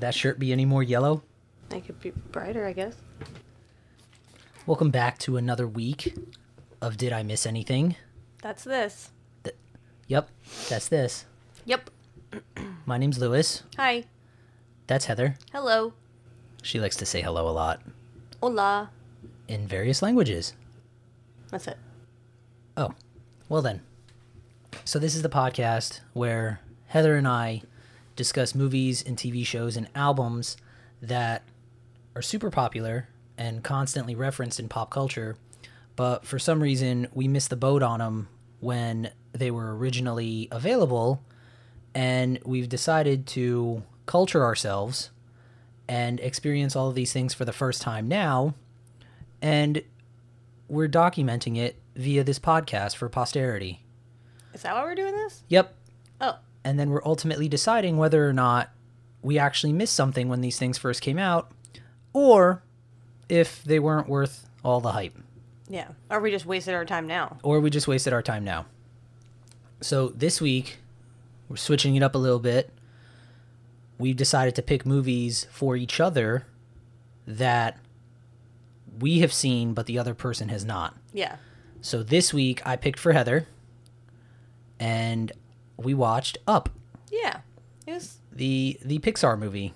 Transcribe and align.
Could 0.00 0.06
that 0.06 0.14
shirt 0.14 0.38
be 0.38 0.50
any 0.50 0.64
more 0.64 0.82
yellow? 0.82 1.22
It 1.70 1.84
could 1.84 2.00
be 2.00 2.08
brighter, 2.32 2.64
I 2.64 2.72
guess. 2.72 2.96
Welcome 4.64 4.88
back 4.88 5.18
to 5.18 5.36
another 5.36 5.68
week 5.68 6.16
of 6.80 6.96
Did 6.96 7.12
I 7.12 7.22
Miss 7.22 7.44
Anything? 7.44 7.96
That's 8.40 8.64
this. 8.64 9.10
Yep, 10.06 10.30
that's 10.70 10.88
this. 10.88 11.26
Yep. 11.66 11.90
My 12.86 12.96
name's 12.96 13.18
Lewis. 13.18 13.62
Hi. 13.76 14.04
That's 14.86 15.04
Heather. 15.04 15.36
Hello. 15.52 15.92
She 16.62 16.80
likes 16.80 16.96
to 16.96 17.04
say 17.04 17.20
hello 17.20 17.46
a 17.46 17.52
lot 17.52 17.82
Hola. 18.42 18.88
in 19.48 19.68
various 19.68 20.00
languages. 20.00 20.54
That's 21.50 21.66
it. 21.66 21.76
Oh, 22.74 22.94
well 23.50 23.60
then. 23.60 23.82
So, 24.86 24.98
this 24.98 25.14
is 25.14 25.20
the 25.20 25.28
podcast 25.28 26.00
where 26.14 26.60
Heather 26.86 27.16
and 27.16 27.28
I 27.28 27.60
discuss 28.20 28.54
movies 28.54 29.02
and 29.02 29.16
TV 29.16 29.46
shows 29.46 29.78
and 29.78 29.88
albums 29.94 30.58
that 31.00 31.42
are 32.14 32.20
super 32.20 32.50
popular 32.50 33.08
and 33.38 33.64
constantly 33.64 34.14
referenced 34.14 34.60
in 34.60 34.68
pop 34.68 34.90
culture, 34.90 35.38
but 35.96 36.26
for 36.26 36.38
some 36.38 36.62
reason 36.62 37.08
we 37.14 37.26
missed 37.26 37.48
the 37.48 37.56
boat 37.56 37.82
on 37.82 37.98
them 37.98 38.28
when 38.60 39.10
they 39.32 39.50
were 39.50 39.74
originally 39.74 40.48
available, 40.52 41.22
and 41.94 42.38
we've 42.44 42.68
decided 42.68 43.26
to 43.26 43.82
culture 44.04 44.44
ourselves 44.44 45.10
and 45.88 46.20
experience 46.20 46.76
all 46.76 46.90
of 46.90 46.94
these 46.94 47.14
things 47.14 47.32
for 47.32 47.46
the 47.46 47.54
first 47.54 47.80
time 47.80 48.06
now, 48.06 48.54
and 49.40 49.82
we're 50.68 50.90
documenting 50.90 51.56
it 51.56 51.80
via 51.96 52.22
this 52.22 52.38
podcast 52.38 52.96
for 52.96 53.08
posterity. 53.08 53.82
Is 54.52 54.60
that 54.60 54.74
why 54.74 54.82
we're 54.82 54.94
doing 54.94 55.16
this? 55.16 55.42
Yep. 55.48 55.74
And 56.64 56.78
then 56.78 56.90
we're 56.90 57.04
ultimately 57.04 57.48
deciding 57.48 57.96
whether 57.96 58.28
or 58.28 58.32
not 58.32 58.70
we 59.22 59.38
actually 59.38 59.72
missed 59.72 59.94
something 59.94 60.28
when 60.28 60.40
these 60.40 60.58
things 60.58 60.78
first 60.78 61.00
came 61.02 61.18
out, 61.18 61.50
or 62.12 62.62
if 63.28 63.62
they 63.64 63.78
weren't 63.78 64.08
worth 64.08 64.46
all 64.64 64.80
the 64.80 64.92
hype, 64.92 65.16
Yeah. 65.68 65.88
Or 66.10 66.20
we 66.20 66.30
just 66.30 66.44
wasted 66.46 66.74
our 66.74 66.84
time 66.84 67.06
now. 67.06 67.38
or 67.42 67.60
we 67.60 67.70
just 67.70 67.86
wasted 67.88 68.12
our 68.12 68.22
time 68.22 68.44
now. 68.44 68.66
So 69.80 70.08
this 70.08 70.40
week, 70.40 70.78
we're 71.48 71.56
switching 71.56 71.94
it 71.96 72.02
up 72.02 72.14
a 72.14 72.18
little 72.18 72.38
bit. 72.40 72.70
We've 73.98 74.16
decided 74.16 74.54
to 74.56 74.62
pick 74.62 74.84
movies 74.84 75.46
for 75.50 75.76
each 75.76 76.00
other 76.00 76.46
that 77.26 77.78
we 78.98 79.20
have 79.20 79.32
seen, 79.32 79.72
but 79.72 79.86
the 79.86 79.98
other 79.98 80.12
person 80.14 80.48
has 80.50 80.64
not. 80.64 80.94
Yeah. 81.12 81.36
So 81.80 82.02
this 82.02 82.34
week, 82.34 82.60
I 82.66 82.76
picked 82.76 82.98
for 82.98 83.12
Heather, 83.12 83.46
and 84.78 85.32
we 85.82 85.94
watched 85.94 86.38
Up. 86.46 86.68
Yeah. 87.10 87.38
It 87.86 87.92
was. 87.94 88.18
the 88.32 88.78
the 88.84 88.98
Pixar 89.00 89.38
movie. 89.38 89.72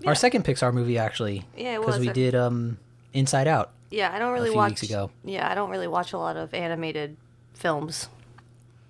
Yeah. 0.00 0.08
Our 0.08 0.14
second 0.14 0.44
Pixar 0.44 0.72
movie 0.74 0.98
actually. 0.98 1.44
Yeah, 1.56 1.76
it 1.76 1.80
Because 1.80 1.98
we 2.00 2.08
did 2.08 2.34
um 2.34 2.78
Inside 3.12 3.46
Out. 3.46 3.70
Yeah, 3.90 4.12
I 4.12 4.18
don't 4.18 4.32
really 4.32 4.48
a 4.48 4.52
few 4.52 4.58
watch. 4.58 4.70
weeks 4.70 4.82
ago. 4.82 5.10
Yeah, 5.24 5.48
I 5.48 5.54
don't 5.54 5.70
really 5.70 5.86
watch 5.86 6.12
a 6.12 6.18
lot 6.18 6.36
of 6.36 6.52
animated 6.52 7.16
films. 7.52 8.08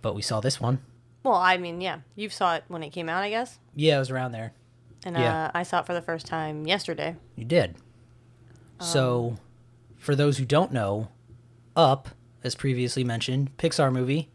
But 0.00 0.14
we 0.14 0.22
saw 0.22 0.40
this 0.40 0.60
one. 0.60 0.78
Well, 1.22 1.34
I 1.34 1.56
mean, 1.58 1.80
yeah, 1.80 1.98
you 2.16 2.28
saw 2.30 2.54
it 2.54 2.64
when 2.68 2.82
it 2.82 2.90
came 2.90 3.08
out, 3.08 3.22
I 3.22 3.28
guess, 3.30 3.58
Yeah, 3.74 3.96
it 3.96 3.98
was 3.98 4.10
around 4.10 4.32
there. 4.32 4.52
and 5.04 5.16
Yeah. 5.16 5.46
uh, 5.46 5.50
I 5.54 5.62
saw 5.62 5.80
it 5.80 5.86
for 5.86 5.92
the 5.94 6.02
first 6.02 6.26
time 6.26 6.66
yesterday. 6.66 7.16
You 7.36 7.44
did. 7.44 7.76
Um, 8.80 8.86
so 8.86 9.36
for 9.96 10.14
those 10.14 10.38
who 10.38 10.44
don't 10.46 10.72
know, 10.72 11.08
Up, 11.76 12.08
as 12.42 12.54
previously 12.54 13.04
mentioned, 13.04 13.56
Pixar 13.58 13.92
movie, 13.92 14.30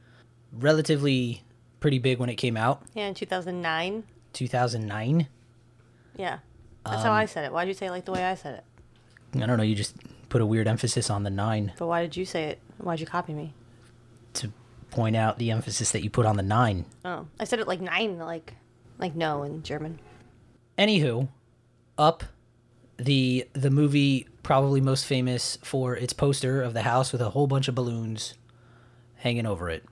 relatively 0.51 1.43
pretty 1.79 1.99
big 1.99 2.19
when 2.19 2.29
it 2.29 2.35
came 2.35 2.57
out, 2.57 2.81
Yeah, 2.93 3.07
in 3.07 3.13
2009. 3.13 4.03
2009. 4.33 5.27
Yeah, 6.17 6.39
that's 6.85 6.97
Um, 6.97 7.03
how 7.03 7.11
I 7.13 7.25
said 7.25 7.45
it. 7.45 7.53
Why'd 7.53 7.67
you 7.67 7.73
say 7.73 7.87
it 7.87 7.91
like 7.91 8.05
the 8.05 8.11
way 8.11 8.23
I 8.25 8.35
said 8.35 8.55
it? 8.55 8.63
I 9.41 9.45
don't 9.45 9.57
know, 9.57 9.63
you 9.63 9.75
just 9.75 9.95
put 10.29 10.41
a 10.41 10.45
weird 10.45 10.67
emphasis 10.67 11.09
on 11.09 11.23
the 11.23 11.29
9 11.29 11.73
But 11.77 11.87
why 11.87 12.01
did 12.01 12.15
you 12.17 12.25
say 12.25 12.45
it? 12.45 12.59
Why'd 12.77 12.99
you 12.99 13.05
copy 13.05 13.33
me? 13.33 13.53
to 14.33 14.51
point 14.91 15.15
out 15.15 15.39
the 15.39 15.49
emphasis 15.51 15.91
that 15.91 16.03
you 16.03 16.09
put 16.09 16.25
on 16.25 16.35
the 16.37 16.43
9. 16.43 16.85
Oh, 17.05 17.25
I 17.39 17.43
said 17.45 17.59
it 17.59 17.67
like 17.67 17.81
nine, 17.81 18.19
like, 18.19 18.55
like 18.99 19.15
no 19.15 19.41
in 19.43 19.63
German. 19.63 19.99
Anywho, 20.77 21.27
Up, 21.97 22.23
the 22.97 23.47
the 23.53 23.69
movie 23.69 24.27
probably 24.43 24.81
most 24.81 25.05
famous 25.05 25.57
for 25.63 25.95
its 25.95 26.13
poster 26.13 26.61
of 26.61 26.73
the 26.73 26.81
house 26.83 27.11
with 27.11 27.21
a 27.21 27.29
whole 27.31 27.47
bunch 27.47 27.67
of 27.67 27.75
balloons 27.75 28.35
hanging 29.15 29.45
over 29.45 29.69
it. 29.69 29.83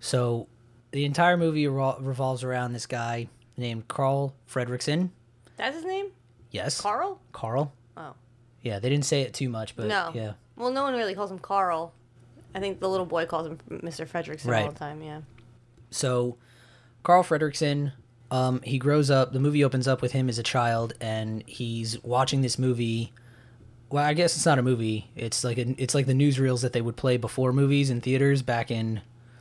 So, 0.00 0.46
the 0.92 1.04
entire 1.04 1.36
movie 1.36 1.64
revol- 1.64 1.98
revolves 2.04 2.42
around 2.44 2.72
this 2.72 2.86
guy 2.86 3.28
named 3.56 3.88
Carl 3.88 4.34
Fredricksen. 4.50 5.10
That's 5.56 5.76
his 5.76 5.84
name, 5.84 6.06
Yes, 6.50 6.80
Carl. 6.80 7.20
Carl. 7.32 7.72
Oh, 7.96 8.14
Yeah, 8.62 8.78
they 8.78 8.88
didn't 8.88 9.04
say 9.04 9.22
it 9.22 9.34
too 9.34 9.48
much, 9.48 9.76
but 9.76 9.86
no. 9.86 10.10
yeah, 10.14 10.32
Well, 10.56 10.70
no 10.70 10.82
one 10.84 10.94
really 10.94 11.14
calls 11.14 11.30
him 11.30 11.38
Carl. 11.38 11.92
I 12.54 12.60
think 12.60 12.80
the 12.80 12.88
little 12.88 13.06
boy 13.06 13.26
calls 13.26 13.46
him 13.46 13.58
Mr. 13.70 14.08
Fredricksen 14.08 14.52
all 14.64 14.72
the 14.72 14.78
time. 14.78 15.02
Yeah. 15.02 15.20
So, 15.90 16.36
Carl 17.04 17.22
Fredricksen, 17.22 17.92
um, 18.30 18.60
he 18.62 18.78
grows 18.78 19.10
up. 19.10 19.32
The 19.32 19.38
movie 19.40 19.62
opens 19.62 19.86
up 19.86 20.02
with 20.02 20.12
him 20.12 20.28
as 20.28 20.38
a 20.38 20.42
child, 20.42 20.94
and 21.00 21.44
he's 21.46 22.02
watching 22.02 22.40
this 22.42 22.58
movie. 22.58 23.12
Well, 23.90 24.04
I 24.04 24.14
guess 24.14 24.34
it's 24.36 24.46
not 24.46 24.58
a 24.58 24.62
movie. 24.62 25.10
It's 25.14 25.44
like 25.44 25.58
a, 25.58 25.74
it's 25.80 25.94
like 25.94 26.06
the 26.06 26.12
newsreels 26.12 26.62
that 26.62 26.72
they 26.72 26.80
would 26.80 26.96
play 26.96 27.16
before 27.16 27.52
movies 27.52 27.90
in 27.90 28.00
theaters 28.00 28.42
back 28.42 28.70
in 28.70 29.00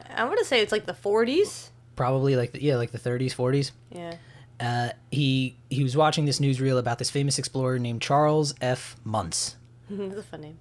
I'm 0.09 0.27
gonna 0.27 0.43
say 0.43 0.61
it's 0.61 0.71
like 0.71 0.85
the 0.85 0.93
40s. 0.93 1.69
probably 1.95 2.35
like 2.35 2.53
the, 2.53 2.61
yeah, 2.63 2.75
like 2.77 2.91
the 2.91 2.99
30s, 2.99 3.35
40s. 3.35 3.71
Yeah. 3.91 4.15
Uh, 4.59 4.89
he 5.11 5.55
he 5.69 5.83
was 5.83 5.95
watching 5.95 6.25
this 6.25 6.39
newsreel 6.39 6.77
about 6.77 6.97
this 6.99 7.09
famous 7.09 7.39
explorer 7.39 7.79
named 7.79 8.01
Charles 8.01 8.53
F. 8.61 8.97
Muntz. 9.05 9.55
That's 9.89 10.19
a 10.19 10.23
fun 10.23 10.41
name. 10.41 10.57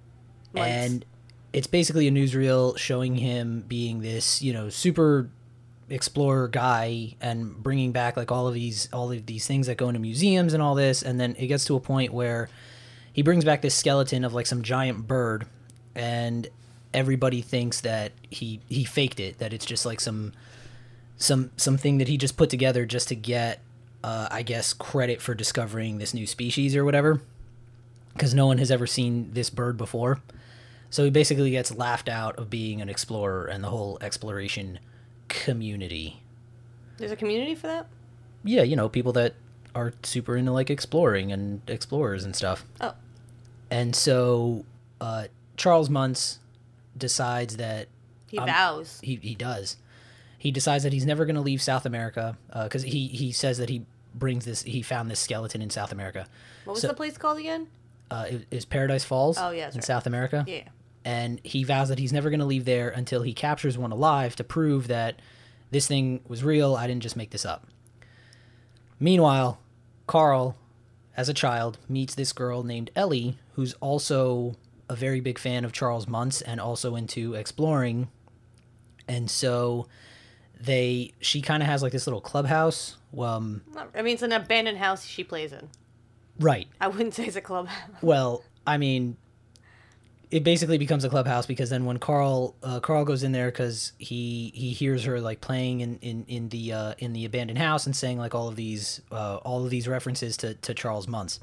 And 0.55 1.05
it's 1.51 1.67
basically 1.67 2.07
a 2.07 2.11
newsreel 2.11 2.77
showing 2.77 3.15
him 3.15 3.63
being 3.67 4.01
this 4.01 4.41
you 4.41 4.53
know 4.53 4.69
super 4.69 5.29
explorer 5.89 6.47
guy 6.47 7.15
and 7.19 7.61
bringing 7.61 7.91
back 7.91 8.15
like 8.15 8.31
all 8.31 8.47
of 8.47 8.53
these 8.53 8.87
all 8.93 9.11
of 9.11 9.25
these 9.25 9.47
things 9.47 9.67
that 9.67 9.75
go 9.75 9.89
into 9.89 9.99
museums 9.99 10.53
and 10.53 10.61
all 10.61 10.75
this 10.75 11.01
and 11.01 11.19
then 11.19 11.35
it 11.39 11.47
gets 11.47 11.65
to 11.65 11.75
a 11.75 11.79
point 11.79 12.13
where 12.13 12.47
he 13.11 13.23
brings 13.23 13.43
back 13.43 13.61
this 13.63 13.73
skeleton 13.73 14.23
of 14.23 14.31
like 14.33 14.45
some 14.45 14.61
giant 14.61 15.07
bird 15.07 15.47
and 15.95 16.47
everybody 16.93 17.41
thinks 17.41 17.81
that 17.81 18.11
he 18.29 18.59
he 18.67 18.83
faked 18.83 19.19
it 19.19 19.37
that 19.39 19.53
it's 19.53 19.65
just 19.65 19.85
like 19.85 19.99
some 19.99 20.33
some 21.17 21.51
something 21.57 21.97
that 21.97 22.07
he 22.07 22.17
just 22.17 22.37
put 22.37 22.49
together 22.49 22.85
just 22.85 23.07
to 23.07 23.15
get 23.15 23.59
uh, 24.03 24.27
i 24.31 24.41
guess 24.41 24.73
credit 24.73 25.21
for 25.21 25.35
discovering 25.35 25.97
this 25.97 26.13
new 26.13 26.25
species 26.25 26.75
or 26.75 26.83
whatever 26.83 27.21
because 28.13 28.33
no 28.33 28.47
one 28.47 28.57
has 28.57 28.71
ever 28.71 28.87
seen 28.87 29.29
this 29.33 29.49
bird 29.49 29.77
before 29.77 30.19
so 30.89 31.03
he 31.03 31.09
basically 31.09 31.51
gets 31.51 31.73
laughed 31.73 32.09
out 32.09 32.37
of 32.37 32.49
being 32.49 32.81
an 32.81 32.89
explorer 32.89 33.45
and 33.45 33.63
the 33.63 33.69
whole 33.69 33.97
exploration 34.01 34.79
community. 35.27 36.21
There's 36.97 37.11
a 37.11 37.15
community 37.15 37.55
for 37.55 37.67
that. 37.67 37.87
Yeah, 38.43 38.63
you 38.63 38.75
know, 38.75 38.89
people 38.89 39.13
that 39.13 39.35
are 39.75 39.93
super 40.03 40.35
into 40.35 40.51
like 40.51 40.69
exploring 40.69 41.31
and 41.31 41.61
explorers 41.67 42.25
and 42.25 42.35
stuff. 42.35 42.65
Oh. 42.81 42.93
And 43.69 43.95
so 43.95 44.65
uh, 44.99 45.25
Charles 45.57 45.89
Muntz 45.89 46.39
decides 46.99 47.57
that 47.57 47.87
He 48.27 48.37
Um, 48.37 48.45
vows. 48.47 48.99
he, 49.01 49.15
he 49.15 49.33
does. 49.35 49.77
He 50.37 50.51
decides 50.51 50.83
that 50.83 50.93
he's 50.93 51.05
never 51.05 51.25
going 51.25 51.35
to 51.35 51.41
leave 51.41 51.61
South 51.61 51.85
America 51.85 52.37
because 52.63 52.83
he, 52.83 53.07
he 53.07 53.31
says 53.31 53.57
that 53.57 53.69
he 53.69 53.85
brings 54.13 54.45
this, 54.45 54.61
he 54.63 54.81
found 54.81 55.09
this 55.09 55.19
skeleton 55.19 55.61
in 55.61 55.69
South 55.69 55.91
America. 55.91 56.27
What 56.65 56.73
was 56.73 56.81
so- 56.81 56.87
the 56.89 56.93
place 56.93 57.17
called 57.17 57.39
again? 57.39 57.67
Uh, 58.11 58.25
it 58.29 58.47
is 58.51 58.65
Paradise 58.65 59.03
Falls 59.03 59.37
Oh, 59.37 59.51
yeah, 59.51 59.67
in 59.69 59.75
right. 59.75 59.83
South 59.83 60.05
America. 60.07 60.43
Yeah. 60.47 60.63
and 61.05 61.39
he 61.43 61.63
vows 61.63 61.89
that 61.89 61.99
he's 61.99 62.11
never 62.13 62.29
going 62.29 62.39
to 62.39 62.45
leave 62.45 62.65
there 62.65 62.89
until 62.89 63.21
he 63.21 63.33
captures 63.33 63.77
one 63.77 63.91
alive 63.91 64.35
to 64.37 64.43
prove 64.43 64.87
that 64.87 65.19
this 65.71 65.87
thing 65.87 66.19
was 66.27 66.43
real. 66.43 66.75
I 66.75 66.87
didn't 66.87 67.03
just 67.03 67.15
make 67.15 67.29
this 67.31 67.45
up. 67.45 67.67
Meanwhile, 68.99 69.59
Carl, 70.07 70.55
as 71.15 71.29
a 71.29 71.33
child, 71.33 71.77
meets 71.87 72.15
this 72.15 72.33
girl 72.33 72.63
named 72.63 72.91
Ellie, 72.95 73.37
who's 73.53 73.73
also 73.75 74.55
a 74.89 74.95
very 74.95 75.19
big 75.21 75.37
fan 75.39 75.63
of 75.65 75.71
Charles 75.71 76.07
Muntz 76.07 76.41
and 76.41 76.59
also 76.59 76.95
into 76.95 77.35
exploring. 77.35 78.09
And 79.07 79.29
so 79.29 79.87
they 80.59 81.13
she 81.19 81.41
kind 81.41 81.63
of 81.63 81.69
has 81.69 81.81
like 81.81 81.91
this 81.91 82.05
little 82.07 82.21
clubhouse. 82.21 82.97
Um, 83.17 83.61
I 83.95 84.01
mean, 84.01 84.13
it's 84.15 84.23
an 84.23 84.31
abandoned 84.31 84.77
house 84.77 85.05
she 85.05 85.23
plays 85.23 85.53
in. 85.53 85.69
right. 86.39 86.67
I 86.81 86.87
wouldn't 86.87 87.13
say 87.13 87.25
it's 87.25 87.35
a 87.35 87.41
club. 87.41 87.69
Well, 88.01 88.43
I 88.67 88.77
mean, 88.77 89.17
it 90.31 90.43
basically 90.43 90.77
becomes 90.77 91.03
a 91.03 91.09
clubhouse 91.09 91.45
because 91.47 91.69
then 91.71 91.85
when 91.85 91.97
Carl 91.97 92.55
uh, 92.61 92.79
Carl 92.81 93.03
goes 93.05 93.23
in 93.23 93.31
there 93.31 93.47
because 93.47 93.93
he 93.97 94.51
he 94.53 94.71
hears 94.71 95.05
her 95.05 95.19
like 95.21 95.41
playing 95.41 95.81
in 95.81 95.97
in 96.01 96.25
in 96.27 96.49
the 96.49 96.73
uh, 96.73 96.93
in 96.99 97.13
the 97.13 97.25
abandoned 97.25 97.57
house 97.59 97.85
and 97.85 97.95
saying 97.95 98.19
like 98.19 98.35
all 98.35 98.47
of 98.47 98.55
these 98.55 99.01
uh, 99.11 99.37
all 99.37 99.63
of 99.63 99.69
these 99.71 99.87
references 99.87 100.37
to 100.37 100.53
to 100.55 100.73
Charles 100.73 101.07
Muntz. 101.07 101.39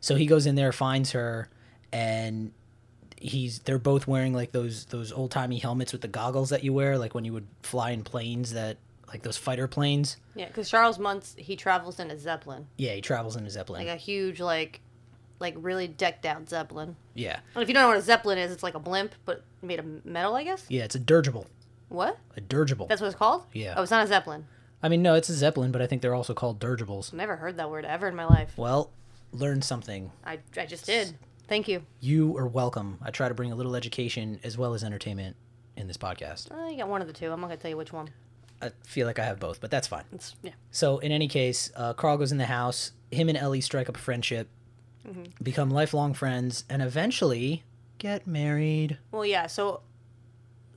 So 0.00 0.16
he 0.16 0.26
goes 0.26 0.44
in 0.44 0.54
there, 0.54 0.70
finds 0.70 1.12
her, 1.12 1.48
and 1.94 2.52
he's 3.16 3.60
they're 3.60 3.78
both 3.78 4.06
wearing 4.06 4.34
like 4.34 4.52
those 4.52 4.84
those 4.86 5.12
old 5.12 5.30
timey 5.30 5.58
helmets 5.58 5.92
with 5.92 6.02
the 6.02 6.08
goggles 6.08 6.50
that 6.50 6.62
you 6.64 6.72
wear 6.72 6.98
like 6.98 7.14
when 7.14 7.24
you 7.24 7.32
would 7.32 7.46
fly 7.62 7.90
in 7.92 8.02
planes 8.02 8.52
that 8.52 8.76
like 9.08 9.22
those 9.22 9.36
fighter 9.36 9.68
planes. 9.68 10.16
Yeah, 10.34 10.46
because 10.48 10.68
Charles 10.68 10.98
Muntz 10.98 11.34
he 11.38 11.56
travels 11.56 12.00
in 12.00 12.10
a 12.10 12.18
zeppelin, 12.18 12.66
Yeah, 12.76 12.92
he 12.94 13.00
travels 13.00 13.36
in 13.36 13.46
a 13.46 13.50
zeppelin. 13.50 13.86
like 13.86 13.94
a 13.94 13.98
huge 13.98 14.40
like, 14.40 14.80
like 15.38 15.54
really 15.56 15.86
decked 15.86 16.26
out 16.26 16.48
zeppelin. 16.48 16.96
yeah, 17.14 17.38
And 17.54 17.62
if 17.62 17.68
you 17.68 17.74
don't 17.74 17.84
know 17.84 17.88
what 17.88 17.96
a 17.98 18.02
zeppelin 18.02 18.38
is, 18.38 18.50
it's 18.50 18.62
like 18.64 18.74
a 18.74 18.80
blimp 18.80 19.14
but 19.24 19.44
made 19.62 19.78
of 19.78 20.04
metal, 20.04 20.34
I 20.34 20.42
guess. 20.42 20.66
yeah, 20.68 20.84
it's 20.84 20.96
a 20.96 20.98
dirigible. 20.98 21.46
What? 21.90 22.18
A 22.36 22.40
dirigible. 22.40 22.86
That's 22.88 23.00
what 23.00 23.06
it's 23.08 23.16
called? 23.16 23.44
Yeah. 23.52 23.74
Oh, 23.76 23.82
it's 23.82 23.90
not 23.92 24.02
a 24.04 24.08
zeppelin. 24.08 24.46
I 24.82 24.88
mean, 24.88 25.00
no, 25.02 25.14
it's 25.14 25.28
a 25.28 25.34
zeppelin, 25.34 25.70
but 25.70 25.80
I 25.80 25.86
think 25.86 26.02
they're 26.02 26.14
also 26.14 26.34
called 26.34 26.58
dirigibles. 26.58 27.12
Never 27.12 27.36
heard 27.36 27.56
that 27.58 27.70
word 27.70 27.84
ever 27.84 28.08
in 28.08 28.16
my 28.16 28.24
life. 28.24 28.52
Well, 28.56 28.90
learn 29.32 29.62
something. 29.62 30.10
I, 30.24 30.40
I 30.58 30.66
just 30.66 30.86
did. 30.86 31.16
Thank 31.48 31.68
you. 31.68 31.82
You 32.00 32.36
are 32.38 32.46
welcome. 32.46 32.98
I 33.02 33.10
try 33.10 33.28
to 33.28 33.34
bring 33.34 33.52
a 33.52 33.54
little 33.54 33.76
education 33.76 34.40
as 34.44 34.56
well 34.56 34.74
as 34.74 34.82
entertainment 34.82 35.36
in 35.76 35.86
this 35.88 35.96
podcast. 35.96 36.50
Uh, 36.50 36.68
you 36.70 36.78
got 36.78 36.88
one 36.88 37.00
of 37.02 37.06
the 37.06 37.12
two. 37.12 37.30
I'm 37.30 37.40
not 37.40 37.48
gonna 37.48 37.58
tell 37.58 37.70
you 37.70 37.76
which 37.76 37.92
one. 37.92 38.08
I 38.62 38.70
feel 38.84 39.06
like 39.06 39.18
I 39.18 39.24
have 39.24 39.38
both, 39.40 39.60
but 39.60 39.70
that's 39.70 39.86
fine. 39.88 40.04
It's 40.12 40.34
yeah. 40.42 40.52
So, 40.70 40.98
in 40.98 41.12
any 41.12 41.28
case, 41.28 41.70
uh, 41.76 41.92
Carl 41.92 42.16
goes 42.16 42.32
in 42.32 42.38
the 42.38 42.46
house. 42.46 42.92
Him 43.10 43.28
and 43.28 43.36
Ellie 43.36 43.60
strike 43.60 43.88
up 43.88 43.96
a 43.96 44.00
friendship, 44.00 44.48
become 45.42 45.70
lifelong 45.70 46.14
friends, 46.14 46.64
and 46.70 46.80
eventually 46.80 47.62
get 47.98 48.26
married. 48.26 48.98
Well, 49.12 49.26
yeah. 49.26 49.46
So, 49.48 49.80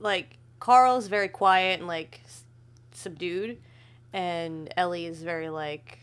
like, 0.00 0.36
Carl's 0.60 1.06
very 1.06 1.28
quiet 1.28 1.78
and 1.78 1.88
like 1.88 2.20
s- 2.26 2.42
subdued, 2.92 3.58
and 4.12 4.72
Ellie 4.76 5.06
is 5.06 5.22
very 5.22 5.48
like 5.48 5.98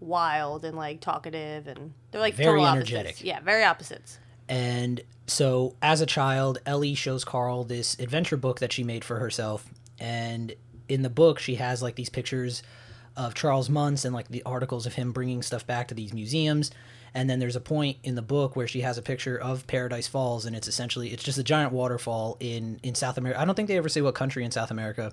wild 0.00 0.64
and 0.64 0.76
like 0.76 1.00
talkative, 1.00 1.66
and 1.66 1.92
they're 2.10 2.20
like 2.20 2.34
Very 2.34 2.48
total 2.60 2.64
opposites. 2.64 2.92
energetic. 2.92 3.24
Yeah, 3.24 3.40
very 3.40 3.64
opposites. 3.64 4.18
And 4.48 5.00
so, 5.26 5.74
as 5.82 6.00
a 6.00 6.06
child, 6.06 6.58
Ellie 6.64 6.94
shows 6.94 7.24
Carl 7.24 7.64
this 7.64 7.98
adventure 7.98 8.36
book 8.36 8.60
that 8.60 8.72
she 8.72 8.82
made 8.82 9.04
for 9.04 9.18
herself. 9.18 9.66
And 10.00 10.54
in 10.88 11.02
the 11.02 11.10
book, 11.10 11.38
she 11.38 11.56
has 11.56 11.82
like 11.82 11.96
these 11.96 12.08
pictures 12.08 12.62
of 13.16 13.34
Charles 13.34 13.68
Muntz 13.68 14.04
and 14.04 14.14
like 14.14 14.28
the 14.28 14.42
articles 14.44 14.86
of 14.86 14.94
him 14.94 15.12
bringing 15.12 15.42
stuff 15.42 15.66
back 15.66 15.88
to 15.88 15.94
these 15.94 16.14
museums. 16.14 16.70
And 17.14 17.28
then 17.28 17.40
there's 17.40 17.56
a 17.56 17.60
point 17.60 17.96
in 18.04 18.14
the 18.14 18.22
book 18.22 18.54
where 18.54 18.68
she 18.68 18.82
has 18.82 18.96
a 18.96 19.02
picture 19.02 19.36
of 19.36 19.66
Paradise 19.66 20.06
Falls, 20.06 20.46
and 20.46 20.54
it's 20.54 20.68
essentially 20.68 21.08
it's 21.12 21.24
just 21.24 21.38
a 21.38 21.42
giant 21.42 21.72
waterfall 21.72 22.36
in 22.38 22.78
in 22.82 22.94
South 22.94 23.18
America. 23.18 23.40
I 23.40 23.44
don't 23.44 23.54
think 23.54 23.68
they 23.68 23.76
ever 23.76 23.88
say 23.88 24.00
what 24.02 24.14
country 24.14 24.44
in 24.44 24.50
South 24.50 24.70
America, 24.70 25.12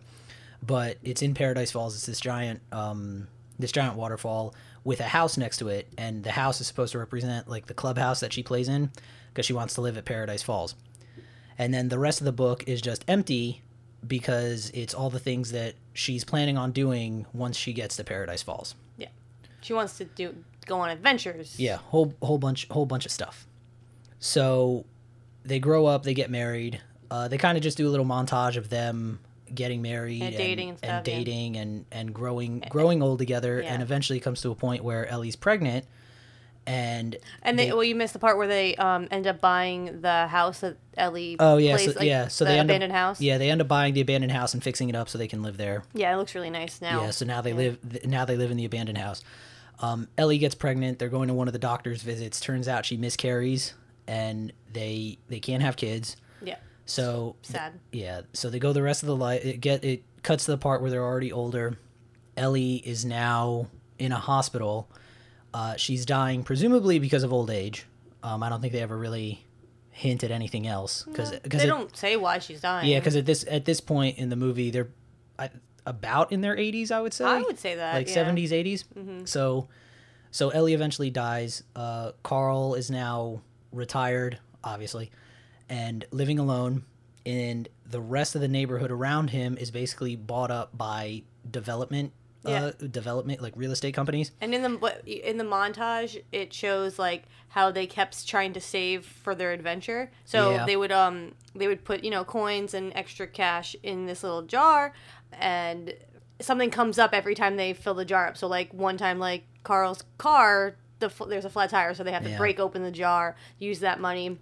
but 0.62 0.98
it's 1.04 1.22
in 1.22 1.34
Paradise 1.34 1.72
Falls. 1.72 1.96
It's 1.96 2.06
this 2.06 2.20
giant 2.20 2.62
um, 2.72 3.28
this 3.58 3.72
giant 3.72 3.96
waterfall 3.96 4.54
with 4.86 5.02
a 5.02 5.04
house 5.04 5.36
next 5.36 5.58
to 5.58 5.68
it, 5.68 5.92
and 5.98 6.24
the 6.24 6.32
house 6.32 6.62
is 6.62 6.68
supposed 6.68 6.94
to 6.94 7.00
represent 7.00 7.50
like 7.50 7.66
the 7.66 7.74
clubhouse 7.74 8.22
that 8.22 8.32
she 8.32 8.44
plays 8.44 8.70
in 8.70 8.92
because 9.34 9.46
she 9.46 9.52
wants 9.52 9.74
to 9.74 9.82
live 9.82 9.98
at 9.98 10.06
Paradise 10.06 10.44
Falls. 10.44 10.76
And 11.58 11.74
then 11.74 11.90
the 11.90 12.00
rest 12.00 12.22
of 12.22 12.26
the 12.26 12.32
book 12.32 12.64
is 12.68 12.82
just 12.82 13.04
empty 13.08 13.62
because 14.06 14.70
it's 14.70 14.94
all 14.94 15.10
the 15.10 15.20
things 15.20 15.52
that 15.52 15.74
she's 15.94 16.24
planning 16.24 16.58
on 16.58 16.72
doing 16.72 17.26
once 17.34 17.58
she 17.58 17.74
gets 17.74 17.98
to 17.98 18.04
Paradise 18.04 18.44
Falls. 18.44 18.76
Yeah, 18.98 19.08
she 19.60 19.74
wants 19.74 19.98
to 19.98 20.06
do 20.06 20.36
go 20.68 20.80
on 20.80 20.90
adventures. 20.90 21.60
Yeah, 21.60 21.78
whole 21.78 22.14
whole 22.22 22.38
bunch 22.38 22.68
whole 22.70 22.86
bunch 22.86 23.06
of 23.06 23.12
stuff. 23.12 23.48
So 24.20 24.86
they 25.44 25.60
grow 25.60 25.88
up, 25.88 26.04
they 26.04 26.14
get 26.14 26.30
married. 26.30 26.80
Uh, 27.10 27.28
they 27.28 27.38
kind 27.38 27.58
of 27.58 27.64
just 27.64 27.78
do 27.78 27.88
a 27.88 27.92
little 27.92 28.06
montage 28.06 28.58
of 28.58 28.70
them 28.70 29.20
getting 29.54 29.82
married 29.82 30.22
And 30.24 30.36
dating 30.36 30.70
and 30.70 30.78
stuff, 30.78 30.90
yeah. 30.90 31.02
dating 31.04 31.58
and 31.58 31.86
and 31.92 32.14
growing 32.14 32.64
growing 32.70 33.02
old 33.04 33.20
together 33.20 33.62
Yeah. 33.62 33.74
and 33.74 33.84
eventually 33.84 34.20
comes 34.20 34.42
to 34.42 34.52
a 34.52 34.56
point 34.56 34.84
where 34.84 35.06
Ellie's 35.08 35.36
pregnant 35.36 35.86
and 36.68 37.16
And 37.44 37.60
they, 37.60 37.72
well, 37.72 37.84
you 37.84 37.94
missed 37.94 38.14
the 38.14 38.20
part 38.20 38.38
where 38.38 38.48
they 38.48 38.76
um 38.76 39.08
end 39.12 39.28
up 39.28 39.40
buying 39.40 40.02
the 40.02 40.26
house 40.28 40.62
that 40.62 40.78
Ellie. 40.98 41.36
Oh 41.40 41.58
yeah, 41.58 41.76
plays, 41.76 41.94
so, 41.94 42.00
like, 42.00 42.08
yeah. 42.08 42.28
So 42.28 42.44
the 42.44 42.52
they 42.52 42.60
end 42.60 42.70
abandoned 42.72 42.92
up, 42.92 42.98
house. 42.98 43.22
Yeah, 43.22 43.38
they 43.38 43.52
end 43.52 43.62
up 43.62 43.68
buying 43.68 43.94
the 43.94 44.02
abandoned 44.02 44.32
house 44.32 44.54
and 44.56 44.64
fixing 44.64 44.90
it 44.90 44.96
up 44.96 45.08
so 45.10 45.18
they 45.20 45.28
can 45.28 45.44
live 45.44 45.58
there. 45.58 45.84
Yeah, 45.94 46.14
it 46.14 46.18
looks 46.18 46.34
really 46.34 46.50
nice 46.50 46.82
now. 46.82 47.04
Yeah. 47.04 47.10
So 47.12 47.26
now 47.26 47.42
they 47.42 47.54
live. 47.54 47.78
th- 47.88 48.06
Now 48.06 48.26
they 48.26 48.36
live 48.36 48.50
in 48.50 48.58
the 48.58 48.66
abandoned 48.66 48.98
house. 48.98 49.24
Um, 49.80 50.08
Ellie 50.18 50.38
gets 50.40 50.56
pregnant. 50.56 50.98
They're 51.00 51.10
going 51.10 51.28
to 51.28 51.34
one 51.36 51.48
of 51.48 51.54
the 51.54 51.60
doctor's 51.60 52.02
visits. 52.02 52.40
Turns 52.40 52.68
out 52.68 52.86
she 52.86 52.98
miscarries, 52.98 53.74
and 54.08 54.52
they 54.74 55.20
they 55.30 55.40
can't 55.40 55.62
have 55.62 55.76
kids. 55.76 56.16
Yeah. 56.42 56.56
So 56.86 57.36
Sad. 57.42 57.74
yeah. 57.92 58.22
So 58.34 58.50
they 58.50 58.60
go 58.60 58.74
the 58.74 58.84
rest 58.84 59.04
of 59.04 59.08
the 59.08 59.16
life. 59.16 59.44
It 59.44 59.60
get 59.62 59.84
it 59.84 60.04
cuts 60.24 60.46
to 60.46 60.52
the 60.52 60.58
part 60.58 60.82
where 60.82 60.92
they're 60.92 61.04
already 61.04 61.32
older. 61.32 61.78
Ellie 62.38 62.76
is 62.76 63.06
now 63.06 63.68
in 63.98 64.12
a 64.12 64.20
hospital. 64.20 64.90
Uh, 65.54 65.76
she's 65.78 66.06
dying, 66.06 66.44
presumably 66.44 67.00
because 67.00 67.24
of 67.24 67.32
old 67.32 67.50
age. 67.50 67.86
Um, 68.24 68.44
I 68.44 68.50
don't 68.50 68.60
think 68.62 68.74
they 68.74 68.82
ever 68.82 68.98
really 68.98 69.46
hint 69.92 70.24
at 70.24 70.32
anything 70.32 70.68
else 70.68 71.04
because 71.04 71.32
They 71.32 71.66
don't 71.66 71.96
say 71.96 72.18
why 72.18 72.40
she's 72.40 72.60
dying. 72.60 72.90
yeah, 72.90 73.00
because 73.00 73.16
at 73.16 73.26
this 73.26 73.46
at 73.50 73.64
this 73.66 73.80
point 73.80 74.18
in 74.18 74.30
the 74.30 74.36
movie, 74.36 74.70
they're 74.70 74.90
I, 75.40 75.50
about 75.86 76.32
in 76.34 76.42
their 76.42 76.56
80s, 76.56 76.92
I 76.92 77.00
would 77.02 77.14
say. 77.14 77.24
I 77.26 77.42
would 77.42 77.58
say 77.60 77.76
that, 77.76 77.94
like 77.94 78.10
yeah. 78.10 78.26
Mm-hmm. 78.26 78.38
70s, 78.38 78.84
80s. 79.24 79.28
So, 79.30 79.68
so 80.32 80.50
Ellie 80.50 80.74
eventually 80.74 81.10
dies. 81.10 81.64
Uh, 81.76 82.12
Carl 82.24 82.74
is 82.76 82.92
now 82.92 83.42
retired, 83.72 84.40
obviously, 84.64 85.12
and 85.70 86.06
living 86.12 86.40
alone. 86.40 86.86
And 87.26 87.68
the 87.86 88.02
rest 88.02 88.36
of 88.36 88.42
the 88.42 88.48
neighborhood 88.48 88.92
around 88.92 89.32
him 89.32 89.58
is 89.58 89.72
basically 89.72 90.16
bought 90.16 90.52
up 90.52 90.78
by 90.78 91.24
development, 91.50 92.12
uh, 92.46 92.72
development 92.92 93.42
like 93.42 93.54
real 93.56 93.72
estate 93.72 93.96
companies. 93.96 94.32
And 94.40 94.54
in 94.54 94.62
the 94.62 95.28
in 95.28 95.38
the 95.38 95.44
montage, 95.44 96.22
it 96.32 96.54
shows 96.54 97.00
like 97.00 97.24
how 97.50 97.72
they 97.72 97.88
kept 97.88 98.28
trying 98.28 98.54
to 98.54 98.62
save 98.62 99.06
for 99.06 99.34
their 99.34 99.52
adventure. 99.54 100.12
So 100.26 100.52
Yeah. 100.52 100.66
they 100.66 100.78
would 100.78 100.92
um 100.92 101.34
they 101.56 101.68
would 101.68 101.84
put 101.84 102.04
you 102.04 102.12
know 102.12 102.24
coins 102.24 102.76
and 102.76 102.92
extra 102.96 103.26
cash 103.26 103.76
in 103.82 104.06
this 104.06 104.22
little 104.22 104.44
jar, 104.44 104.94
and 105.34 105.96
something 106.40 106.70
comes 106.70 107.00
up 107.00 107.12
every 107.14 107.34
time 107.34 107.58
they 107.58 107.74
fill 107.74 107.96
the 107.96 108.06
jar 108.06 108.28
up. 108.28 108.38
So 108.38 108.46
like 108.46 108.72
one 108.72 108.98
time, 108.98 109.18
like 109.18 109.46
Carl's 109.64 110.04
car, 110.20 110.76
the 111.00 111.12
there's 111.28 111.46
a 111.46 111.50
flat 111.50 111.72
tire, 111.72 111.96
so 111.96 112.04
they 112.04 112.12
have 112.12 112.24
to 112.24 112.30
Yeah. 112.30 112.38
break 112.38 112.60
open 112.60 112.84
the 112.84 112.92
jar, 112.92 113.36
use 113.58 113.80
that 113.80 114.00
money 114.00 114.38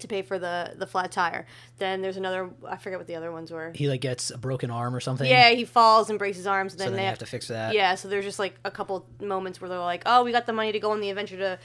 to 0.00 0.08
pay 0.08 0.22
for 0.22 0.38
the 0.38 0.74
the 0.76 0.86
flat 0.86 1.10
tire. 1.12 1.46
Then 1.78 2.02
there's 2.02 2.16
another 2.16 2.50
I 2.68 2.76
forget 2.76 2.98
what 2.98 3.06
the 3.06 3.14
other 3.16 3.32
ones 3.32 3.50
were. 3.50 3.72
He 3.74 3.88
like 3.88 4.00
gets 4.00 4.30
a 4.30 4.38
broken 4.38 4.70
arm 4.70 4.94
or 4.94 5.00
something. 5.00 5.28
Yeah, 5.28 5.50
he 5.50 5.64
falls 5.64 6.10
and 6.10 6.18
breaks 6.18 6.36
his 6.36 6.46
arms. 6.46 6.72
And 6.74 6.80
So 6.80 6.84
then 6.86 6.92
then 6.92 6.96
they 6.98 7.02
they 7.04 7.08
have 7.08 7.18
to 7.18 7.26
fix 7.26 7.48
that. 7.48 7.74
yeah, 7.74 7.94
so 7.94 8.08
there's 8.08 8.24
just 8.24 8.38
like 8.38 8.54
a 8.64 8.70
couple 8.70 9.06
moments 9.20 9.60
where 9.60 9.68
they're 9.70 9.78
like, 9.78 10.02
"Oh, 10.06 10.24
we 10.24 10.32
got 10.32 10.46
the 10.46 10.52
money 10.52 10.72
to 10.72 10.78
go 10.80 10.90
on 10.92 11.00
the 11.00 11.10
adventure 11.10 11.36
to 11.38 11.58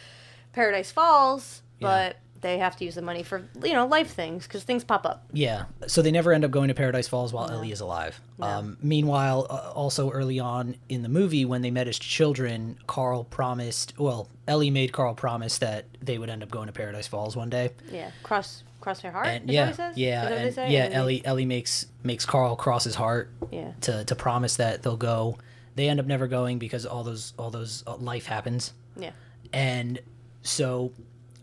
Paradise 0.54 0.92
Falls," 0.92 1.62
but 1.80 2.18
they 2.42 2.58
have 2.58 2.76
to 2.78 2.86
use 2.86 2.96
the 2.96 3.02
money 3.02 3.24
for 3.24 3.44
you 3.64 3.74
know 3.74 3.88
life 3.88 4.12
things 4.12 4.46
because 4.46 4.64
things 4.64 4.84
pop 4.84 5.06
up. 5.06 5.26
Yeah. 5.34 5.66
So 5.88 6.02
they 6.02 6.12
never 6.12 6.32
end 6.34 6.46
up 6.46 6.52
going 6.52 6.68
to 6.68 6.74
Paradise 6.74 7.08
Falls 7.08 7.34
while 7.34 7.50
Ellie 7.50 7.72
is 7.72 7.80
alive. 7.80 8.20
Um, 8.40 8.78
meanwhile, 8.82 9.48
uh, 9.50 9.72
also 9.74 10.12
early 10.12 10.40
on 10.40 10.76
in 10.90 11.02
the 11.02 11.10
movie, 11.10 11.46
when 11.46 11.62
they 11.62 11.72
met 11.72 11.88
as 11.88 11.98
children, 11.98 12.78
Carl 12.88 13.24
promised, 13.24 13.94
well, 13.98 14.28
Ellie 14.48 14.70
made 14.70 14.92
Carl 14.92 15.16
promise 15.16 15.58
that 15.60 15.86
they 16.02 16.18
would 16.18 16.30
end 16.30 16.44
up 16.44 16.52
going 16.52 16.68
to 16.68 16.74
Paradise 16.74 17.08
Falls 17.08 17.36
one 17.36 17.50
day. 17.50 17.72
Yeah, 17.92 18.12
cross 18.24 18.64
cross 18.82 19.02
your 19.02 19.12
heart. 19.12 19.26
And 19.28 19.50
is 19.50 19.56
yeah, 19.56 19.66
that 19.66 19.68
what 19.68 19.74
it 19.74 19.76
says? 19.94 19.98
yeah, 19.98 20.24
Is 20.24 20.30
that 20.56 20.62
what 20.62 20.68
they 20.68 20.78
and, 20.78 20.94
yeah. 20.94 21.00
Ellie 21.00 21.26
Ellie 21.26 21.46
makes 21.46 21.88
makes 22.04 22.26
Carl 22.26 22.56
cross 22.56 22.84
his 22.84 22.96
heart 22.96 23.32
Yeah. 23.52 23.72
to 23.82 24.04
to 24.06 24.16
promise 24.16 24.58
that 24.58 24.84
they'll 24.84 24.98
go. 24.98 25.38
They 25.76 25.90
end 25.90 26.00
up 26.00 26.06
never 26.06 26.28
going 26.28 26.60
because 26.60 26.86
all 26.86 27.04
those 27.04 27.34
all 27.40 27.50
those 27.50 27.84
uh, 27.88 27.96
life 27.98 28.26
happens. 28.28 28.74
Yeah. 28.98 29.12
and 29.52 30.00
so 30.44 30.92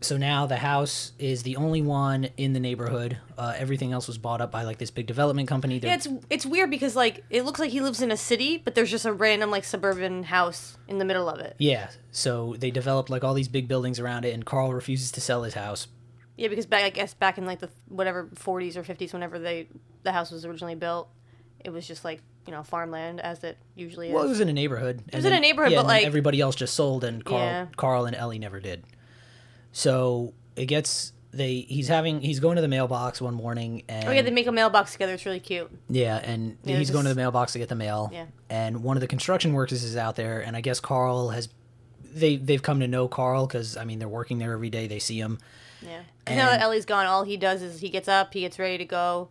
so 0.05 0.17
now 0.17 0.47
the 0.47 0.57
house 0.57 1.13
is 1.19 1.43
the 1.43 1.57
only 1.57 1.81
one 1.83 2.29
in 2.37 2.53
the 2.53 2.61
neighborhood 2.61 3.19
uh, 3.39 3.55
everything 3.57 3.93
else 3.93 4.07
was 4.07 4.19
bought 4.19 4.41
up 4.41 4.51
by 4.51 4.63
like 4.65 4.79
this 4.79 4.91
big 4.91 5.07
development 5.07 5.49
company 5.49 5.79
They're- 5.79 5.89
Yeah, 5.91 5.95
it's 5.97 6.09
it's 6.31 6.47
weird 6.47 6.71
because 6.71 6.95
like 6.97 7.25
it 7.31 7.45
looks 7.45 7.59
like 7.61 7.71
he 7.71 7.81
lives 7.81 8.03
in 8.03 8.11
a 8.11 8.17
city, 8.17 8.59
but 8.59 8.75
there's 8.75 8.91
just 8.91 9.05
a 9.05 9.13
random 9.13 9.51
like 9.51 9.65
suburban 9.65 10.25
house 10.25 10.77
in 10.89 10.99
the 10.99 11.05
middle 11.05 11.29
of 11.29 11.39
it. 11.41 11.57
yeah 11.59 11.89
so 12.11 12.55
they 12.59 12.71
developed 12.71 13.09
like 13.11 13.25
all 13.25 13.35
these 13.35 13.49
big 13.49 13.69
buildings 13.69 13.99
around 13.99 14.25
it 14.25 14.35
and 14.35 14.45
carl 14.45 14.73
refuses 14.73 15.11
to 15.13 15.21
sell 15.21 15.43
his 15.45 15.55
house 15.55 15.89
Yeah, 16.37 16.49
because 16.49 16.67
back 16.67 16.85
I 16.85 16.91
guess 16.91 17.15
back 17.15 17.39
in 17.39 17.47
like 17.47 17.61
the 17.61 17.71
whatever 17.89 18.29
40s 18.35 18.77
or 18.77 18.83
50s, 18.83 19.13
whenever 19.13 19.39
they 19.39 19.69
the 20.03 20.13
house 20.13 20.31
was 20.33 20.45
originally 20.45 20.75
built, 20.75 21.09
it 21.61 21.71
was 21.71 21.87
just 21.87 22.05
like 22.05 22.21
you 22.47 22.53
know 22.53 22.63
farmland 22.65 23.21
as 23.21 23.45
it 23.45 23.57
usually 23.77 24.09
is. 24.09 24.15
well 24.15 24.25
it 24.25 24.29
was 24.29 24.41
in 24.41 24.49
a 24.49 24.53
neighborhood 24.53 25.01
it 25.13 25.15
was 25.15 25.25
in 25.25 25.33
a 25.33 25.39
neighborhood, 25.39 25.75
but, 25.77 25.87
like- 25.87 26.05
everybody 26.05 26.41
else 26.41 26.57
just 26.57 26.75
sold 26.75 27.05
and 27.05 27.25
carl 27.25 27.41
Yeah. 27.41 27.67
carl 27.77 28.05
and 28.07 28.17
ellie 28.17 28.41
never 28.41 28.59
did 28.59 28.83
so 29.73 30.33
it 30.57 30.67
gets 30.67 31.12
they 31.33 31.61
he's 31.61 31.88
having 31.88 32.21
he's 32.21 32.41
going 32.41 32.57
to 32.57 32.62
the 32.62 32.69
mailbox 32.69 33.21
one 33.21 33.35
morning 33.35 33.83
and 33.88 34.07
oh 34.09 34.12
yeah, 34.12 34.21
they 34.23 34.31
make 34.31 34.47
a 34.47 34.52
mailbox 34.52 34.93
together. 34.93 35.14
It's 35.14 35.25
really 35.25 35.41
cute. 35.41 35.71
Yeah, 35.88 36.17
and 36.19 36.59
Yeah, 36.62 36.76
he's 36.76 36.91
going 36.91 37.05
to 37.05 37.09
the 37.09 37.14
mailbox 37.17 37.52
to 37.55 37.59
get 37.59 37.69
the 37.71 37.75
mail. 37.75 38.11
Yeah. 38.12 38.26
And 38.50 38.83
one 38.83 38.97
of 38.97 39.00
the 39.00 39.07
construction 39.07 39.55
workers 39.55 39.83
is 39.83 39.97
out 39.97 40.14
there, 40.17 40.41
and 40.41 40.57
I 40.57 40.61
guess 40.61 40.79
Carl 40.81 41.31
has. 41.31 41.49
They 42.14 42.37
they've 42.37 42.62
come 42.62 42.81
to 42.81 42.88
know 42.88 43.09
Carl 43.09 43.47
because 43.47 43.79
I 43.79 43.85
mean 43.85 43.99
they're 43.99 44.09
working 44.09 44.37
there 44.38 44.52
every 44.52 44.69
day. 44.69 44.87
They 44.87 44.99
see 44.99 45.19
him. 45.19 45.38
Yeah. 45.81 46.02
'Cause 46.26 46.37
now 46.37 46.50
that 46.50 46.61
Ellie's 46.61 46.85
gone, 46.85 47.07
all 47.07 47.25
he 47.25 47.38
does 47.38 47.62
is 47.62 47.81
he 47.81 47.88
gets 47.88 48.07
up, 48.09 48.35
he 48.35 48.41
gets 48.41 48.59
ready 48.59 48.76
to 48.79 48.85
go 48.85 49.31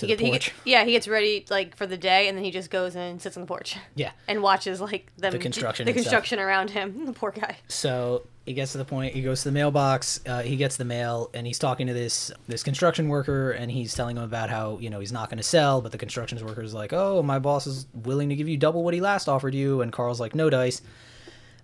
to 0.00 0.06
He 0.06 0.12
the 0.14 0.16
get- 0.18 0.24
he 0.26 0.30
porch. 0.32 0.46
get- 0.46 0.54
yeah, 0.66 0.84
he 0.84 0.92
gets 0.92 1.08
ready 1.08 1.46
like 1.50 1.76
for 1.76 1.86
the 1.86 1.96
day, 1.96 2.28
and 2.28 2.36
then 2.36 2.44
he 2.44 2.50
just 2.50 2.70
goes 2.70 2.94
and 2.96 3.20
sits 3.22 3.36
on 3.36 3.42
the 3.42 3.46
porch 3.46 3.76
yeah. 3.94 4.10
and 4.28 4.42
watches 4.42 4.80
like 4.80 5.10
them, 5.16 5.32
The 5.32 5.38
construction 5.38 5.84
the 5.86 5.92
and 5.92 6.00
stuff. 6.00 6.10
construction 6.12 6.38
around 6.38 6.70
him. 6.70 7.06
The 7.10 7.12
poor 7.12 7.30
guy. 7.30 7.56
So 7.68 8.26
he 8.46 8.52
gets 8.54 8.72
to 8.72 8.78
the 8.78 8.84
point. 8.84 9.14
He 9.14 9.22
goes 9.22 9.42
to 9.42 9.48
the 9.48 9.52
mailbox. 9.52 10.20
Uh, 10.26 10.42
he 10.42 10.56
gets 10.56 10.76
the 10.76 10.84
mail, 10.84 11.30
and 11.34 11.46
he's 11.46 11.58
talking 11.58 11.86
to 11.86 11.92
this 11.92 12.32
this 12.48 12.62
construction 12.62 13.08
worker, 13.08 13.52
and 13.52 13.70
he's 13.70 13.94
telling 13.94 14.16
him 14.16 14.22
about 14.24 14.50
how 14.50 14.78
you 14.80 14.90
know 14.90 14.98
he's 15.00 15.12
not 15.12 15.28
going 15.30 15.36
to 15.38 15.42
sell, 15.44 15.80
but 15.80 15.92
the 15.92 15.98
construction 15.98 16.44
worker's 16.44 16.74
like, 16.74 16.92
"Oh, 16.92 17.22
my 17.22 17.38
boss 17.38 17.66
is 17.66 17.86
willing 17.94 18.28
to 18.30 18.36
give 18.36 18.48
you 18.48 18.56
double 18.56 18.82
what 18.82 18.94
he 18.94 19.00
last 19.00 19.28
offered 19.28 19.54
you," 19.54 19.82
and 19.82 19.92
Carl's 19.92 20.18
like, 20.20 20.34
"No 20.34 20.50
dice." 20.50 20.82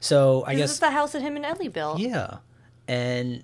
So 0.00 0.45
I 0.47 0.55
guess 0.55 0.71
this 0.71 0.78
the 0.81 0.90
house 0.90 1.12
that 1.12 1.23
him 1.23 1.37
and 1.37 1.45
Ellie 1.47 1.69
built? 1.69 1.99
yeah, 1.99 2.38
and 2.87 3.43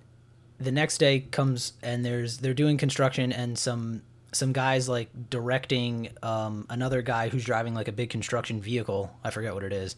the 0.60 0.70
next 0.72 0.98
day 0.98 1.20
comes, 1.20 1.72
and 1.82 2.04
there's 2.04 2.38
they're 2.38 2.54
doing 2.54 2.76
construction, 2.76 3.32
and 3.32 3.58
some 3.58 4.02
some 4.32 4.52
guys 4.52 4.88
like 4.88 5.08
directing 5.30 6.08
um, 6.22 6.66
another 6.70 7.02
guy 7.02 7.28
who's 7.28 7.44
driving 7.44 7.74
like 7.74 7.88
a 7.88 7.92
big 7.92 8.10
construction 8.10 8.60
vehicle. 8.60 9.14
I 9.22 9.30
forget 9.30 9.54
what 9.54 9.62
it 9.64 9.72
is, 9.72 9.96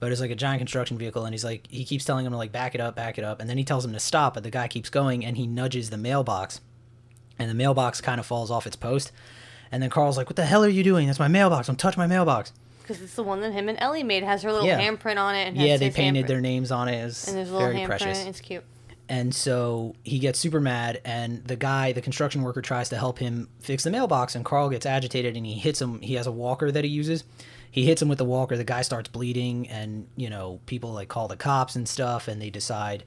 but 0.00 0.10
it's 0.10 0.20
like 0.20 0.30
a 0.30 0.34
giant 0.36 0.60
construction 0.60 0.96
vehicle, 0.98 1.24
and 1.24 1.34
he's 1.34 1.44
like 1.44 1.66
he 1.70 1.84
keeps 1.84 2.04
telling 2.04 2.24
him 2.26 2.32
to 2.32 2.38
like 2.38 2.52
back 2.52 2.74
it 2.74 2.80
up, 2.80 2.96
back 2.96 3.18
it 3.18 3.24
up, 3.24 3.40
and 3.40 3.48
then 3.48 3.58
he 3.58 3.64
tells 3.64 3.84
him 3.84 3.92
to 3.92 4.00
stop, 4.00 4.34
but 4.34 4.42
the 4.42 4.50
guy 4.50 4.68
keeps 4.68 4.90
going, 4.90 5.24
and 5.24 5.36
he 5.36 5.46
nudges 5.46 5.90
the 5.90 5.98
mailbox, 5.98 6.60
and 7.38 7.50
the 7.50 7.54
mailbox 7.54 8.00
kind 8.00 8.18
of 8.18 8.26
falls 8.26 8.50
off 8.50 8.66
its 8.66 8.76
post, 8.76 9.12
and 9.70 9.82
then 9.82 9.90
Carl's 9.90 10.16
like, 10.16 10.28
"What 10.28 10.36
the 10.36 10.46
hell 10.46 10.64
are 10.64 10.68
you 10.68 10.82
doing? 10.82 11.06
That's 11.06 11.18
my 11.18 11.28
mailbox! 11.28 11.66
Don't 11.66 11.78
touch 11.78 11.96
my 11.96 12.06
mailbox!" 12.06 12.52
Because 12.82 13.00
it's 13.00 13.14
the 13.14 13.22
one 13.22 13.40
that 13.40 13.52
him 13.52 13.68
and 13.70 13.78
Ellie 13.80 14.02
made. 14.02 14.22
It 14.22 14.26
has 14.26 14.42
her 14.42 14.52
little 14.52 14.66
Yeah. 14.66 14.78
handprint 14.78 15.16
on 15.18 15.34
it. 15.34 15.48
And 15.48 15.56
has 15.56 15.66
Yeah, 15.66 15.76
they 15.78 15.88
painted 15.90 16.24
handprint. 16.24 16.28
their 16.28 16.40
names 16.42 16.70
on 16.70 16.88
it. 16.88 16.96
It 16.96 17.28
and 17.28 17.36
there's 17.36 17.48
a 17.48 17.52
little 17.54 17.60
very 17.68 17.80
handprint. 17.80 17.86
precious. 17.86 18.26
It's 18.26 18.40
cute. 18.42 18.62
And 19.08 19.34
so 19.34 19.94
he 20.02 20.18
gets 20.18 20.38
super 20.38 20.60
mad, 20.60 21.00
and 21.04 21.44
the 21.44 21.56
guy, 21.56 21.92
the 21.92 22.00
construction 22.00 22.42
worker, 22.42 22.62
tries 22.62 22.88
to 22.88 22.96
help 22.96 23.18
him 23.18 23.48
fix 23.60 23.84
the 23.84 23.90
mailbox, 23.90 24.34
and 24.34 24.44
Carl 24.44 24.70
gets 24.70 24.86
agitated 24.86 25.36
and 25.36 25.44
he 25.44 25.54
hits 25.54 25.80
him. 25.80 26.00
He 26.00 26.14
has 26.14 26.26
a 26.26 26.32
walker 26.32 26.70
that 26.72 26.84
he 26.84 26.90
uses. 26.90 27.22
He 27.70 27.84
hits 27.84 28.00
him 28.00 28.08
with 28.08 28.18
the 28.18 28.24
walker. 28.24 28.56
The 28.56 28.64
guy 28.64 28.80
starts 28.82 29.08
bleeding, 29.10 29.68
and 29.68 30.06
you 30.16 30.30
know 30.30 30.60
people 30.64 30.92
like 30.92 31.08
call 31.08 31.28
the 31.28 31.36
cops 31.36 31.76
and 31.76 31.86
stuff, 31.86 32.28
and 32.28 32.40
they 32.40 32.48
decide, 32.48 33.04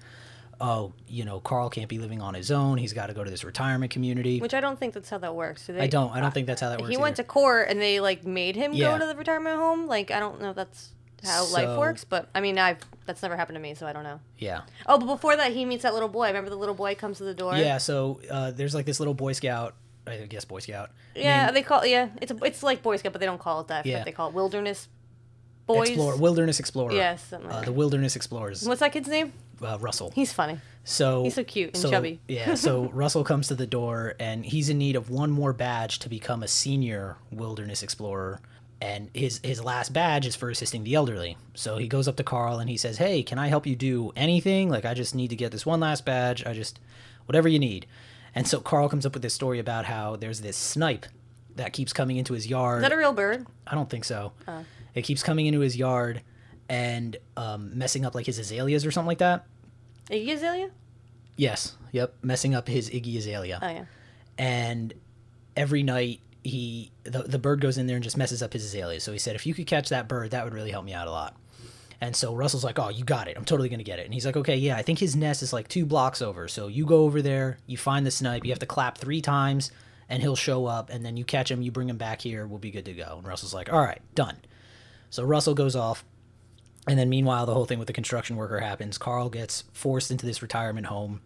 oh, 0.61 0.93
you 1.07 1.25
know, 1.25 1.39
Carl 1.39 1.69
can't 1.69 1.89
be 1.89 1.97
living 1.97 2.21
on 2.21 2.33
his 2.35 2.51
own. 2.51 2.77
He's 2.77 2.93
got 2.93 3.07
to 3.07 3.13
go 3.13 3.23
to 3.23 3.31
this 3.31 3.43
retirement 3.43 3.91
community. 3.91 4.39
Which 4.39 4.53
I 4.53 4.61
don't 4.61 4.77
think 4.77 4.93
that's 4.93 5.09
how 5.09 5.17
that 5.19 5.33
works. 5.35 5.65
They? 5.65 5.79
I 5.79 5.87
don't. 5.87 6.11
I 6.11 6.19
don't 6.19 6.33
think 6.33 6.45
that's 6.47 6.61
how 6.61 6.69
that 6.69 6.79
works. 6.79 6.91
He 6.91 6.97
went 6.97 7.13
either. 7.15 7.23
to 7.23 7.27
court 7.29 7.69
and 7.69 7.81
they 7.81 7.99
like 7.99 8.23
made 8.23 8.55
him 8.55 8.73
Yeah. 8.73 8.91
go 8.91 8.99
to 8.99 9.05
the 9.07 9.15
retirement 9.15 9.57
home. 9.57 9.87
Like 9.87 10.11
I 10.11 10.19
don't 10.19 10.41
know 10.41 10.53
that's 10.53 10.91
how 11.23 11.45
life 11.51 11.77
works, 11.77 12.03
but 12.03 12.29
I 12.35 12.41
mean 12.41 12.57
I've 12.57 12.77
that's 13.05 13.21
never 13.21 13.35
happened 13.35 13.55
to 13.55 13.61
me, 13.61 13.73
so 13.73 13.87
I 13.87 13.93
don't 13.93 14.03
know. 14.03 14.19
yeah. 14.37 14.61
Oh, 14.85 14.97
but 14.97 15.05
before 15.07 15.35
that, 15.35 15.53
he 15.53 15.65
meets 15.65 15.83
that 15.83 15.93
little 15.93 16.09
boy. 16.09 16.27
Remember 16.27 16.49
the 16.49 16.55
little 16.57 16.75
boy 16.75 16.95
comes 16.95 17.17
to 17.19 17.23
the 17.23 17.33
door. 17.33 17.55
Yeah. 17.55 17.77
So 17.77 18.19
uh, 18.29 18.51
there's 18.51 18.75
like 18.75 18.85
this 18.85 18.99
little 18.99 19.13
Boy 19.13 19.31
Scout. 19.33 19.75
I 20.05 20.17
guess 20.19 20.45
Boy 20.45 20.59
Scout. 20.59 20.91
Yeah, 21.15 21.45
named 21.45 21.55
they 21.57 21.63
call 21.63 21.85
yeah. 21.85 22.09
It's 22.21 22.31
a, 22.31 22.37
it's 22.43 22.63
like 22.63 22.81
Boy 22.83 22.95
Scout, 22.97 23.11
but 23.13 23.19
they 23.19 23.25
don't 23.25 23.39
call 23.39 23.61
it 23.61 23.67
that. 23.67 23.85
Yeah. 23.85 24.03
They 24.03 24.11
call 24.11 24.29
it 24.29 24.33
Wilderness 24.35 24.87
Boys. 25.65 25.89
Explorer, 25.89 26.15
Wilderness 26.17 26.59
Explorer. 26.59 26.93
Yes, 26.93 27.23
something 27.25 27.49
like 27.49 27.63
Uh, 27.63 27.65
the 27.65 27.71
Wilderness 27.73 28.15
Explorers. 28.15 28.65
What's 28.67 28.79
that 28.79 28.91
kid's 28.93 29.09
name? 29.09 29.33
Uh, 29.61 29.77
Russell. 29.81 30.11
He's 30.15 30.31
funny. 30.31 30.59
So 30.85 31.23
He's 31.23 31.33
so 31.35 31.43
cute 31.43 31.69
and 31.73 31.77
so- 31.77 31.89
chubby. 31.89 32.19
yeah. 32.27 32.55
So 32.55 32.89
Russell 32.93 33.23
comes 33.25 33.47
to 33.49 33.55
the 33.55 33.67
door, 33.67 34.15
and 34.19 34.45
he's 34.45 34.69
in 34.69 34.77
need 34.77 34.95
of 34.95 35.09
one 35.09 35.29
more 35.31 35.51
badge 35.51 35.99
to 35.99 36.09
become 36.09 36.41
a 36.43 36.47
senior 36.47 37.17
wilderness 37.31 37.83
explorer. 37.83 38.39
And 38.79 39.09
his 39.13 39.39
his 39.43 39.63
last 39.63 39.91
badge 39.91 40.27
is 40.27 40.35
for 40.35 40.49
assisting 40.49 40.83
the 40.83 40.93
elderly. 40.93 41.35
So 41.55 41.77
he 41.77 41.87
goes 41.87 42.07
up 42.07 42.15
to 42.17 42.23
Carl 42.23 42.59
and 42.59 42.69
he 42.69 42.77
says, 42.77 42.97
"Hey, 42.97 43.23
can 43.23 43.39
I 43.39 43.47
help 43.47 43.65
you 43.65 43.75
do 43.75 44.11
anything? 44.15 44.69
Like 44.69 44.85
I 44.85 44.93
just 44.93 45.15
need 45.15 45.29
to 45.29 45.35
get 45.35 45.51
this 45.51 45.65
one 45.65 45.79
last 45.79 46.05
badge. 46.05 46.45
I 46.45 46.53
just 46.53 46.79
whatever 47.25 47.47
you 47.47 47.59
need." 47.59 47.87
And 48.35 48.47
so 48.47 48.59
Carl 48.59 48.87
comes 48.87 49.05
up 49.05 49.13
with 49.13 49.23
this 49.23 49.33
story 49.33 49.57
about 49.57 49.85
how 49.85 50.15
there's 50.15 50.41
this 50.41 50.55
snipe 50.55 51.07
that 51.55 51.73
keeps 51.73 51.91
coming 51.91 52.17
into 52.17 52.33
his 52.33 52.45
yard. 52.45 52.83
Is 52.83 52.89
that 52.89 52.93
a 52.93 52.97
real 52.97 53.13
bird? 53.13 53.47
I 53.65 53.73
don't 53.73 53.89
think 53.89 54.05
so. 54.05 54.33
Oh. 54.47 54.63
It 54.93 55.01
keeps 55.01 55.23
coming 55.23 55.47
into 55.47 55.59
his 55.59 55.75
yard 55.75 56.21
and 56.69 57.17
um, 57.35 57.77
messing 57.77 58.05
up 58.05 58.13
like 58.13 58.25
his 58.25 58.37
azaleas 58.37 58.85
or 58.85 58.91
something 58.91 59.07
like 59.07 59.17
that. 59.19 59.45
Iggy 60.09 60.33
Azalea? 60.33 60.69
Yes. 61.35 61.75
Yep. 61.91 62.15
Messing 62.21 62.55
up 62.55 62.67
his 62.67 62.89
Iggy 62.89 63.17
Azalea. 63.17 63.59
Oh 63.61 63.67
yeah. 63.67 63.85
And 64.37 64.93
every 65.55 65.83
night 65.83 66.19
he 66.47 66.91
the, 67.03 67.23
the 67.23 67.39
bird 67.39 67.61
goes 67.61 67.77
in 67.77 67.87
there 67.87 67.95
and 67.95 68.03
just 68.03 68.17
messes 68.17 68.41
up 68.41 68.53
his 68.53 68.65
azaleas. 68.65 69.03
So 69.03 69.11
he 69.11 69.19
said, 69.19 69.35
if 69.35 69.45
you 69.45 69.53
could 69.53 69.67
catch 69.67 69.89
that 69.89 70.07
bird, 70.07 70.31
that 70.31 70.43
would 70.43 70.53
really 70.53 70.71
help 70.71 70.85
me 70.85 70.93
out 70.93 71.07
a 71.07 71.11
lot. 71.11 71.35
And 71.99 72.15
so 72.15 72.35
Russell's 72.35 72.63
like, 72.63 72.77
oh, 72.77 72.89
you 72.89 73.03
got 73.03 73.27
it. 73.27 73.37
I'm 73.37 73.45
totally 73.45 73.69
gonna 73.69 73.83
get 73.83 73.99
it. 73.99 74.05
And 74.05 74.13
he's 74.13 74.25
like, 74.25 74.37
okay, 74.37 74.55
yeah, 74.55 74.77
I 74.77 74.83
think 74.83 74.99
his 74.99 75.15
nest 75.15 75.41
is 75.41 75.53
like 75.53 75.67
two 75.67 75.85
blocks 75.85 76.21
over. 76.21 76.47
So 76.47 76.67
you 76.67 76.85
go 76.85 77.03
over 77.03 77.21
there, 77.21 77.57
you 77.65 77.77
find 77.77 78.05
the 78.05 78.11
snipe, 78.11 78.45
you 78.45 78.51
have 78.51 78.59
to 78.59 78.65
clap 78.65 78.97
three 78.97 79.21
times, 79.21 79.71
and 80.09 80.21
he'll 80.21 80.35
show 80.35 80.65
up. 80.65 80.89
And 80.89 81.03
then 81.05 81.17
you 81.17 81.25
catch 81.25 81.49
him, 81.49 81.61
you 81.61 81.71
bring 81.71 81.89
him 81.89 81.97
back 81.97 82.21
here, 82.21 82.45
we'll 82.45 82.59
be 82.59 82.71
good 82.71 82.85
to 82.85 82.93
go. 82.93 83.15
And 83.17 83.27
Russell's 83.27 83.53
like, 83.53 83.71
all 83.71 83.81
right, 83.81 84.01
done. 84.13 84.37
So 85.09 85.23
Russell 85.23 85.55
goes 85.55 85.75
off. 85.75 86.05
And 86.87 86.97
then 86.97 87.09
meanwhile, 87.09 87.45
the 87.45 87.53
whole 87.53 87.65
thing 87.65 87.79
with 87.79 87.87
the 87.87 87.93
construction 87.93 88.37
worker 88.37 88.59
happens. 88.59 88.97
Carl 88.97 89.29
gets 89.29 89.63
forced 89.73 90.11
into 90.11 90.25
this 90.25 90.41
retirement 90.41 90.87
home. 90.87 91.21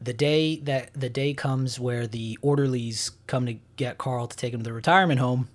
The 0.00 0.12
day 0.14 0.56
that 0.60 0.94
the 0.94 1.10
day 1.10 1.34
comes 1.34 1.78
where 1.78 2.06
the 2.06 2.38
orderlies 2.42 3.10
come 3.26 3.46
to 3.46 3.56
get 3.76 3.98
Carl 3.98 4.26
to 4.26 4.36
take 4.36 4.54
him 4.54 4.60
to 4.60 4.64
the 4.64 4.72
retirement 4.72 5.20
home, 5.20 5.48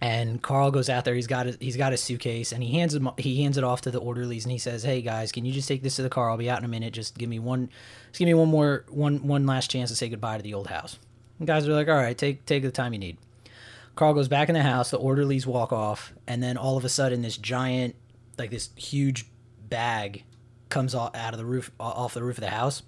and 0.00 0.40
Carl 0.42 0.70
goes 0.70 0.88
out 0.88 1.04
there. 1.04 1.14
He's 1.14 1.26
got 1.26 1.46
his, 1.46 1.56
he's 1.60 1.76
got 1.76 1.90
his 1.90 2.00
suitcase, 2.00 2.52
and 2.52 2.62
he 2.62 2.72
hands 2.72 2.94
him 2.94 3.10
he 3.18 3.42
hands 3.42 3.58
it 3.58 3.64
off 3.64 3.80
to 3.82 3.90
the 3.90 3.98
orderlies, 3.98 4.44
and 4.44 4.52
he 4.52 4.58
says, 4.58 4.84
"Hey 4.84 5.02
guys, 5.02 5.32
can 5.32 5.44
you 5.44 5.52
just 5.52 5.66
take 5.66 5.82
this 5.82 5.96
to 5.96 6.02
the 6.02 6.10
car? 6.10 6.30
I'll 6.30 6.36
be 6.36 6.48
out 6.50 6.58
in 6.58 6.64
a 6.64 6.68
minute. 6.68 6.92
Just 6.92 7.18
give 7.18 7.28
me 7.28 7.38
one, 7.40 7.68
just 8.08 8.18
give 8.20 8.26
me 8.26 8.34
one 8.34 8.48
more 8.48 8.84
one 8.90 9.26
one 9.26 9.44
last 9.46 9.70
chance 9.70 9.90
to 9.90 9.96
say 9.96 10.08
goodbye 10.08 10.36
to 10.36 10.42
the 10.42 10.54
old 10.54 10.68
house." 10.68 10.98
And 11.38 11.48
guys 11.48 11.66
are 11.66 11.72
like, 11.72 11.88
"All 11.88 11.94
right, 11.94 12.16
take 12.16 12.46
take 12.46 12.62
the 12.62 12.70
time 12.70 12.92
you 12.92 12.98
need." 13.00 13.16
Carl 13.96 14.14
goes 14.14 14.28
back 14.28 14.48
in 14.48 14.54
the 14.54 14.62
house. 14.62 14.90
The 14.90 14.98
orderlies 14.98 15.46
walk 15.46 15.72
off, 15.72 16.12
and 16.26 16.42
then 16.42 16.56
all 16.56 16.76
of 16.76 16.84
a 16.84 16.88
sudden, 16.88 17.22
this 17.22 17.36
giant, 17.36 17.96
like 18.38 18.50
this 18.50 18.70
huge 18.76 19.26
bag, 19.68 20.24
comes 20.68 20.94
off 20.94 21.14
out 21.16 21.32
of 21.32 21.38
the 21.38 21.44
roof 21.44 21.70
off 21.80 22.14
the 22.14 22.22
roof 22.22 22.38
of 22.38 22.42
the 22.42 22.50
house, 22.50 22.82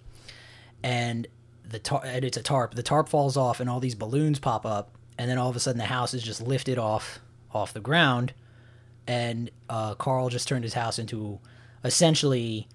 and 0.83 1.27
the 1.69 1.79
tar- 1.79 2.03
and 2.05 2.25
it's 2.25 2.37
a 2.37 2.43
tarp. 2.43 2.75
The 2.75 2.83
tarp 2.83 3.09
falls 3.09 3.37
off, 3.37 3.61
and 3.61 3.69
all 3.69 3.81
these 3.81 3.95
balloons 3.95 4.39
pop 4.39 4.65
up, 4.67 4.93
and 5.19 5.29
then 5.31 5.39
all 5.39 5.51
of 5.51 5.57
a 5.57 5.61
sudden, 5.61 5.79
the 5.79 5.85
house 5.87 6.15
is 6.15 6.23
just 6.23 6.41
lifted 6.41 6.79
off 6.79 7.19
off 7.53 7.73
the 7.73 7.81
ground, 7.81 8.33
and 9.07 9.51
uh, 9.71 9.95
Carl 9.95 10.29
just 10.29 10.47
turned 10.49 10.65
his 10.65 10.75
house 10.75 10.99
into 10.99 11.39
essentially 11.85 12.69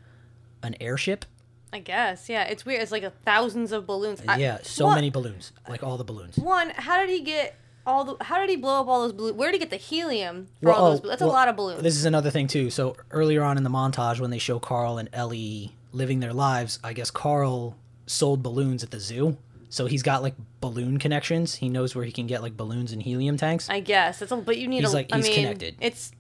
an 0.63 0.75
airship. 0.81 1.25
I 1.74 1.79
guess. 1.79 2.27
Yeah. 2.27 2.43
It's 2.43 2.65
weird. 2.65 2.81
It's 2.81 2.91
like 2.91 3.03
a 3.03 3.12
thousands 3.24 3.72
of 3.72 3.86
balloons. 3.88 4.22
I- 4.27 4.38
yeah, 4.38 4.58
so 4.63 4.88
What- 4.88 4.96
many 4.96 5.10
balloons, 5.10 5.51
like 5.70 5.84
all 5.84 5.98
the 5.98 6.03
balloons. 6.03 6.38
One, 6.38 6.72
how 6.72 7.00
did 7.00 7.10
he 7.10 7.22
get 7.22 7.55
all 7.86 8.03
the? 8.03 8.24
How 8.24 8.39
did 8.39 8.50
he 8.50 8.58
blow 8.58 8.81
up 8.81 8.88
all 8.88 9.03
those 9.03 9.13
balloons? 9.13 9.38
Where 9.38 9.50
did 9.51 9.55
he 9.55 9.60
get 9.60 9.70
the 9.70 9.77
helium 9.77 10.48
for 10.62 10.70
Well, 10.70 10.75
all 10.75 10.91
those? 10.91 11.01
oh, 11.03 11.08
That's 11.08 11.22
well, 11.22 11.31
a 11.31 11.34
lot 11.34 11.48
of 11.48 11.55
balloons. 11.55 11.81
This 11.81 11.96
is 11.96 12.03
another 12.05 12.29
thing 12.29 12.48
too. 12.48 12.70
So 12.70 12.98
earlier 13.12 13.41
on 13.43 13.58
in 13.58 13.63
the 13.63 13.70
montage, 13.70 14.20
when 14.20 14.31
they 14.31 14.38
show 14.38 14.60
Carl 14.60 14.98
and 14.98 15.08
Ellie 15.13 15.74
living 15.93 16.20
their 16.20 16.34
lives, 16.34 16.77
I 16.84 16.91
guess 16.93 17.10
Carl 17.10 17.77
sold 18.12 18.44
balloons 18.44 18.84
at 18.84 18.91
the 18.91 19.00
zoo. 19.00 19.38
So 19.70 19.86
he's 19.86 20.03
got 20.03 20.22
like 20.22 20.36
balloon 20.60 20.98
connections. 21.00 21.56
He 21.56 21.70
knows 21.70 21.96
where 21.96 22.03
he 22.03 22.12
can 22.12 22.27
get 22.27 22.41
like 22.41 22.58
balloons 22.58 22.91
and 22.91 23.01
helium 23.01 23.38
tanks. 23.38 23.70
I 23.70 23.80
guess 23.80 24.22
it's 24.22 24.32
a, 24.32 24.36
but 24.36 24.58
you 24.58 24.68
need 24.68 24.82
He's 24.82 24.91
a. 24.91 24.96
like- 24.98 25.13
I 25.13 25.18
he's 25.18 25.27
mean, 25.27 25.36
connected. 25.36 25.75
It's 25.80 26.12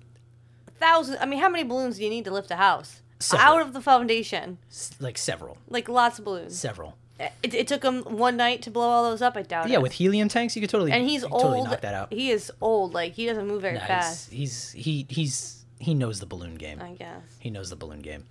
thousand. 0.79 1.17
I 1.19 1.25
mean, 1.25 1.39
how 1.39 1.49
many 1.49 1.63
balloons 1.63 1.97
do 1.97 2.03
you 2.03 2.09
need 2.09 2.25
to 2.25 2.31
lift 2.31 2.49
a 2.51 2.55
house 2.55 3.01
Several. 3.19 3.47
out 3.47 3.61
of 3.61 3.73
the 3.73 3.81
foundation? 3.81 4.57
S- 4.69 4.91
like 4.99 5.17
several, 5.17 5.57
Like 5.69 5.89
lots 5.89 6.17
of 6.19 6.25
balloons. 6.25 6.57
several. 6.57 6.95
It, 7.43 7.53
it 7.53 7.67
took 7.67 7.83
him 7.83 8.01
one 8.03 8.35
night 8.35 8.63
to 8.63 8.71
blow 8.71 8.87
all 8.87 9.03
those 9.11 9.21
up. 9.21 9.37
I 9.37 9.43
doubt 9.43 9.65
Yeah, 9.65 9.69
it. 9.69 9.73
Yeah, 9.73 9.77
with 9.79 9.91
helium 9.91 10.27
tanks, 10.27 10.55
you 10.55 10.61
could 10.61 10.71
totally 10.71 10.91
and 10.91 11.07
he's 11.07 11.23
old. 11.23 11.41
Totally 11.43 11.61
knock 11.63 11.81
that 11.81 11.93
out. 11.93 12.11
He 12.11 12.31
is 12.31 12.51
old. 12.61 12.93
Like 12.95 13.13
he 13.13 13.27
doesn't 13.27 13.47
move 13.47 13.61
very 13.61 13.75
Nah, 13.75 13.85
fast. 13.85 14.31
he's, 14.31 14.71
he's 14.71 14.85
he 14.85 15.05
he's 15.09 15.65
he 15.77 15.93
knows 15.93 16.19
the 16.19 16.25
balloon 16.25 16.55
game. 16.55 16.81
I 16.81 16.93
guess. 16.93 17.21
He 17.39 17.51
knows 17.51 17.69
the 17.69 17.75
balloon 17.75 17.99
game. 17.99 18.25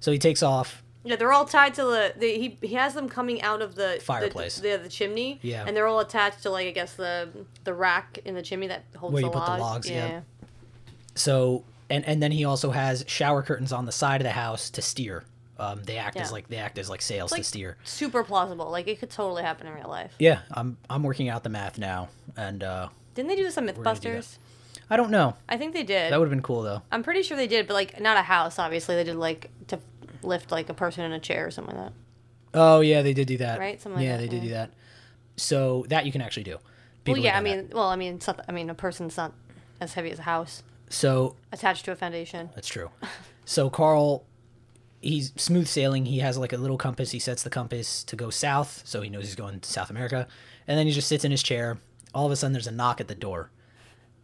So 0.00 0.10
he 0.12 0.18
takes 0.18 0.42
off. 0.42 0.82
Yeah, 1.04 1.16
they're 1.16 1.32
all 1.32 1.44
tied 1.44 1.74
to 1.74 1.82
the. 1.84 2.14
the 2.16 2.26
he 2.38 2.58
he 2.62 2.74
has 2.74 2.94
them 2.94 3.08
coming 3.08 3.42
out 3.42 3.60
of 3.60 3.74
the 3.74 3.96
the- 3.98 4.04
Fireplace. 4.04 4.56
The, 4.56 4.76
the, 4.82 4.88
chimney. 4.88 5.38
Yeah. 5.42 5.64
And 5.66 5.76
they're 5.76 5.86
all 5.86 6.00
attached 6.00 6.42
to 6.42 6.50
like 6.50 6.66
I 6.66 6.70
guess 6.70 6.94
the 6.94 7.28
the 7.64 7.74
rack 7.74 8.18
in 8.24 8.34
the 8.34 8.42
chimney 8.42 8.68
that 8.68 8.84
holds 8.96 9.12
Where 9.12 9.20
the 9.22 9.28
you 9.28 9.32
put 9.32 9.44
the 9.44 9.58
logs, 9.58 9.90
yeah. 9.90 10.22
So 11.14 11.64
and 11.90 12.04
and 12.06 12.22
then 12.22 12.32
he 12.32 12.44
also 12.44 12.70
has 12.70 13.04
shower 13.06 13.42
curtains 13.42 13.72
on 13.72 13.86
the 13.86 13.92
side 13.92 14.20
of 14.20 14.24
the 14.24 14.32
house 14.32 14.70
to 14.70 14.82
steer. 14.82 15.24
Um, 15.56 15.82
they 15.84 15.98
act 15.98 16.16
as 16.16 16.32
like 16.32 16.48
they 16.48 16.56
act 16.56 16.78
as 16.78 16.90
like 16.90 17.00
sails 17.00 17.30
Like 17.30 17.42
to 17.42 17.44
steer. 17.44 17.76
super 17.84 18.24
plausible. 18.24 18.70
Like 18.70 18.88
it 18.88 18.98
could 18.98 19.10
totally 19.10 19.42
happen 19.44 19.66
in 19.68 19.74
real 19.74 19.88
life. 19.88 20.12
Yeah, 20.18 20.40
I'm 20.50 20.76
I'm 20.90 21.02
working 21.04 21.28
out 21.28 21.44
the 21.44 21.48
math 21.48 21.78
now, 21.78 22.08
and 22.36 22.62
uh, 22.64 22.88
Didn't 23.14 23.28
they 23.28 23.36
do 23.36 23.44
this 23.44 23.56
on 23.56 23.66
gonna 23.66 23.76
do 23.76 23.82
that. 23.84 23.96
MythBusters? 24.02 24.38
I 24.90 24.96
don't 24.96 25.10
know. 25.10 25.34
I 25.48 25.56
think 25.56 25.72
they 25.72 25.84
did. 25.84 26.12
That 26.12 26.18
would 26.18 26.26
have 26.26 26.30
been 26.30 26.42
cool 26.42 26.62
though. 26.62 26.82
I'm 26.90 27.02
pretty 27.04 27.22
sure 27.22 27.36
they 27.36 27.46
did, 27.46 27.68
but 27.68 27.74
like 27.74 28.00
not 28.00 28.16
a 28.16 28.22
house. 28.22 28.58
Obviously, 28.58 28.96
they 28.96 29.04
did 29.04 29.14
like 29.16 29.50
to 29.68 29.78
lift 30.24 30.50
like 30.50 30.68
a 30.68 30.74
person 30.74 31.04
in 31.04 31.12
a 31.12 31.20
chair 31.20 31.46
or 31.46 31.50
something 31.50 31.76
like 31.76 31.86
that. 31.86 31.92
Oh 32.54 32.80
yeah, 32.80 33.02
they 33.02 33.14
did 33.14 33.28
do 33.28 33.38
that. 33.38 33.58
Right? 33.58 33.80
Something 33.80 33.98
like 33.98 34.06
yeah, 34.06 34.16
that, 34.16 34.22
they 34.22 34.28
did 34.28 34.42
yeah. 34.42 34.48
do 34.48 34.54
that. 34.54 34.70
So 35.36 35.84
that 35.88 36.06
you 36.06 36.12
can 36.12 36.20
actually 36.20 36.44
do. 36.44 36.58
well, 37.06 37.18
yeah. 37.18 37.36
I 37.36 37.40
mean, 37.40 37.70
well, 37.72 37.88
I 37.88 37.96
mean, 37.96 38.20
not, 38.26 38.44
I 38.48 38.52
mean, 38.52 38.70
a 38.70 38.74
person's 38.74 39.16
not 39.16 39.32
as 39.80 39.94
heavy 39.94 40.10
as 40.10 40.20
a 40.20 40.22
house 40.22 40.62
so 40.94 41.36
attached 41.52 41.84
to 41.86 41.92
a 41.92 41.96
foundation. 41.96 42.50
That's 42.54 42.68
true. 42.68 42.90
So 43.46 43.68
Carl, 43.68 44.24
he's 45.02 45.32
smooth 45.36 45.66
sailing. 45.66 46.06
He 46.06 46.20
has 46.20 46.38
like 46.38 46.52
a 46.52 46.56
little 46.56 46.78
compass. 46.78 47.10
He 47.10 47.18
sets 47.18 47.42
the 47.42 47.50
compass 47.50 48.02
to 48.04 48.16
go 48.16 48.30
south, 48.30 48.82
so 48.86 49.02
he 49.02 49.10
knows 49.10 49.24
he's 49.24 49.34
going 49.34 49.60
to 49.60 49.68
South 49.68 49.90
America. 49.90 50.26
And 50.66 50.78
then 50.78 50.86
he 50.86 50.94
just 50.94 51.08
sits 51.08 51.24
in 51.24 51.30
his 51.30 51.42
chair. 51.42 51.78
all 52.14 52.24
of 52.24 52.32
a 52.32 52.36
sudden 52.36 52.52
there's 52.52 52.66
a 52.66 52.72
knock 52.72 53.00
at 53.00 53.08
the 53.08 53.14
door. 53.14 53.50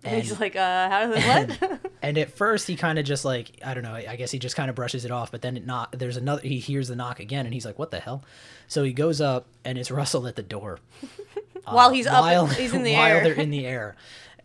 And 0.03 0.23
he's 0.23 0.41
like, 0.41 0.57
uh, 0.57 0.89
how 0.89 1.07
does 1.07 1.23
it 1.25 1.61
what? 1.61 1.81
And 2.03 2.17
at 2.17 2.33
first 2.33 2.67
he 2.67 2.77
kind 2.77 2.99
of 2.99 3.05
just 3.05 3.25
like 3.27 3.61
I 3.63 3.75
don't 3.75 3.83
know. 3.83 3.95
I 3.95 4.17
guess 4.17 4.31
he 4.31 4.39
just 4.39 4.57
kind 4.57 4.71
of 4.71 4.77
brushes 4.77 5.05
it 5.05 5.11
off. 5.11 5.31
But 5.31 5.43
then 5.43 5.57
it 5.59 5.67
knock. 5.67 5.95
There's 5.99 6.17
another. 6.17 6.41
He 6.43 6.59
hears 6.59 6.89
the 6.89 6.97
knock 6.97 7.21
again, 7.21 7.45
and 7.45 7.53
he's 7.53 7.67
like, 7.67 7.79
"What 7.79 7.91
the 7.91 8.01
hell?" 8.01 8.25
So 8.69 8.83
he 8.83 8.95
goes 8.95 9.21
up, 9.21 9.47
and 9.67 9.77
it's 9.77 9.91
Russell 9.91 10.27
at 10.27 10.35
the 10.37 10.43
door. 10.43 10.79
while 11.67 11.91
he's 11.91 12.07
up, 12.07 12.23
while, 12.23 12.47
he's 12.47 12.73
in 12.73 12.83
the 12.85 12.95
while 12.95 13.17
air. 13.19 13.23
they're 13.25 13.35
in 13.35 13.51
the 13.59 13.67
air, 13.67 13.97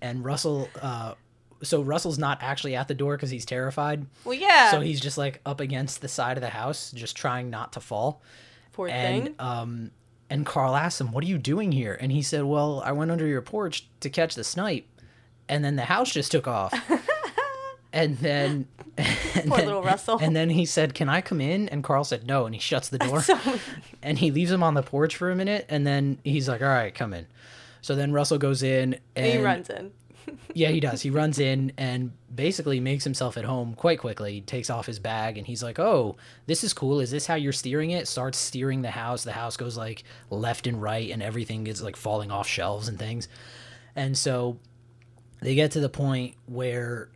and 0.01 0.25
Russell. 0.25 0.67
Uh, 0.81 1.13
so 1.63 1.81
Russell's 1.81 2.19
not 2.19 2.39
actually 2.43 2.75
at 2.75 2.89
the 2.89 2.93
door 2.93 3.15
because 3.15 3.29
he's 3.29 3.45
terrified. 3.45 4.05
well, 4.25 4.33
yeah. 4.33 4.71
So 4.71 4.81
he's 4.81 4.99
just 4.99 5.17
like 5.17 5.39
up 5.45 5.61
against 5.61 6.01
the 6.01 6.09
side 6.09 6.35
of 6.35 6.41
the 6.41 6.49
house, 6.49 6.91
just 6.91 7.15
trying 7.15 7.49
not 7.49 7.71
to 7.73 7.79
fall. 7.79 8.21
Poor 8.73 8.89
And 8.89 9.23
thing. 9.27 9.35
um, 9.39 9.91
and 10.29 10.45
Carl 10.45 10.75
asks 10.75 10.99
him, 10.99 11.13
"What 11.13 11.23
are 11.23 11.27
you 11.27 11.37
doing 11.37 11.71
here?" 11.71 11.97
And 12.01 12.11
he 12.11 12.21
said, 12.21 12.43
"Well, 12.43 12.81
I 12.85 12.91
went 12.91 13.11
under 13.11 13.25
your 13.25 13.41
porch 13.41 13.87
to 14.01 14.09
catch 14.09 14.35
the 14.35 14.43
snipe, 14.43 14.85
and 15.49 15.63
then 15.63 15.75
the 15.75 15.85
house 15.85 16.11
just 16.11 16.31
took 16.31 16.47
off." 16.47 16.73
and 17.93 18.17
then, 18.17 18.67
and 18.97 19.07
Poor 19.47 19.57
then- 19.57 19.65
little 19.65 19.83
Russell. 19.83 20.17
And 20.21 20.35
then 20.35 20.49
he 20.49 20.65
said, 20.65 20.93
"Can 20.93 21.09
I 21.09 21.21
come 21.21 21.41
in?" 21.41 21.69
And 21.69 21.83
Carl 21.83 22.03
said, 22.03 22.27
"No," 22.27 22.45
and 22.45 22.53
he 22.55 22.59
shuts 22.61 22.89
the 22.89 22.97
door. 22.99 23.21
so 23.21 23.37
and 24.03 24.17
he 24.17 24.31
leaves 24.31 24.51
him 24.51 24.63
on 24.63 24.73
the 24.73 24.83
porch 24.83 25.15
for 25.15 25.31
a 25.31 25.35
minute, 25.35 25.65
and 25.69 25.85
then 25.85 26.17
he's 26.23 26.47
like, 26.49 26.61
"All 26.61 26.67
right, 26.67 26.93
come 26.93 27.13
in." 27.13 27.27
So 27.81 27.95
then 27.95 28.11
Russell 28.11 28.37
goes 28.37 28.63
in, 28.63 28.97
and 29.15 29.25
he 29.25 29.37
runs 29.41 29.69
in. 29.69 29.91
yeah, 30.55 30.69
he 30.69 30.79
does. 30.79 31.03
He 31.03 31.11
runs 31.11 31.37
in 31.37 31.71
and 31.77 32.11
basically 32.33 32.79
makes 32.79 33.03
himself 33.03 33.37
at 33.37 33.45
home 33.45 33.75
quite 33.75 33.99
quickly. 33.99 34.33
He 34.33 34.41
takes 34.41 34.71
off 34.71 34.87
his 34.87 34.97
bag 34.97 35.37
and 35.37 35.45
he's 35.45 35.61
like, 35.61 35.77
"Oh, 35.79 36.15
this 36.47 36.63
is 36.63 36.73
cool. 36.73 36.99
Is 36.99 37.11
this 37.11 37.27
how 37.27 37.35
you're 37.35 37.53
steering 37.53 37.91
it?" 37.91 38.07
Starts 38.07 38.37
steering 38.39 38.81
the 38.81 38.89
house. 38.91 39.23
The 39.23 39.31
house 39.33 39.55
goes 39.55 39.77
like 39.77 40.03
left 40.31 40.65
and 40.65 40.81
right, 40.81 41.11
and 41.11 41.21
everything 41.21 41.67
is 41.67 41.81
like 41.83 41.95
falling 41.95 42.31
off 42.31 42.47
shelves 42.47 42.87
and 42.87 42.97
things. 42.97 43.27
And 43.95 44.17
so 44.17 44.57
they 45.45 45.55
get 45.55 45.71
to 45.71 45.79
the 45.79 45.89
point 45.89 46.35
where 46.47 47.09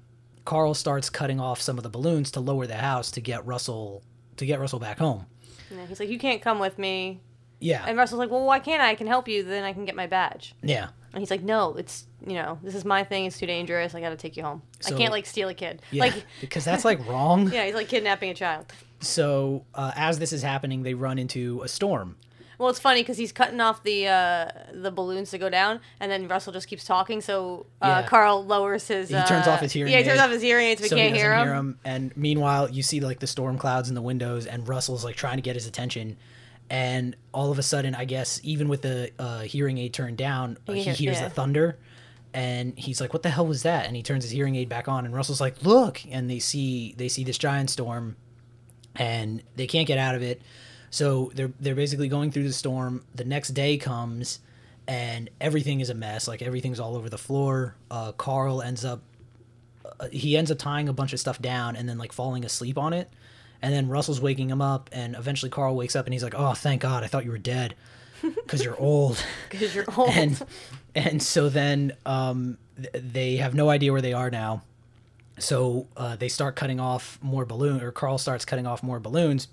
Carl 0.46 0.74
starts 0.74 1.10
cutting 1.10 1.40
off 1.40 1.60
some 1.62 1.78
of 1.78 1.84
the 1.84 1.90
balloons 1.90 2.32
to 2.32 2.40
lower 2.40 2.68
the 2.68 2.76
house 2.78 3.12
to 3.12 3.22
get 3.22 3.46
Russell 3.46 4.04
to 4.38 4.46
get 4.46 4.60
Russell 4.60 4.80
back 4.80 5.00
home. 5.00 5.26
Yeah, 5.70 5.86
he's 5.86 6.00
like, 6.00 6.10
you 6.10 6.18
can't 6.20 6.42
come 6.42 6.60
with 6.60 6.78
me. 6.80 7.20
Yeah, 7.60 7.84
And 7.86 7.98
Russell's 7.98 8.20
like, 8.20 8.32
well, 8.32 8.46
why 8.46 8.60
can't 8.60 8.82
I? 8.82 8.92
I 8.92 8.96
can 8.96 9.06
help 9.08 9.28
you. 9.28 9.44
Then 9.44 9.66
I 9.66 9.74
can 9.74 9.84
get 9.84 9.96
my 9.96 10.08
badge. 10.08 10.56
yeah. 10.64 10.88
And 11.12 11.22
he's 11.22 11.32
like, 11.32 11.42
no, 11.42 11.74
it's 11.76 12.06
you 12.26 12.36
know, 12.36 12.60
this 12.62 12.76
is 12.76 12.86
my 12.86 13.04
thing. 13.04 13.26
It's 13.26 13.40
too 13.40 13.48
dangerous. 13.48 13.96
I 13.96 14.00
got 14.00 14.10
to 14.10 14.16
take 14.16 14.38
you 14.38 14.44
home. 14.44 14.62
So- 14.80 14.96
I 14.96 14.98
can't 14.98 15.12
like 15.12 15.26
steal 15.26 15.50
a 15.50 15.54
kid. 15.56 15.82
Yeah, 15.92 16.04
Like, 16.04 16.24
because 16.42 16.64
that's 16.64 16.86
like 16.86 17.06
wrong. 17.08 17.50
yeah, 17.54 17.66
he's 17.66 17.74
like 17.74 17.88
kidnapping 17.90 18.30
a 18.30 18.34
child. 18.36 18.72
So 19.02 19.66
uh, 19.74 19.92
as 19.96 20.20
this 20.20 20.32
is 20.34 20.44
happening, 20.44 20.84
they 20.84 20.94
run 20.94 21.18
into 21.18 21.62
a 21.64 21.68
storm. 21.68 22.16
Well, 22.60 22.70
it's 22.70 22.80
funny 22.80 23.02
because 23.02 23.18
he's 23.18 23.32
cutting 23.32 23.60
off 23.62 23.82
the 23.84 24.08
uh, 24.08 24.50
the 24.74 24.92
balloons 24.92 25.32
to 25.32 25.38
go 25.40 25.50
down, 25.50 25.80
and 26.00 26.12
then 26.12 26.28
Russell 26.28 26.54
just 26.54 26.68
keeps 26.68 26.84
talking. 26.84 27.22
So 27.22 27.66
uh, 27.82 28.02
Yeah. 28.04 28.08
Carl 28.08 28.46
lowers 28.46 28.88
his. 28.88 29.10
He 29.10 29.16
uh, 29.16 29.26
turns 29.26 29.48
off 29.48 29.62
his 29.62 29.72
hearing 29.72 29.92
Yeah, 29.92 30.00
he 30.00 30.04
turns 30.04 30.20
aid, 30.20 30.24
off 30.26 30.30
his 30.32 30.42
hearing 30.42 30.66
aids, 30.68 30.82
but 30.82 30.90
so 30.92 30.96
can't 30.98 31.14
he 31.14 31.20
hear 31.20 31.32
doesn't 31.32 31.42
him. 31.42 31.48
hear 31.48 31.56
him. 31.56 31.80
And 31.86 32.18
meanwhile, 32.18 32.70
you 32.70 32.84
see 32.84 33.00
like 33.00 33.20
the 33.20 33.28
storm 33.28 33.58
clouds 33.58 33.88
in 33.90 33.96
the 33.96 34.02
windows, 34.02 34.46
and 34.46 34.68
Russell's 34.68 35.04
like 35.06 35.16
trying 35.16 35.38
to 35.38 35.42
get 35.42 35.56
his 35.56 35.66
attention. 35.68 36.18
And 36.70 37.16
all 37.34 37.50
of 37.50 37.58
a 37.58 37.64
sudden, 37.64 37.96
I 37.96 38.06
guess 38.06 38.40
even 38.44 38.68
with 38.68 38.82
the 38.84 39.10
uh, 39.18 39.40
hearing 39.40 39.78
aid 39.80 39.94
turned 39.94 40.18
down, 40.18 40.58
uh, 40.68 40.74
He 40.74 40.80
he 40.80 40.84
hear- 40.84 40.94
hears 40.96 41.18
yeah. 41.22 41.30
the 41.30 41.34
thunder, 41.34 41.78
and 42.34 42.78
he's 42.78 43.00
like, 43.00 43.14
"What 43.14 43.24
the 43.24 43.30
hell 43.30 43.48
was 43.48 43.64
that?" 43.64 43.88
And 43.88 43.96
he 43.96 44.04
turns 44.04 44.24
his 44.26 44.32
hearing 44.32 44.56
aid 44.58 44.68
back 44.68 44.88
on, 44.90 45.06
and 45.06 45.16
Russell's 45.16 45.40
like, 45.42 45.64
"Look!" 45.64 46.02
And 46.12 46.30
they 46.30 46.40
see 46.40 46.94
they 46.98 47.08
see 47.08 47.24
this 47.24 47.38
giant 47.38 47.70
storm, 47.70 48.18
and 48.96 49.42
they 49.56 49.66
can't 49.66 49.88
get 49.88 49.98
out 49.98 50.16
of 50.16 50.22
it. 50.22 50.42
So 50.90 51.32
they're 51.36 51.52
they're 51.60 51.76
basically 51.76 52.08
going 52.08 52.32
through 52.32 52.44
the 52.44 52.54
storm. 52.54 53.04
The 53.16 53.24
next 53.26 53.50
day 53.50 53.78
comes, 53.78 54.40
and 54.88 55.30
everything 55.40 55.80
is 55.82 55.90
a 55.90 55.94
mess. 55.94 56.28
Like 56.28 56.42
everything's 56.42 56.80
all 56.80 56.96
over 56.96 57.10
the 57.10 57.18
floor. 57.18 57.76
Uh, 57.92 58.12
Carl 58.14 58.62
ends 58.62 58.84
up 58.84 59.02
uh, 60.00 60.08
he 60.12 60.38
ends 60.38 60.52
up 60.52 60.58
tying 60.58 60.90
a 60.90 60.94
bunch 60.94 61.14
of 61.14 61.20
stuff 61.20 61.42
down 61.42 61.76
and 61.76 61.88
then 61.88 61.98
like 61.98 62.12
falling 62.12 62.46
asleep 62.46 62.78
on 62.78 62.94
it. 62.94 63.10
And 63.62 63.74
then 63.74 63.90
Russell's 63.90 64.22
waking 64.22 64.50
him 64.50 64.62
up, 64.62 64.90
and 64.94 65.16
eventually 65.16 65.50
Carl 65.50 65.76
wakes 65.76 65.96
up 65.96 66.06
and 66.06 66.14
he's 66.14 66.24
like, 66.24 66.34
"Oh, 66.36 66.54
thank 66.54 66.82
God! 66.82 67.04
I 67.04 67.08
thought 67.08 67.26
you 67.26 67.32
were 67.32 67.38
dead, 67.38 67.76
because 68.22 68.64
you're 68.64 68.80
old." 68.80 69.24
Because 69.50 69.76
you're 69.76 69.86
old. 69.98 70.10
and 70.12 70.42
and 70.96 71.22
so 71.22 71.50
then 71.50 71.92
um, 72.06 72.58
th- 72.78 73.04
they 73.12 73.36
have 73.38 73.54
no 73.54 73.70
idea 73.70 73.92
where 73.92 74.02
they 74.02 74.14
are 74.14 74.32
now. 74.32 74.62
So 75.40 75.88
uh, 75.98 76.16
they 76.16 76.30
start 76.30 76.56
cutting 76.56 76.80
off 76.80 77.20
more 77.22 77.46
balloon, 77.46 77.82
or 77.82 77.92
Carl 77.92 78.18
starts 78.18 78.46
cutting 78.46 78.66
off 78.66 78.82
more 78.82 79.00
balloons, 79.02 79.50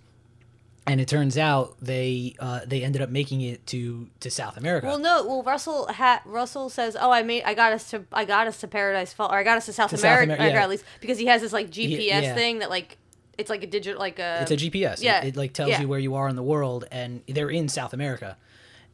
and 0.87 1.01
it 1.01 1.09
turns 1.09 1.37
out 1.37 1.77
they 1.81 2.37
uh, 2.39 2.61
they 2.65 2.85
ended 2.85 3.03
up 3.03 3.11
making 3.11 3.41
it 3.41 3.67
to 3.69 4.09
to 4.21 4.31
South 4.31 4.57
America. 4.57 4.87
Well, 4.87 4.99
no. 4.99 5.27
Well, 5.27 5.43
Russell 5.43 5.87
ha- 5.89 6.23
Russell 6.25 6.69
says, 6.69 6.97
"Oh, 6.99 7.11
I 7.11 7.23
made, 7.23 7.43
I 7.43 7.55
got 7.55 7.73
us 7.73 7.91
to, 7.91 8.05
I 8.13 8.25
got 8.25 8.47
us 8.47 8.61
to 8.61 8.69
Paradise 8.69 9.13
Fall 9.13 9.31
or 9.33 9.37
I 9.37 9.43
got 9.43 9.57
us 9.57 9.67
to 9.67 9.73
South 9.73 9.91
To 9.91 9.97
South 9.97 10.23
America, 10.23 10.45
yeah. 10.45 10.63
at 10.63 10.71
least 10.71 10.85
because 11.01 11.19
he 11.19 11.27
has 11.27 11.43
this 11.43 11.53
like 11.53 11.71
GPS 11.71 12.23
yeah. 12.23 12.35
thing 12.35 12.61
that 12.61 12.71
like, 12.71 12.99
it's 13.37 13.51
like 13.51 13.65
a 13.65 13.67
digital, 13.67 13.99
like 13.99 14.19
a, 14.19 14.39
it's 14.43 14.51
a 14.51 14.57
GPS. 14.57 15.03
yeah, 15.03 15.23
It, 15.23 15.29
it 15.29 15.37
like 15.37 15.53
tells 15.53 15.71
yeah. 15.71 15.81
you 15.81 15.89
where 15.89 15.99
you 15.99 16.15
are 16.15 16.29
in 16.29 16.37
the 16.37 16.43
world, 16.43 16.85
and 16.93 17.23
they're 17.29 17.51
in 17.51 17.69
South 17.69 17.93
America. 17.93 18.37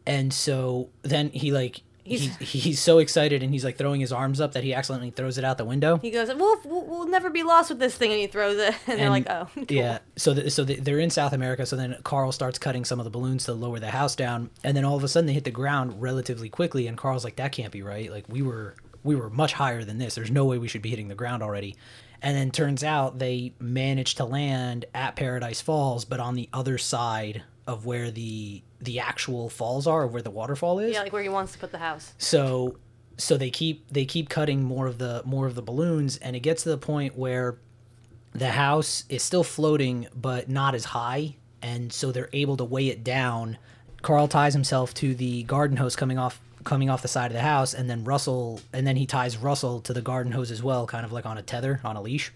And 0.07 0.33
so 0.33 0.88
then 1.02 1.28
he 1.28 1.52
like 1.52 1.83
he's 2.04 2.36
he's 2.36 2.80
so 2.80 2.98
excited, 2.98 3.42
and 3.42 3.52
he's 3.52 3.64
like 3.64 3.76
throwing 3.76 4.00
his 4.00 4.12
arms 4.12 4.40
up 4.40 4.52
that 4.52 4.64
he 4.64 4.74
accidentally 4.74 5.10
throws 5.10 5.38
it 5.38 5.44
out 5.44 5.58
the 5.58 5.64
window. 5.64 5.98
He 5.98 6.10
goes, 6.10 6.28
we'll, 6.28 6.60
we'll, 6.64 6.84
we'll 6.84 7.08
never 7.08 7.30
be 7.30 7.42
lost 7.42 7.70
with 7.70 7.78
this 7.78 7.94
thing, 7.94 8.10
and 8.10 8.20
he 8.20 8.26
throws 8.26 8.58
it, 8.58 8.74
and, 8.86 8.98
they're 8.98 9.10
like, 9.10 9.28
oh, 9.28 9.48
cool. 9.54 9.64
Yeah. 9.68 9.98
So 10.16 10.34
the, 10.34 10.50
so 10.50 10.64
the, 10.64 10.76
they're 10.76 10.98
in 10.98 11.10
South 11.10 11.32
America. 11.32 11.66
So 11.66 11.76
then 11.76 11.96
Carl 12.02 12.32
starts 12.32 12.58
cutting 12.58 12.84
some 12.84 13.00
of 13.00 13.04
the 13.04 13.10
balloons 13.10 13.44
to 13.44 13.52
lower 13.54 13.78
the 13.78 13.90
house 13.90 14.16
down, 14.16 14.50
and 14.64 14.76
then 14.76 14.84
all 14.84 14.96
of 14.96 15.04
a 15.04 15.08
sudden 15.08 15.26
they 15.26 15.32
hit 15.32 15.44
the 15.44 15.50
ground 15.50 16.00
relatively 16.00 16.48
quickly. 16.48 16.86
And 16.86 16.96
Carl's 16.96 17.24
like, 17.24 17.36
"That 17.36 17.52
can't 17.52 17.72
be 17.72 17.82
right. 17.82 18.10
Like 18.10 18.24
we 18.28 18.42
were 18.42 18.74
we 19.04 19.16
were 19.16 19.30
much 19.30 19.52
higher 19.52 19.84
than 19.84 19.98
this. 19.98 20.14
There's 20.14 20.30
no 20.30 20.44
way 20.44 20.58
we 20.58 20.68
should 20.68 20.82
be 20.82 20.90
hitting 20.90 21.08
the 21.08 21.14
ground 21.14 21.42
already." 21.42 21.76
And 22.24 22.36
then 22.36 22.52
turns 22.52 22.84
out 22.84 23.18
they 23.18 23.52
managed 23.58 24.18
to 24.18 24.24
land 24.24 24.84
at 24.94 25.16
Paradise 25.16 25.60
Falls, 25.60 26.04
but 26.04 26.20
on 26.20 26.36
the 26.36 26.48
other 26.52 26.78
side 26.78 27.42
of 27.66 27.87
where 27.87 28.11
the 28.11 28.62
the 28.81 28.98
actual 29.01 29.48
falls 29.48 29.87
are, 29.87 30.05
of 30.05 30.12
where 30.12 30.22
the 30.22 30.31
waterfall 30.31 30.79
is. 30.81 30.92
yeah, 30.92 31.03
like 31.03 31.12
where 31.12 31.22
he 31.22 31.29
wants 31.29 31.53
to 31.53 31.59
put 31.59 31.70
the 31.70 31.79
house. 31.79 32.14
So 32.18 32.77
so 33.18 33.37
they 33.37 33.51
keep 33.51 33.88
they 33.90 34.05
keep 34.05 34.29
cutting 34.29 34.62
more 34.62 34.87
of 34.87 34.98
the 34.98 35.22
more 35.25 35.46
of 35.46 35.55
the 35.55 35.62
balloons 35.62 36.16
and 36.18 36.35
it 36.35 36.40
gets 36.40 36.62
to 36.64 36.70
the 36.70 36.79
point 36.79 37.16
where 37.16 37.59
the 38.33 38.51
house 38.51 39.05
is 39.09 39.22
still 39.22 39.44
floating 39.44 40.09
but 40.14 40.48
not 40.48 40.75
as 40.75 40.87
high 40.87 41.37
and 41.61 41.92
so 41.92 42.11
they're 42.11 42.31
able 42.33 42.57
to 42.57 42.64
weigh 42.64 42.88
it 42.88 43.05
down. 43.05 43.59
Carl 44.01 44.27
ties 44.27 44.53
himself 44.53 44.92
to 44.94 45.14
the 45.14 45.44
garden 45.44 45.77
hose 45.77 45.94
coming 45.94 46.18
off 46.18 46.40
coming 46.64 46.90
off 46.90 47.03
the 47.03 47.09
side 47.09 47.27
of 47.31 47.35
the 47.35 47.40
house 47.40 47.75
and 47.75 47.88
then 47.88 48.05
Russell 48.05 48.61
and 48.72 48.87
then 48.87 48.96
he 48.96 49.07
ties 49.07 49.37
Russell 49.37 49.81
to 49.83 49.92
the 49.92 50.03
garden 50.03 50.33
hose 50.33 50.51
as 50.51 50.62
well 50.62 50.87
kind 50.87 51.05
of 51.05 51.12
like 51.12 51.27
on 51.27 51.38
a 51.38 51.42
tether 51.42 51.81
on 51.85 51.96
a 51.96 52.03
leash. 52.03 52.33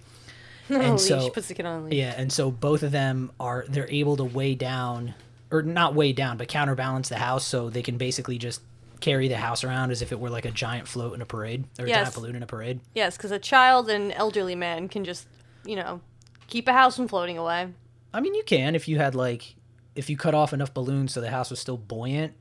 And 0.70 1.00
so- 1.00 1.30
puts 1.30 1.48
the 1.48 1.54
kid 1.54 1.66
on 1.66 1.80
a 1.80 1.84
leash. 1.84 1.94
Yeah, 1.94 2.14
and 2.16 2.32
so 2.32 2.50
both 2.50 2.82
of 2.82 2.92
them 2.92 3.30
are 3.38 3.64
they're 3.68 3.90
able 3.90 4.16
to 4.16 4.24
weigh 4.24 4.54
down 4.54 5.14
or 5.50 5.62
not 5.62 5.94
weigh 5.94 6.12
down, 6.12 6.36
but 6.36 6.48
counterbalance 6.48 7.08
the 7.08 7.16
house 7.18 7.46
so 7.46 7.70
they 7.70 7.82
can 7.82 7.96
basically 7.98 8.36
just 8.38 8.60
carry 9.00 9.28
the 9.28 9.36
house 9.36 9.62
around 9.62 9.90
as 9.90 10.02
if 10.02 10.10
it 10.10 10.18
were 10.18 10.30
like 10.30 10.44
a 10.44 10.50
giant 10.50 10.88
float 10.88 11.14
in 11.14 11.22
a 11.22 11.26
parade 11.26 11.64
or 11.78 11.84
a 11.84 11.88
giant 11.88 12.14
balloon 12.14 12.34
in 12.34 12.42
a 12.42 12.46
parade. 12.46 12.80
Yes, 12.94 13.16
because 13.16 13.30
a 13.30 13.38
child 13.38 13.88
and 13.90 14.12
elderly 14.12 14.54
man 14.54 14.88
can 14.88 15.04
just, 15.04 15.26
you 15.64 15.76
know, 15.76 16.00
keep 16.48 16.66
a 16.66 16.72
house 16.72 16.96
from 16.96 17.06
floating 17.06 17.38
away. 17.38 17.68
I 18.12 18.20
mean, 18.20 18.34
you 18.34 18.42
can 18.44 18.74
if 18.74 18.88
you 18.88 18.96
had 18.98 19.14
like 19.14 19.54
if 19.94 20.10
you 20.10 20.16
cut 20.16 20.34
off 20.34 20.52
enough 20.52 20.74
balloons 20.74 21.12
so 21.12 21.20
the 21.20 21.30
house 21.30 21.50
was 21.50 21.60
still 21.60 21.76
buoyant 21.76 22.32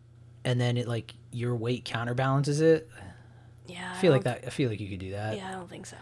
and 0.43 0.59
then 0.59 0.77
it 0.77 0.87
like 0.87 1.13
your 1.31 1.55
weight 1.55 1.85
counterbalances 1.85 2.61
it. 2.61 2.89
Yeah, 3.67 3.91
I 3.93 3.97
feel 3.99 4.11
like 4.13 4.23
that 4.23 4.43
I 4.47 4.49
feel 4.49 4.69
like 4.69 4.79
you 4.79 4.87
could 4.89 4.99
do 4.99 5.11
that. 5.11 5.35
Yeah, 5.37 5.49
I 5.49 5.51
don't 5.51 5.69
think 5.69 5.85
so. 5.85 5.97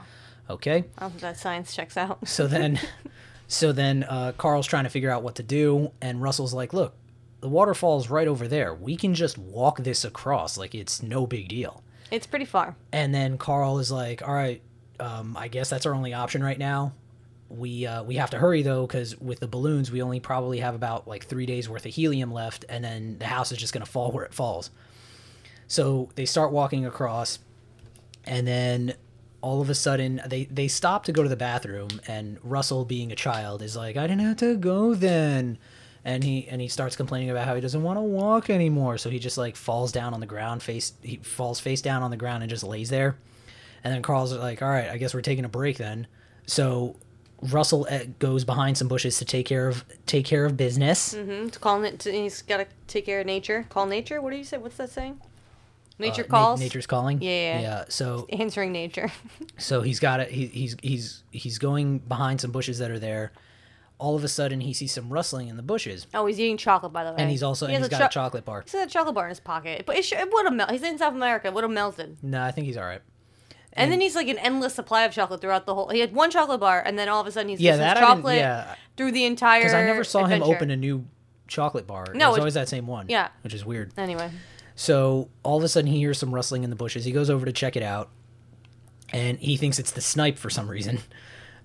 Okay. 0.53 0.85
I 0.97 1.07
that 1.09 1.37
science 1.37 1.75
checks 1.75 1.97
out. 1.97 2.27
So 2.27 2.45
then, 2.47 2.79
so 3.47 3.71
then 3.71 4.03
uh, 4.03 4.33
Carl's 4.37 4.67
trying 4.67 4.83
to 4.83 4.89
figure 4.89 5.09
out 5.09 5.23
what 5.23 5.35
to 5.35 5.43
do, 5.43 5.91
and 6.01 6.21
Russell's 6.21 6.53
like, 6.53 6.73
"Look, 6.73 6.95
the 7.41 7.49
waterfall's 7.49 8.09
right 8.09 8.27
over 8.27 8.47
there. 8.47 8.73
We 8.73 8.95
can 8.95 9.13
just 9.15 9.37
walk 9.37 9.79
this 9.79 10.05
across. 10.05 10.57
Like 10.57 10.75
it's 10.75 11.01
no 11.01 11.25
big 11.25 11.47
deal." 11.47 11.83
It's 12.11 12.27
pretty 12.27 12.45
far. 12.45 12.75
And 12.91 13.13
then 13.13 13.37
Carl 13.39 13.79
is 13.79 13.91
like, 13.91 14.25
"All 14.27 14.33
right, 14.33 14.61
um, 14.99 15.35
I 15.35 15.47
guess 15.47 15.69
that's 15.69 15.85
our 15.87 15.93
only 15.95 16.13
option 16.13 16.43
right 16.43 16.59
now. 16.59 16.93
We 17.49 17.87
uh, 17.87 18.03
we 18.03 18.15
have 18.15 18.29
to 18.31 18.37
hurry 18.37 18.61
though, 18.61 18.85
because 18.85 19.19
with 19.19 19.39
the 19.39 19.47
balloons, 19.47 19.91
we 19.91 20.03
only 20.03 20.19
probably 20.19 20.59
have 20.59 20.75
about 20.75 21.07
like 21.07 21.25
three 21.25 21.47
days 21.47 21.67
worth 21.67 21.85
of 21.85 21.91
helium 21.93 22.31
left, 22.31 22.65
and 22.69 22.83
then 22.83 23.17
the 23.17 23.25
house 23.25 23.51
is 23.51 23.57
just 23.57 23.73
gonna 23.73 23.85
fall 23.87 24.11
where 24.11 24.25
it 24.25 24.33
falls." 24.33 24.69
So 25.67 26.09
they 26.13 26.25
start 26.25 26.51
walking 26.51 26.85
across, 26.85 27.39
and 28.25 28.45
then 28.45 28.93
all 29.43 29.59
of 29.61 29.69
a 29.69 29.75
sudden 29.75 30.21
they 30.25 30.45
they 30.45 30.69
stop 30.69 31.03
to 31.03 31.11
go 31.11 31.21
to 31.21 31.29
the 31.29 31.35
bathroom, 31.35 31.89
and 32.07 32.39
Russell, 32.41 32.85
being 32.85 33.11
a 33.11 33.15
child, 33.15 33.61
is 33.61 33.75
like, 33.75 33.97
"I 33.97 34.07
didn't 34.07 34.21
have 34.21 34.37
to 34.37 34.55
go 34.55 34.95
then." 34.95 35.59
And 36.05 36.23
he 36.23 36.47
and 36.47 36.61
he 36.61 36.69
starts 36.69 36.95
complaining 36.95 37.29
about 37.29 37.45
how 37.45 37.53
he 37.53 37.61
doesn't 37.61 37.83
want 37.83 37.97
to 37.97 38.01
walk 38.01 38.49
anymore, 38.49 38.97
so 38.97 39.09
he 39.09 39.19
just 39.19 39.37
like 39.37 39.55
falls 39.57 39.91
down 39.91 40.13
on 40.13 40.21
the 40.21 40.25
ground, 40.25 40.63
face 40.63 40.93
he 41.01 41.17
falls 41.17 41.59
face 41.59 41.81
down 41.81 42.01
on 42.01 42.09
the 42.09 42.17
ground 42.17 42.41
and 42.41 42.49
just 42.49 42.63
lays 42.63 42.89
there. 42.89 43.17
And 43.83 43.93
then 43.93 44.01
Carl's 44.01 44.33
like, 44.33 44.61
"All 44.61 44.69
right, 44.69 44.89
I 44.89 44.97
guess 44.97 45.13
we're 45.13 45.21
taking 45.21 45.45
a 45.45 45.49
break 45.49 45.77
then." 45.77 46.07
So 46.45 46.95
Russell 47.41 47.85
uh, 47.89 48.05
goes 48.19 48.45
behind 48.45 48.77
some 48.77 48.87
bushes 48.87 49.17
to 49.17 49.25
take 49.25 49.45
care 49.45 49.67
of 49.67 49.83
take 50.05 50.25
care 50.25 50.45
of 50.45 50.55
business. 50.55 51.13
Mm-hmm. 51.13 51.49
To 51.49 51.59
call 51.59 51.83
it, 51.83 52.03
he's 52.03 52.41
got 52.41 52.57
to 52.57 52.67
take 52.87 53.05
care 53.05 53.19
of 53.19 53.25
nature. 53.25 53.65
Call 53.69 53.87
nature. 53.87 54.21
What 54.21 54.31
do 54.31 54.37
you 54.37 54.45
say? 54.45 54.57
What's 54.57 54.77
that 54.77 54.89
saying? 54.89 55.19
Uh, 55.99 56.03
nature 56.03 56.23
na- 56.23 56.27
calls. 56.37 56.59
nature's 56.59 56.87
calling. 56.87 57.21
Yeah, 57.21 57.29
yeah. 57.29 57.61
yeah. 57.61 57.83
So 57.89 58.25
Answering 58.31 58.71
nature. 58.71 59.11
so 59.57 59.81
he's 59.81 59.99
got 59.99 60.19
it. 60.19 60.29
He, 60.31 60.47
he's 60.47 60.75
he's 60.81 61.23
he's 61.31 61.57
going 61.59 61.99
behind 61.99 62.41
some 62.41 62.51
bushes 62.51 62.79
that 62.79 62.91
are 62.91 62.99
there. 62.99 63.31
All 63.99 64.15
of 64.15 64.23
a 64.23 64.27
sudden, 64.27 64.59
he 64.59 64.73
sees 64.73 64.91
some 64.91 65.09
rustling 65.13 65.47
in 65.47 65.55
the 65.55 65.61
bushes, 65.63 66.07
oh, 66.13 66.25
he's 66.25 66.37
eating 66.39 66.57
chocolate, 66.57 66.91
by 66.91 67.05
the 67.05 67.11
way. 67.11 67.17
and 67.19 67.29
he's 67.29 67.43
also 67.43 67.67
He 67.67 67.75
and 67.75 67.83
he's 67.85 67.93
a 67.93 67.97
got 67.97 68.09
a 68.11 68.13
chocolate 68.13 68.43
bar. 68.43 68.61
He's 68.63 68.73
got 68.73 68.87
a 68.87 68.89
chocolate 68.89 69.15
bar 69.15 69.25
in 69.25 69.29
his 69.29 69.39
pocket, 69.39 69.83
but 69.85 69.95
it, 69.95 70.03
should, 70.03 70.17
it 70.17 70.29
would 70.33 70.45
have 70.45 70.53
melted. 70.53 70.73
He's 70.77 70.83
in 70.83 70.97
South 70.97 71.13
America. 71.13 71.47
It 71.47 71.53
would 71.53 71.63
have 71.63 71.71
melted. 71.71 72.17
No, 72.21 72.41
I 72.43 72.51
think 72.51 72.67
he's 72.67 72.75
all 72.75 72.83
right. 72.85 73.01
And, 73.71 73.91
then 73.91 74.01
he's 74.01 74.15
like 74.15 74.27
an 74.27 74.37
endless 74.39 74.73
supply 74.73 75.03
of 75.03 75.13
chocolate 75.13 75.39
throughout 75.41 75.65
the 75.65 75.73
whole. 75.73 75.87
He 75.89 75.99
had 75.99 76.13
one 76.13 76.31
chocolate 76.31 76.59
bar, 76.59 76.81
and 76.85 76.97
then 76.99 77.07
all 77.07 77.21
of 77.21 77.27
a 77.27 77.31
sudden 77.31 77.49
he's 77.49 77.61
Yeah, 77.61 77.77
that 77.77 77.95
has 77.95 77.97
I 77.97 77.99
didn't- 78.01 78.17
chocolate 78.17 78.37
yeah. 78.37 78.75
through 78.97 79.11
the 79.13 79.25
entire. 79.25 79.61
Because 79.61 79.73
I 79.73 79.83
never 79.85 80.03
saw 80.03 80.25
him 80.25 80.43
open 80.43 80.69
a 80.69 80.75
new 80.75 81.05
chocolate 81.47 81.87
bar. 81.87 82.07
No, 82.13 82.27
it 82.27 82.29
was 82.31 82.37
it- 82.37 82.41
always 82.41 82.53
that 82.55 82.67
same 82.69 82.87
one. 82.87 83.05
Yeah. 83.07 83.29
which 83.41 83.53
is 83.53 83.63
weird. 83.63 83.93
Anyway, 83.97 84.29
So 84.75 85.29
all 85.43 85.57
of 85.57 85.63
a 85.63 85.67
sudden, 85.67 85.91
he 85.91 85.99
hears 85.99 86.17
some 86.17 86.33
rustling 86.33 86.63
in 86.63 86.69
the 86.69 86.75
bushes. 86.75 87.05
He 87.05 87.11
goes 87.11 87.29
over 87.29 87.45
to 87.45 87.51
check 87.51 87.75
it 87.75 87.83
out, 87.83 88.09
and 89.11 89.37
he 89.39 89.57
thinks 89.57 89.79
it's 89.79 89.91
the 89.91 90.01
snipe 90.01 90.37
for 90.37 90.49
some 90.49 90.69
reason. 90.69 90.99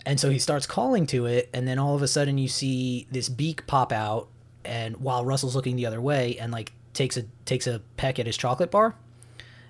And 0.07 0.19
so 0.19 0.31
he 0.31 0.39
starts 0.39 0.67
calling 0.67 1.07
to 1.09 1.27
it, 1.27 1.51
and 1.53 1.67
then 1.67 1.79
all 1.79 1.95
of 1.95 2.03
a 2.03 2.09
sudden, 2.09 2.39
you 2.39 2.49
see 2.49 3.07
this 3.11 3.29
beak 3.29 3.67
pop 3.67 3.93
out, 3.93 4.29
and 4.65 4.97
while 4.99 5.25
Russell's 5.25 5.57
looking 5.57 5.77
the 5.77 5.87
other 5.87 6.01
way, 6.01 6.39
and 6.39 6.53
like 6.53 6.73
takes 6.95 7.17
a 7.17 7.25
takes 7.45 7.67
a 7.67 7.81
peck 7.97 8.19
at 8.19 8.27
his 8.27 8.37
chocolate 8.37 8.71
bar, 8.71 8.95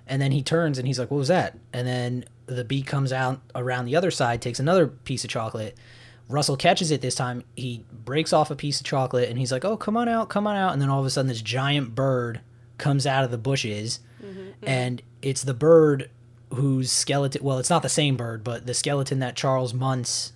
and 0.07 0.21
then 0.21 0.31
he 0.31 0.41
turns 0.41 0.77
and 0.77 0.87
he's 0.87 0.99
like, 0.99 1.11
"What 1.11 1.17
was 1.17 1.27
that?" 1.29 1.57
And 1.73 1.87
then 1.87 2.25
the 2.45 2.63
beak 2.63 2.85
comes 2.85 3.11
out 3.11 3.41
around 3.55 3.85
the 3.85 3.95
other 3.95 4.11
side, 4.11 4.41
takes 4.41 4.59
another 4.59 4.87
piece 4.87 5.23
of 5.23 5.29
chocolate. 5.29 5.77
Russell 6.29 6.57
catches 6.57 6.91
it 6.91 7.01
this 7.01 7.15
time. 7.15 7.43
He 7.55 7.85
breaks 7.91 8.31
off 8.31 8.51
a 8.51 8.55
piece 8.55 8.79
of 8.79 8.85
chocolate, 8.85 9.29
and 9.29 9.39
he's 9.39 9.51
like, 9.51 9.65
"Oh, 9.65 9.77
come 9.77 9.97
on 9.97 10.07
out, 10.07 10.29
come 10.29 10.47
on 10.47 10.55
out!" 10.55 10.73
And 10.73 10.81
then 10.81 10.89
all 10.89 10.99
of 10.99 11.05
a 11.05 11.09
sudden, 11.09 11.27
this 11.27 11.41
giant 11.41 11.95
bird 11.95 12.41
comes 12.79 13.05
out 13.05 13.23
of 13.23 13.31
the 13.31 13.37
bushes, 13.37 13.99
and 14.63 15.01
it's 15.21 15.43
the 15.43 15.53
bird 15.53 16.09
whose 16.53 16.91
skeleton. 16.91 17.43
Well, 17.43 17.59
it's 17.59 17.69
not 17.69 17.83
the 17.83 17.89
same 17.89 18.17
bird, 18.17 18.43
but 18.43 18.65
the 18.65 18.73
skeleton 18.73 19.19
that 19.19 19.35
Charles 19.35 19.73
Muntz 19.73 20.33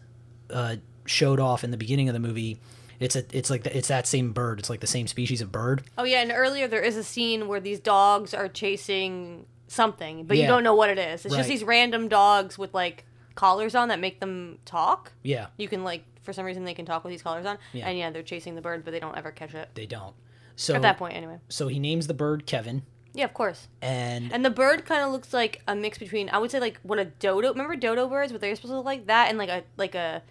uh, 0.50 0.76
showed 1.06 1.40
off 1.40 1.64
in 1.64 1.72
the 1.72 1.78
beginning 1.78 2.08
of 2.10 2.14
the 2.14 2.20
movie. 2.20 2.60
It's 3.00 3.16
a, 3.16 3.26
it's 3.38 3.50
like 3.50 3.64
the, 3.64 3.76
it's 3.76 3.88
that 3.88 4.06
same 4.08 4.32
bird. 4.32 4.60
It's 4.60 4.70
like 4.70 4.80
the 4.80 4.88
same 4.88 5.08
species 5.08 5.42
of 5.42 5.52
bird. 5.52 5.84
oh 5.98 6.04
yeah, 6.04 6.22
and 6.22 6.32
earlier 6.32 6.68
there 6.68 6.82
is 6.82 6.96
a 6.96 7.04
scene 7.04 7.48
where 7.48 7.60
these 7.60 7.80
dogs 7.80 8.34
are 8.34 8.48
chasing 8.48 9.46
something, 9.68 10.26
but 10.26 10.38
Yeah. 10.38 10.44
you 10.44 10.48
don't 10.50 10.64
know 10.64 10.76
what 10.76 10.90
it 10.90 11.00
is. 11.00 11.26
It's 11.26 11.34
Right. 11.34 11.40
just 11.40 11.50
these 11.50 11.64
random 11.64 12.08
dogs 12.08 12.58
with 12.58 12.74
like 12.74 13.06
collars 13.36 13.74
on 13.76 13.88
that 13.90 14.00
make 14.00 14.20
them 14.20 14.60
talk. 14.66 15.12
Yeah, 15.24 15.48
You 15.58 15.68
can 15.68 15.84
like 15.84 16.04
for 16.22 16.32
some 16.32 16.46
reason 16.46 16.64
they 16.64 16.76
can 16.76 16.86
talk 16.86 17.04
with 17.04 17.12
these 17.12 17.24
collars 17.24 17.46
on, 17.46 17.58
Yeah. 17.74 17.90
and 17.90 17.98
yeah, 17.98 18.10
they're 18.12 18.24
chasing 18.24 18.56
the 18.56 18.62
bird, 18.62 18.86
but 18.86 18.92
they 18.92 19.00
don't 19.00 19.18
ever 19.18 19.32
catch 19.32 19.54
it. 19.56 19.70
they 19.74 19.88
don't. 19.88 20.14
So 20.56 20.76
At 20.76 20.82
that 20.84 20.98
point, 20.98 21.16
anyway. 21.16 21.40
so 21.50 21.68
he 21.68 21.80
names 21.80 22.08
the 22.08 22.14
bird 22.14 22.46
Kevin, 22.46 22.84
Yeah, 23.14 23.26
of 23.26 23.34
course. 23.34 23.68
and 23.82 24.32
And 24.34 24.46
the 24.46 24.50
bird 24.50 24.86
kind 24.86 25.04
of 25.04 25.12
looks 25.12 25.34
like 25.34 25.62
a 25.68 25.76
mix 25.76 25.98
between 25.98 26.30
I 26.30 26.38
would 26.38 26.52
say 26.52 26.60
like 26.60 26.80
what 26.84 27.00
a 27.00 27.06
dodo. 27.06 27.50
Remember 27.52 27.76
dodo 27.76 28.08
birds? 28.08 28.32
What 28.32 28.42
they're 28.42 28.56
supposed 28.56 28.72
to 28.72 28.78
look 28.78 28.86
like 28.86 29.08
that, 29.08 29.30
and 29.30 29.38
like 29.38 29.50
a 29.50 29.64
like 29.78 29.96
a 29.96 30.22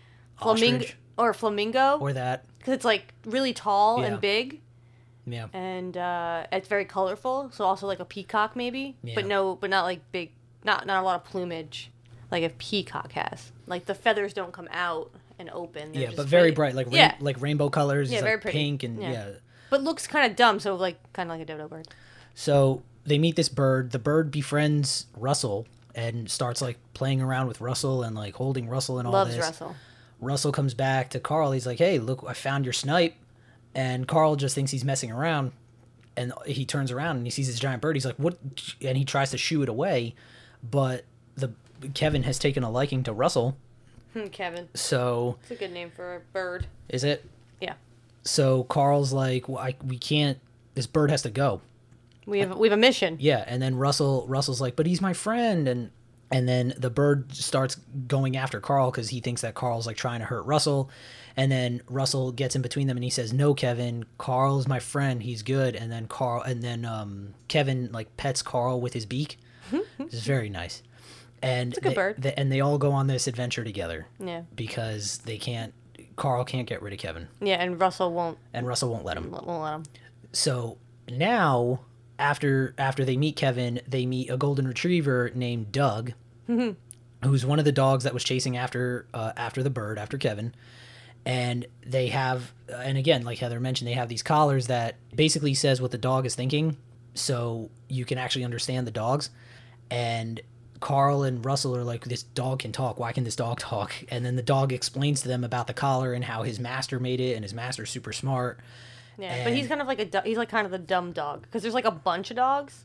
flamingo 0.41 0.87
or 1.19 1.31
a 1.31 1.35
flamingo 1.35 1.99
or 1.99 2.13
that. 2.13 2.45
because 2.59 2.75
it's 2.75 2.85
like 2.85 3.13
really 3.25 3.53
tall 3.53 4.01
Yeah. 4.01 4.07
and 4.07 4.21
big, 4.21 4.61
Yeah. 5.27 5.47
and 5.53 5.97
uh, 5.97 6.47
it's 6.53 6.69
very 6.69 6.85
colorful. 6.85 7.51
So 7.53 7.65
also 7.65 7.87
like 7.87 8.01
a 8.01 8.05
peacock 8.05 8.57
maybe, 8.57 8.97
Yeah. 9.03 9.15
but 9.15 9.27
no, 9.27 9.57
but 9.57 9.71
not 9.71 9.85
like 9.85 10.01
big, 10.13 10.33
not 10.65 10.87
not 10.87 11.01
a 11.03 11.05
lot 11.05 11.17
of 11.17 11.25
plumage, 11.25 11.91
like 12.31 12.45
a 12.45 12.49
peacock 12.51 13.13
has. 13.13 13.53
Like 13.67 13.87
the 13.87 13.95
feathers 13.95 14.33
don't 14.33 14.53
come 14.53 14.69
out 14.73 15.11
and 15.39 15.51
open. 15.51 15.93
They're 15.93 16.03
Yeah, 16.03 16.11
but 16.17 16.27
very 16.27 16.51
bright, 16.53 16.75
like 16.75 16.87
rain, 16.87 16.97
yeah, 16.97 17.15
like 17.21 17.41
rainbow 17.41 17.69
colors. 17.69 18.11
Yeah, 18.13 18.21
very 18.21 18.35
like 18.35 18.43
pretty. 18.43 18.59
pink 18.59 18.83
and 18.85 19.01
Yeah. 19.03 19.11
yeah. 19.13 19.29
But 19.73 19.83
looks 19.83 20.07
kind 20.07 20.31
of 20.31 20.37
dumb. 20.37 20.61
So 20.61 20.77
like 20.77 20.97
kind 21.15 21.29
of 21.31 21.37
like 21.39 21.43
a 21.43 21.51
dodo 21.51 21.67
bird. 21.67 21.89
So 22.35 22.83
they 23.05 23.19
meet 23.19 23.37
this 23.37 23.49
bird. 23.49 23.91
The 23.91 23.99
bird 23.99 24.31
befriends 24.31 25.07
Russell 25.17 25.67
and 25.95 26.31
starts 26.31 26.61
like 26.63 26.79
playing 26.95 27.21
around 27.23 27.49
with 27.49 27.61
Russell 27.61 28.03
and 28.03 28.15
like 28.15 28.35
holding 28.35 28.69
Russell 28.69 28.99
and 28.99 29.07
all 29.09 29.13
Loves 29.15 29.35
this. 29.35 29.45
Russell. 29.45 29.75
Russell 30.21 30.53
comes 30.53 30.75
back 30.75 31.11
to 31.11 31.19
Carl. 31.21 31.53
He's 31.53 31.67
like, 31.67 31.79
"Hey, 31.79 31.99
look, 31.99 32.23
I 32.29 32.35
found 32.35 32.65
your 32.67 32.73
snipe," 32.73 33.15
and 33.75 34.07
Carl 34.07 34.37
just 34.37 34.55
thinks 34.55 34.71
he's 34.71 34.85
messing 34.85 35.11
around. 35.11 35.53
And 36.17 36.33
he 36.45 36.67
turns 36.67 36.93
around 36.93 37.17
and 37.17 37.27
he 37.27 37.31
sees 37.31 37.47
this 37.47 37.59
giant 37.59 37.81
bird. 37.81 37.97
He's 37.97 38.05
like, 38.05 38.17
"What?" 38.17 38.39
And 38.83 38.97
he 38.99 39.05
tries 39.05 39.31
to 39.31 39.39
shoo 39.39 39.63
it 39.63 39.69
away, 39.71 40.15
but 40.63 41.05
the 41.35 41.51
Kevin 41.95 42.23
has 42.25 42.39
taken 42.39 42.63
a 42.63 42.71
liking 42.71 43.03
to 43.05 43.13
Russell. 43.13 43.57
Hmm, 44.13 44.27
Kevin, 44.27 44.69
So 44.75 45.39
it's 45.41 45.51
a 45.53 45.55
good 45.55 45.73
name 45.73 45.91
for 45.91 46.17
a 46.17 46.21
bird. 46.21 46.67
is 46.91 47.03
it? 47.03 47.25
Yeah, 47.63 47.75
So 48.25 48.65
Carl's 48.65 49.13
like, 49.13 49.49
well, 49.49 49.59
I, 49.59 49.75
"We 49.85 49.99
can't. 49.99 50.39
This 50.75 50.87
bird 50.87 51.11
has 51.11 51.23
to 51.23 51.31
go." 51.31 51.61
we 52.27 52.39
have 52.41 52.57
we 52.57 52.69
have 52.69 52.79
a 52.79 52.81
mission. 52.81 53.17
Yeah, 53.21 53.45
and 53.47 53.61
then 53.61 53.77
Russell 53.77 54.25
Russell's 54.29 54.61
like, 54.61 54.77
"But 54.77 54.87
he's 54.87 55.01
my 55.01 55.13
friend," 55.13 55.67
and 55.69 55.91
and 56.31 56.49
then 56.49 56.73
the 56.79 56.89
bird 56.91 57.35
starts 57.35 57.77
going 58.07 58.37
after 58.37 58.61
Carl 58.61 58.91
because 58.91 59.09
he 59.11 59.21
thinks 59.21 59.43
that 59.43 59.55
Carl's 59.55 59.87
like 59.87 59.97
trying 59.97 60.21
to 60.21 60.27
hurt 60.27 60.47
Russell, 60.47 60.89
and 61.37 61.51
then 61.51 61.83
Russell 61.89 62.33
gets 62.33 62.55
in 62.57 62.63
between 62.63 62.87
them 62.87 62.97
and 62.97 63.05
he 63.05 63.11
says, 63.11 63.33
"No, 63.33 63.55
Kevin, 63.55 64.05
Carl's 64.19 64.69
my 64.69 64.79
friend. 64.79 65.23
He's 65.23 65.43
good." 65.43 65.75
And 65.75 65.91
then 65.91 66.07
Carl 66.07 66.43
and 66.43 66.63
then 66.63 66.85
um, 66.85 67.35
Kevin 67.49 67.91
like 67.93 68.17
pets 68.17 68.41
Carl 68.43 68.81
with 68.81 68.93
his 68.93 69.05
beak. 69.07 69.39
it's 69.99 70.21
very 70.21 70.49
nice, 70.49 70.83
and 71.43 71.77
a 71.77 71.81
good 71.81 71.91
they, 71.91 71.95
bird. 71.95 72.23
they- 72.23 72.35
and 72.35 72.53
they 72.53 72.61
all 72.61 72.79
go 72.79 72.93
on 72.93 73.07
this 73.07 73.27
adventure 73.27 73.65
together 73.65 74.07
Yeah, 74.21 74.43
because 74.55 75.19
they 75.19 75.39
can't. 75.39 75.73
Carl 76.17 76.45
can't 76.45 76.69
get 76.69 76.83
rid 76.83 76.93
of 76.93 76.99
Kevin, 76.99 77.29
yeah, 77.41 77.57
and 77.57 77.81
Russell 77.81 78.13
won't 78.13 78.39
and 78.53 78.67
Russell 78.67 78.91
won't 78.91 79.05
let 79.05 79.17
him. 79.17 79.31
won't 79.31 79.47
let 79.49 79.75
him. 79.75 79.83
So 80.33 80.79
now, 81.09 81.81
after 82.19 82.75
after 82.79 83.05
they 83.05 83.17
meet 83.17 83.37
Kevin, 83.37 83.81
they 83.87 84.07
meet 84.07 84.31
a 84.31 84.37
golden 84.37 84.67
retriever 84.67 85.31
named 85.35 85.73
Doug, 85.73 86.13
who's 87.25 87.47
one 87.47 87.59
of 87.59 87.65
the 87.65 87.73
dogs 87.73 88.05
that 88.05 88.15
was 88.15 88.25
chasing 88.25 88.57
after 88.57 89.07
uh, 89.15 89.33
after 89.37 89.63
the 89.63 89.71
bird 89.71 89.99
after 89.99 90.19
Kevin. 90.19 90.55
And 91.25 91.67
they 91.87 92.09
have, 92.09 92.53
and 92.69 92.99
again, 92.99 93.23
like 93.23 93.39
Heather 93.39 93.61
mentioned, 93.61 93.87
they 93.89 93.95
have 93.95 94.09
these 94.09 94.25
collars 94.25 94.67
that 94.67 94.97
basically 95.15 95.55
says 95.55 95.81
what 95.81 95.93
the 95.93 95.99
dog 95.99 96.27
is 96.27 96.35
thinking, 96.35 96.77
so 97.15 97.71
you 97.89 98.05
can 98.05 98.19
actually 98.19 98.45
understand 98.45 98.89
the 98.89 98.91
dogs. 98.91 99.31
And 99.89 100.41
Carl 100.83 101.23
and 101.23 101.43
Russell 101.45 101.75
are 101.77 101.85
like, 101.85 102.05
"This 102.05 102.23
dog 102.23 102.59
can 102.59 102.73
talk. 102.73 102.99
Why 102.99 103.13
can 103.13 103.25
this 103.25 103.37
dog 103.37 103.59
talk?" 103.59 103.93
And 104.11 104.27
then 104.27 104.37
the 104.37 104.43
dog 104.43 104.73
explains 104.73 105.23
to 105.23 105.29
them 105.29 105.45
about 105.45 105.67
the 105.67 105.73
collar 105.73 106.13
and 106.13 106.25
how 106.25 106.43
his 106.43 106.61
master 106.61 107.01
made 107.01 107.21
it, 107.21 107.35
and 107.35 107.43
his 107.45 107.55
master's 107.55 107.89
super 107.91 108.13
smart. 108.13 108.61
Yeah, 109.19 109.45
but 109.45 109.55
he's 109.55 109.69
kind 109.69 109.81
of 109.81 109.87
like 109.87 110.01
a 110.01 110.23
he's 110.23 110.37
like 110.37 110.49
kind 110.49 110.67
of 110.67 110.73
the 110.73 110.79
dumb 110.79 111.13
dog 111.13 111.43
because 111.43 111.63
there's 111.63 111.75
like 111.75 111.85
a 111.85 111.91
bunch 111.91 112.31
of 112.31 112.37
dogs, 112.37 112.85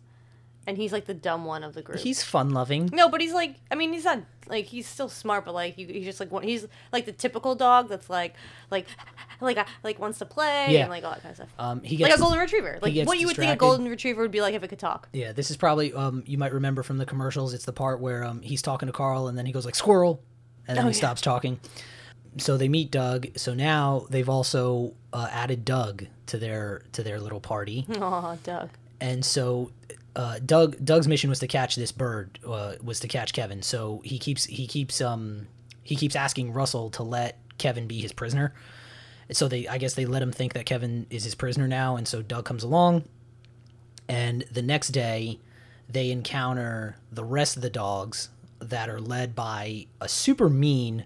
and 0.68 0.78
he's 0.78 0.92
like 0.92 1.06
the 1.06 1.14
dumb 1.16 1.46
one 1.46 1.64
of 1.64 1.74
the 1.74 1.82
group. 1.82 1.98
He's 2.00 2.22
fun 2.22 2.52
loving. 2.52 2.90
no, 2.94 3.10
but 3.10 3.20
he's 3.22 3.34
like 3.34 3.56
I 3.72 3.76
mean 3.76 3.92
he's 3.94 4.04
not 4.06 4.20
like 4.48 4.66
he's 4.66 4.86
still 4.88 5.10
smart, 5.10 5.46
but 5.46 5.54
like 5.56 5.78
you, 5.78 5.88
he's 5.88 6.06
just 6.06 6.20
like 6.20 6.32
one 6.32 6.44
he's 6.44 6.68
like 6.94 7.06
the 7.06 7.12
typical 7.12 7.56
dog 7.56 7.90
that's 7.90 8.10
like 8.10 8.36
like 8.70 8.86
like 9.42 9.58
uh, 9.58 9.66
like 9.84 9.98
wants 9.98 10.20
to 10.20 10.26
play 10.26 10.68
Yeah. 10.70 10.82
and 10.82 10.90
like 10.92 11.04
all 11.04 11.12
that 11.12 11.22
kind 11.24 11.32
of 11.32 11.36
stuff. 11.38 11.50
Um, 11.58 11.82
he 11.82 11.96
gets, 11.96 12.10
like 12.12 12.18
a 12.20 12.22
golden 12.22 12.40
retriever, 12.40 12.80
like 12.82 12.96
what 13.08 13.18
you 13.20 13.28
would 13.28 13.36
think 13.36 13.52
a 13.52 13.56
golden 13.56 13.88
retriever 13.90 14.22
would 14.22 14.32
be 14.32 14.42
like 14.42 14.54
if 14.54 14.62
it 14.64 14.68
could 14.68 14.80
talk. 14.80 15.10
yeah. 15.14 15.32
This 15.32 15.50
is 15.50 15.58
probably 15.58 15.94
um, 15.94 16.24
you 16.28 16.38
might 16.38 16.54
remember 16.54 16.84
from 16.84 16.98
the 16.98 17.06
commercials. 17.06 17.54
It's 17.54 17.66
the 17.66 17.74
part 17.74 18.00
where 18.00 18.24
um, 18.24 18.42
he's 18.42 18.62
talking 18.62 18.88
to 18.88 18.94
Carl, 18.94 19.28
and 19.28 19.38
then 19.38 19.46
he 19.46 19.52
goes 19.52 19.66
like 19.66 19.76
squirrel, 19.76 20.22
and 20.68 20.78
then 20.78 20.86
Oh, 20.86 20.90
he 20.90 20.94
yeah. 20.94 20.98
stops 21.00 21.22
talking. 21.22 21.60
So 22.38 22.56
they 22.58 22.68
meet 22.70 22.92
Doug. 22.92 23.28
So 23.36 23.54
now 23.56 24.06
they've 24.10 24.30
also 24.30 24.94
uh, 25.12 25.28
added 25.32 25.66
Doug 25.66 26.06
to 26.28 26.38
their 26.38 26.84
to 26.92 27.02
their 27.04 27.20
little 27.20 27.40
party, 27.40 27.86
Oh, 27.96 28.38
Doug. 28.44 28.70
and 29.02 29.24
so. 29.26 29.72
Uh, 30.18 30.40
Doug 30.44 30.84
Doug's 30.84 31.08
mission 31.08 31.30
was 31.30 31.38
to 31.40 31.48
catch 31.48 31.76
this 31.76 31.92
bird. 31.92 32.40
Uh, 32.46 32.74
was 32.84 33.00
to 33.02 33.08
catch 33.08 33.34
Kevin. 33.34 33.62
So 33.62 34.02
he 34.04 34.18
keeps 34.18 34.46
he 34.46 34.66
keeps 34.66 35.00
um 35.00 35.48
he 35.84 35.96
keeps 35.96 36.16
asking 36.16 36.54
Russell 36.54 36.90
to 36.92 37.04
let 37.04 37.38
Kevin 37.60 37.88
be 37.88 38.02
his 38.02 38.12
prisoner. 38.12 38.56
So 39.32 39.48
they 39.48 39.68
I 39.68 39.78
guess 39.78 39.94
they 39.94 40.08
let 40.08 40.24
him 40.24 40.32
think 40.32 40.54
that 40.54 40.66
Kevin 40.66 41.06
is 41.12 41.24
his 41.24 41.36
prisoner 41.36 41.68
now, 41.68 41.98
and 41.98 42.08
so 42.08 42.24
Doug 42.24 42.46
comes 42.46 42.64
along. 42.64 43.04
And 44.10 44.44
the 44.52 44.64
next 44.64 44.90
day, 44.90 45.40
they 45.88 46.10
encounter 46.10 46.98
the 47.12 47.24
rest 47.24 47.56
of 47.56 47.62
the 47.62 47.70
dogs 47.70 48.30
that 48.60 48.90
are 48.90 49.00
led 49.00 49.36
by 49.36 49.86
a 50.02 50.10
super 50.10 50.50
mean 50.50 51.06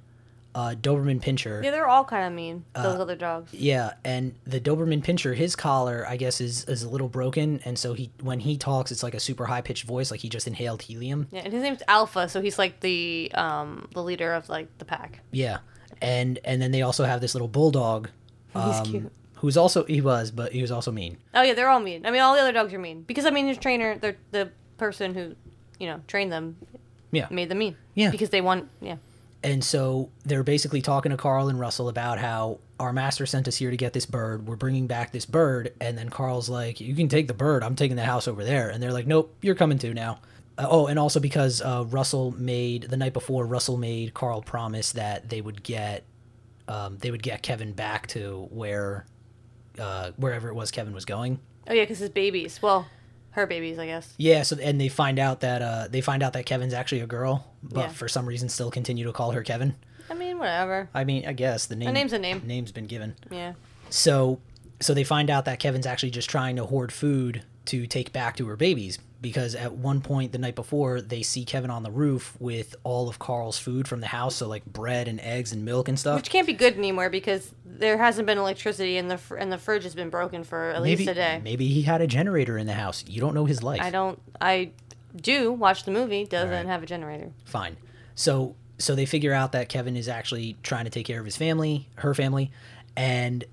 uh, 0.53 0.75
Doberman 0.79 1.21
Pinscher. 1.21 1.63
Yeah, 1.63 1.71
they're 1.71 1.87
all 1.87 2.03
kind 2.03 2.25
of 2.27 2.33
mean. 2.33 2.65
Uh, 2.75 2.83
Those 2.83 2.99
other 2.99 3.15
dogs. 3.15 3.53
Yeah, 3.53 3.93
and 4.03 4.33
the 4.45 4.59
Doberman 4.59 5.03
Pinscher, 5.03 5.35
his 5.35 5.55
collar, 5.55 6.05
I 6.07 6.17
guess, 6.17 6.41
is 6.41 6.65
is 6.65 6.83
a 6.83 6.89
little 6.89 7.07
broken, 7.09 7.61
and 7.65 7.77
so 7.79 7.93
he 7.93 8.11
when 8.21 8.39
he 8.39 8.57
talks, 8.57 8.91
it's 8.91 9.03
like 9.03 9.13
a 9.13 9.19
super 9.19 9.45
high 9.45 9.61
pitched 9.61 9.85
voice, 9.85 10.11
like 10.11 10.19
he 10.19 10.29
just 10.29 10.47
inhaled 10.47 10.81
helium. 10.81 11.27
Yeah, 11.31 11.41
and 11.45 11.53
his 11.53 11.63
name's 11.63 11.81
Alpha, 11.87 12.27
so 12.29 12.41
he's 12.41 12.59
like 12.59 12.79
the 12.81 13.31
um 13.35 13.87
the 13.93 14.03
leader 14.03 14.33
of 14.33 14.49
like 14.49 14.67
the 14.77 14.85
pack. 14.85 15.19
Yeah, 15.31 15.59
and 16.01 16.39
and 16.43 16.61
then 16.61 16.71
they 16.71 16.81
also 16.81 17.03
have 17.05 17.21
this 17.21 17.33
little 17.35 17.47
bulldog, 17.47 18.09
He's 18.53 18.61
um, 18.79 18.85
cute. 18.85 19.11
who's 19.35 19.55
also 19.57 19.85
he 19.85 20.01
was, 20.01 20.31
but 20.31 20.51
he 20.51 20.61
was 20.61 20.71
also 20.71 20.91
mean. 20.91 21.17
Oh 21.33 21.41
yeah, 21.41 21.53
they're 21.53 21.69
all 21.69 21.79
mean. 21.79 22.05
I 22.05 22.11
mean, 22.11 22.21
all 22.21 22.33
the 22.35 22.41
other 22.41 22.51
dogs 22.51 22.73
are 22.73 22.79
mean 22.79 23.03
because 23.03 23.25
I 23.25 23.29
mean, 23.29 23.47
his 23.47 23.57
trainer, 23.57 23.97
the 23.97 24.15
the 24.31 24.51
person 24.77 25.13
who, 25.13 25.35
you 25.79 25.87
know, 25.87 26.01
trained 26.07 26.31
them, 26.31 26.57
Yeah. 27.11 27.27
made 27.29 27.47
them 27.49 27.59
mean. 27.59 27.77
Yeah. 27.93 28.09
because 28.11 28.29
they 28.31 28.41
want 28.41 28.67
yeah. 28.81 28.97
And 29.43 29.63
so 29.63 30.09
they're 30.23 30.43
basically 30.43 30.81
talking 30.81 31.11
to 31.11 31.17
Carl 31.17 31.49
and 31.49 31.59
Russell 31.59 31.89
about 31.89 32.19
how 32.19 32.59
our 32.79 32.93
master 32.93 33.25
sent 33.25 33.47
us 33.47 33.57
here 33.57 33.71
to 33.71 33.77
get 33.77 33.93
this 33.93 34.05
bird. 34.05 34.47
We're 34.47 34.55
bringing 34.55 34.87
back 34.87 35.11
this 35.11 35.25
bird." 35.25 35.73
And 35.81 35.97
then 35.97 36.09
Carl's 36.09 36.49
like, 36.49 36.79
"You 36.79 36.93
can 36.95 37.07
take 37.07 37.27
the 37.27 37.33
bird. 37.33 37.63
I'm 37.63 37.75
taking 37.75 37.95
the 37.95 38.05
house 38.05 38.27
over 38.27 38.43
there." 38.43 38.69
And 38.69 38.81
they're 38.81 38.93
like, 38.93 39.07
"Nope, 39.07 39.35
you're 39.41 39.55
coming 39.55 39.79
too 39.79 39.93
now." 39.93 40.19
Uh, 40.57 40.67
oh, 40.69 40.87
and 40.87 40.99
also 40.99 41.19
because 41.19 41.61
uh, 41.61 41.85
Russell 41.87 42.31
made 42.37 42.83
the 42.83 42.97
night 42.97 43.13
before, 43.13 43.45
Russell 43.45 43.77
made 43.77 44.13
Carl 44.13 44.41
promise 44.41 44.91
that 44.91 45.29
they 45.29 45.41
would 45.41 45.63
get 45.63 46.03
um, 46.67 46.97
they 46.99 47.11
would 47.11 47.23
get 47.23 47.41
Kevin 47.41 47.73
back 47.73 48.07
to 48.07 48.47
where 48.51 49.05
uh, 49.79 50.11
wherever 50.17 50.49
it 50.49 50.53
was 50.53 50.71
Kevin 50.71 50.93
was 50.93 51.05
going. 51.05 51.39
Oh 51.67 51.73
yeah, 51.73 51.83
because 51.83 51.99
his 51.99 52.09
babies. 52.09 52.61
Well, 52.61 52.87
her 53.31 53.45
babies, 53.47 53.79
I 53.79 53.85
guess. 53.85 54.13
Yeah, 54.17 54.43
so 54.43 54.57
and 54.61 54.79
they 54.79 54.89
find 54.89 55.19
out 55.19 55.41
that 55.41 55.61
uh, 55.61 55.87
they 55.89 56.01
find 56.01 56.21
out 56.23 56.33
that 56.33 56.45
Kevin's 56.45 56.73
actually 56.73 57.01
a 57.01 57.07
girl, 57.07 57.45
but 57.63 57.79
Yeah. 57.79 57.87
for 57.89 58.07
some 58.07 58.25
reason 58.25 58.49
still 58.49 58.71
continue 58.71 59.05
to 59.05 59.13
call 59.13 59.31
her 59.31 59.43
Kevin. 59.43 59.75
I 60.09 60.13
mean, 60.13 60.37
whatever. 60.39 60.89
I 60.93 61.03
mean, 61.05 61.25
I 61.25 61.33
guess 61.33 61.65
the 61.67 61.75
name 61.75 61.93
name's 61.93 62.13
a 62.13 62.19
name. 62.19 62.41
Name's 62.45 62.71
been 62.71 62.87
given. 62.87 63.15
Yeah. 63.29 63.53
So 63.89 64.39
so 64.79 64.93
they 64.93 65.03
find 65.03 65.29
out 65.29 65.45
that 65.45 65.59
Kevin's 65.59 65.85
actually 65.85 66.09
just 66.11 66.29
trying 66.29 66.55
to 66.57 66.65
hoard 66.65 66.91
food 66.91 67.43
to 67.65 67.85
take 67.87 68.11
back 68.11 68.35
to 68.37 68.47
her 68.47 68.55
babies 68.55 68.97
because 69.21 69.53
at 69.53 69.73
one 69.73 70.01
point 70.01 70.31
the 70.31 70.37
night 70.39 70.55
before 70.55 70.99
they 70.99 71.21
see 71.21 71.45
Kevin 71.45 71.69
on 71.69 71.83
the 71.83 71.91
roof 71.91 72.35
with 72.39 72.75
all 72.83 73.07
of 73.07 73.19
Carl's 73.19 73.59
food 73.59 73.87
from 73.87 74.01
the 74.01 74.07
house, 74.07 74.35
so 74.35 74.47
like 74.47 74.65
bread 74.65 75.07
and 75.07 75.19
eggs 75.21 75.51
and 75.51 75.63
milk 75.63 75.87
and 75.87 75.99
stuff. 75.99 76.17
Which 76.17 76.29
can't 76.31 76.47
be 76.47 76.53
good 76.53 76.75
anymore 76.77 77.09
because 77.09 77.53
there 77.63 77.97
hasn't 77.97 78.25
been 78.25 78.37
electricity 78.37 78.97
and 78.97 79.09
the 79.11 79.17
fr- 79.17 79.35
and 79.37 79.51
the 79.51 79.57
fridge 79.57 79.83
has 79.83 79.93
been 79.95 80.09
broken 80.09 80.43
for 80.43 80.71
at 80.71 80.81
maybe 80.81 80.97
least 80.97 81.11
a 81.11 81.13
day. 81.13 81.39
maybe 81.43 81.67
he 81.67 81.83
had 81.83 82.01
a 82.01 82.07
generator 82.07 82.57
in 82.57 82.65
the 82.67 82.73
house. 82.73 83.05
You 83.07 83.21
don't 83.21 83.33
know 83.35 83.45
his 83.45 83.61
life. 83.61 83.81
I 83.81 83.91
don't. 83.91 84.19
I 84.41 84.71
do 85.15 85.51
watch 85.51 85.83
the 85.83 85.91
movie. 85.91 86.25
Doesn't 86.25 86.49
Alright. 86.49 86.65
have 86.65 86.83
a 86.83 86.85
generator. 86.87 87.31
fine. 87.45 87.77
So 88.15 88.55
so 88.79 88.95
they 88.95 89.05
figure 89.05 89.33
out 89.33 89.51
that 89.51 89.69
Kevin 89.69 89.95
is 89.95 90.07
actually 90.07 90.57
trying 90.63 90.85
to 90.85 90.89
take 90.89 91.05
care 91.05 91.19
of 91.19 91.25
his 91.25 91.37
family, 91.37 91.87
her 91.97 92.15
family, 92.15 92.51
and 92.97 93.43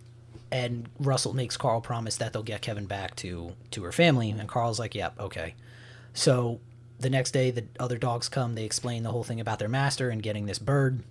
and 0.51 0.89
Russell 0.99 1.35
makes 1.35 1.57
Carl 1.57 1.81
promise 1.81 2.17
that 2.17 2.33
they'll 2.33 2.43
get 2.43 2.63
Kevin 2.63 2.87
back 2.87 3.17
to 3.17 3.53
to 3.73 3.83
her 3.85 3.93
family, 3.93 4.31
and 4.31 4.49
Carl's 4.49 4.79
like, 4.79 4.95
"Yep, 4.95 5.21
okay." 5.21 5.55
So 6.15 6.61
the 6.99 7.11
next 7.11 7.31
day, 7.33 7.51
the 7.51 7.65
other 7.79 7.99
dogs 7.99 8.29
come. 8.29 8.55
They 8.55 8.65
explain 8.65 9.03
the 9.03 9.11
whole 9.13 9.25
thing 9.25 9.41
about 9.41 9.59
their 9.59 9.69
master 9.69 10.11
and 10.11 10.23
getting 10.23 10.47
this 10.47 10.59
bird. 10.59 11.03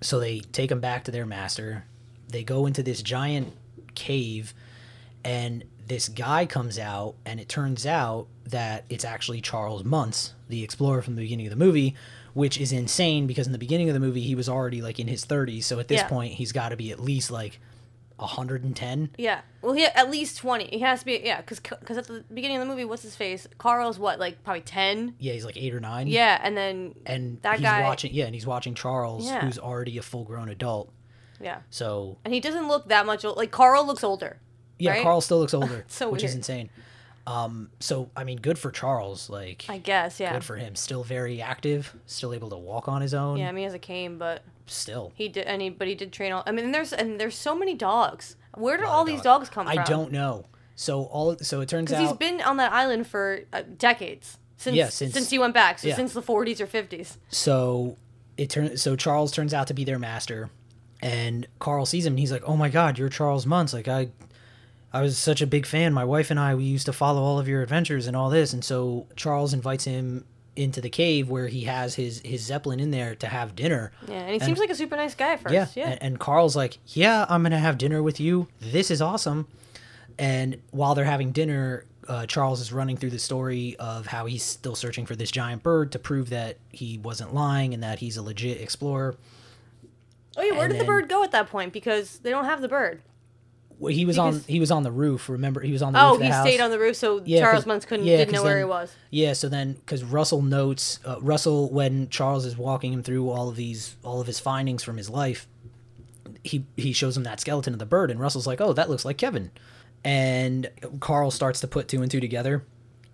So 0.00 0.18
they 0.20 0.40
take 0.40 0.70
him 0.70 0.80
back 0.80 1.04
to 1.04 1.10
their 1.10 1.26
master. 1.26 1.84
They 2.28 2.42
go 2.44 2.66
into 2.66 2.82
this 2.82 3.02
giant 3.02 3.52
cave, 3.94 4.54
and 5.24 5.64
this 5.86 6.08
guy 6.08 6.46
comes 6.46 6.78
out, 6.78 7.14
and 7.26 7.38
it 7.38 7.48
turns 7.48 7.86
out 7.86 8.26
that 8.46 8.84
it's 8.88 9.04
actually 9.04 9.40
Charles 9.40 9.84
Muntz, 9.84 10.32
the 10.48 10.62
explorer 10.62 11.02
from 11.02 11.16
the 11.16 11.22
beginning 11.22 11.46
of 11.46 11.50
the 11.50 11.56
movie, 11.64 11.94
which 12.32 12.58
is 12.58 12.72
insane 12.72 13.26
because 13.26 13.46
in 13.46 13.52
the 13.52 13.58
beginning 13.58 13.88
of 13.88 13.94
the 13.94 14.00
movie 14.00 14.22
he 14.22 14.34
was 14.34 14.48
already 14.48 14.82
like 14.82 14.98
in 14.98 15.08
his 15.08 15.24
30s. 15.24 15.64
So 15.64 15.78
at 15.78 15.88
this 15.88 16.00
Yeah. 16.00 16.08
point 16.08 16.34
he's 16.34 16.52
got 16.52 16.70
to 16.70 16.76
be 16.76 16.90
at 16.90 16.98
least 17.00 17.30
like 17.30 17.60
110. 18.16 19.10
Yeah. 19.18 19.40
Well, 19.62 19.72
he 19.72 19.84
at 19.84 20.10
least 20.10 20.38
twenty. 20.38 20.66
He 20.66 20.80
has 20.80 21.00
to 21.00 21.06
be. 21.06 21.20
Yeah, 21.24 21.40
because 21.40 21.60
because 21.60 21.96
at 21.98 22.06
the 22.06 22.24
beginning 22.32 22.58
of 22.58 22.62
the 22.62 22.66
movie, 22.70 22.84
what's 22.84 23.02
his 23.02 23.16
face? 23.16 23.46
Carl's 23.58 23.98
what? 23.98 24.18
Like 24.18 24.42
probably 24.44 24.60
ten. 24.62 25.14
Yeah, 25.18 25.32
he's 25.32 25.44
like 25.44 25.56
eight 25.56 25.74
or 25.74 25.80
nine. 25.80 26.06
Yeah, 26.06 26.38
and 26.42 26.56
then 26.56 26.94
and 27.06 27.40
that 27.42 27.54
he's 27.58 27.62
guy- 27.62 27.82
watching. 27.82 28.12
Yeah, 28.14 28.26
and 28.26 28.34
he's 28.34 28.46
watching 28.46 28.74
Charles, 28.74 29.26
Yeah. 29.26 29.40
who's 29.44 29.58
already 29.58 29.98
a 29.98 30.02
full-grown 30.02 30.48
adult. 30.48 30.92
yeah, 31.40 31.58
So 31.70 32.18
and 32.24 32.32
he 32.32 32.40
doesn't 32.40 32.68
look 32.68 32.88
that 32.88 33.04
much 33.06 33.24
old. 33.24 33.36
Like 33.36 33.50
Carl 33.50 33.86
looks 33.86 34.04
older. 34.04 34.38
yeah, 34.78 34.92
right? 34.92 35.02
Carl 35.02 35.20
still 35.20 35.38
looks 35.40 35.54
older, 35.60 35.84
So 35.88 36.10
which 36.10 36.22
is 36.24 36.34
insane. 36.34 36.70
Um, 37.26 37.70
so 37.80 38.10
I 38.16 38.24
mean, 38.24 38.38
good 38.38 38.58
for 38.58 38.70
Charles. 38.70 39.30
Like, 39.30 39.64
I 39.68 39.78
guess. 39.78 40.20
Yeah. 40.20 40.32
good 40.34 40.44
for 40.44 40.56
him. 40.56 40.74
Still 40.74 41.02
very 41.02 41.40
active. 41.40 41.94
Still 42.06 42.34
able 42.34 42.50
to 42.50 42.56
walk 42.58 42.86
on 42.88 43.00
his 43.02 43.14
own. 43.14 43.38
yeah. 43.38 43.48
I 43.48 43.52
mean, 43.52 43.58
he 43.58 43.64
has 43.64 43.74
a 43.74 43.78
cane, 43.78 44.18
but 44.18 44.42
Still. 44.66 45.12
he 45.14 45.28
did. 45.28 45.46
And 45.46 45.62
he 45.62 45.70
but 45.70 45.88
he 45.88 45.94
did 45.94 46.12
train 46.12 46.32
all. 46.32 46.42
I 46.46 46.52
mean, 46.52 46.70
there's 46.72 46.92
and 46.92 47.18
there's 47.20 47.36
so 47.36 47.54
many 47.54 47.74
dogs. 47.74 48.36
Where 48.56 48.76
did 48.76 48.86
all 48.86 49.04
these 49.04 49.20
dogs 49.22 49.48
come 49.48 49.66
I 49.66 49.74
from? 49.74 49.82
I 49.82 49.86
don't 49.86 50.12
know. 50.12 50.44
So 50.76 51.04
all 51.04 51.36
so 51.38 51.60
it 51.60 51.68
turns 51.68 51.90
Because 51.90 52.08
he's 52.10 52.16
been 52.18 52.40
on 52.42 52.56
that 52.58 52.72
island 52.72 53.06
for 53.06 53.40
uh, 53.52 53.62
decades. 53.78 54.38
Since, 54.56 54.76
Yeah, 54.76 54.88
since- 54.88 55.12
since 55.14 55.30
he 55.30 55.38
went 55.38 55.52
back, 55.54 55.78
so 55.78 55.88
yeah. 55.88 55.96
since 55.96 56.12
the 56.14 56.22
40s 56.22 56.60
or 56.60 56.66
50s. 56.66 57.16
so 57.28 57.96
it 58.36 58.48
turns 58.50 58.80
so 58.82 58.96
Charles 58.96 59.30
turns 59.32 59.52
out 59.54 59.66
to 59.68 59.74
be 59.74 59.84
their 59.84 59.98
master, 59.98 60.50
and 61.02 61.46
Carl 61.58 61.86
sees 61.86 62.06
him 62.06 62.12
and 62.14 62.18
he's 62.20 62.32
like, 62.32 62.42
"Oh 62.46 62.56
my 62.56 62.68
God, 62.68 62.98
you're 62.98 63.08
Charles 63.08 63.46
Muntz! 63.46 63.72
Like 63.72 63.88
I, 63.88 64.08
I 64.94 65.02
was 65.02 65.18
such 65.18 65.42
a 65.42 65.46
big 65.46 65.66
fan. 65.66 65.92
My 65.92 66.04
wife 66.04 66.30
and 66.30 66.38
I 66.40 66.54
we 66.54 66.64
used 66.64 66.86
to 66.86 66.92
follow 66.92 67.20
all 67.20 67.38
of 67.38 67.48
your 67.48 67.62
adventures 67.62 68.06
and 68.06 68.16
all 68.16 68.30
this." 68.30 68.52
And 68.52 68.64
so 68.64 69.06
Charles 69.16 69.52
invites 69.52 69.84
him 69.84 70.24
into 70.56 70.80
the 70.80 70.88
cave 70.88 71.28
where 71.28 71.48
he 71.48 71.64
has 71.64 71.96
his 71.96 72.20
his 72.24 72.42
zeppelin 72.42 72.78
in 72.78 72.90
there 72.92 73.14
to 73.16 73.26
have 73.26 73.56
dinner. 73.56 73.90
Yeah, 74.06 74.14
and 74.20 74.32
he 74.32 74.38
seems 74.38 74.58
like 74.58 74.70
a 74.70 74.74
super 74.74 74.96
nice 74.96 75.14
guy 75.14 75.32
at 75.32 75.40
first. 75.40 75.52
Yeah, 75.52 75.66
Yeah. 75.74 75.90
And, 75.90 76.02
and 76.02 76.20
Carl's 76.20 76.54
like, 76.56 76.78
"Yeah, 76.86 77.26
I'm 77.28 77.42
gonna 77.42 77.58
have 77.58 77.76
dinner 77.76 78.02
with 78.02 78.20
you. 78.20 78.46
This 78.60 78.90
is 78.90 79.02
awesome." 79.02 79.48
And 80.16 80.60
while 80.70 80.94
they're 80.94 81.04
having 81.04 81.32
dinner, 81.32 81.86
uh, 82.06 82.26
Charles 82.26 82.60
is 82.60 82.72
running 82.72 82.96
through 82.96 83.10
the 83.10 83.18
story 83.18 83.74
of 83.80 84.06
how 84.06 84.26
he's 84.26 84.44
still 84.44 84.76
searching 84.76 85.06
for 85.06 85.16
this 85.16 85.32
giant 85.32 85.64
bird 85.64 85.90
to 85.92 85.98
prove 85.98 86.30
that 86.30 86.58
he 86.70 86.98
wasn't 86.98 87.34
lying 87.34 87.74
and 87.74 87.82
that 87.82 87.98
he's 87.98 88.16
a 88.16 88.22
legit 88.22 88.60
explorer. 88.60 89.16
oh 90.36 90.42
yeah, 90.42 90.52
where 90.52 90.64
and 90.64 90.72
did 90.72 90.80
the 90.80 90.84
bird 90.84 91.08
go 91.08 91.24
at 91.24 91.32
that 91.32 91.48
point? 91.48 91.72
Because 91.72 92.18
they 92.20 92.30
don't 92.30 92.44
have 92.44 92.60
the 92.60 92.68
bird. 92.68 93.02
Well, 93.78 93.92
He 93.92 94.04
was 94.04 94.18
on 94.18 94.40
he 94.46 94.60
was 94.60 94.70
on 94.70 94.82
the 94.84 94.92
roof. 94.92 95.28
Remember, 95.28 95.60
he 95.60 95.72
was 95.72 95.82
on 95.82 95.92
the 95.92 95.98
roof 95.98 96.08
Oh, 96.08 96.12
of 96.14 96.18
the 96.20 96.24
he 96.26 96.30
house. 96.30 96.46
stayed 96.46 96.60
on 96.60 96.70
the 96.70 96.78
roof, 96.78 96.96
so 96.96 97.22
Yeah, 97.24 97.40
Charles 97.40 97.66
Muntz 97.66 97.84
couldn't 97.84 98.06
yeah, 98.06 98.18
didn't 98.18 98.34
know 98.34 98.42
where 98.44 98.58
he 98.58 98.64
was. 98.64 98.94
Yeah, 99.10 99.32
so 99.32 99.48
then 99.48 99.72
because 99.74 100.04
Russell 100.04 100.42
notes 100.42 101.00
uh, 101.04 101.16
Russell 101.20 101.70
when 101.70 102.08
Charles 102.08 102.44
is 102.46 102.56
walking 102.56 102.92
him 102.92 103.02
through 103.02 103.28
all 103.30 103.48
of 103.48 103.56
these 103.56 103.96
all 104.04 104.20
of 104.20 104.26
his 104.26 104.38
findings 104.38 104.82
from 104.84 104.96
his 104.96 105.10
life, 105.10 105.48
he 106.44 106.64
he 106.76 106.92
shows 106.92 107.16
him 107.16 107.24
that 107.24 107.40
skeleton 107.40 107.72
of 107.72 107.78
the 107.78 107.86
bird, 107.86 108.10
and 108.10 108.20
Russell's 108.20 108.46
like, 108.46 108.60
"Oh, 108.60 108.72
that 108.74 108.88
looks 108.88 109.04
like 109.04 109.18
Kevin," 109.18 109.50
and 110.04 110.70
Carl 111.00 111.30
starts 111.30 111.60
to 111.60 111.66
put 111.68 111.88
two 111.88 112.00
and 112.02 112.10
two 112.10 112.20
together, 112.20 112.64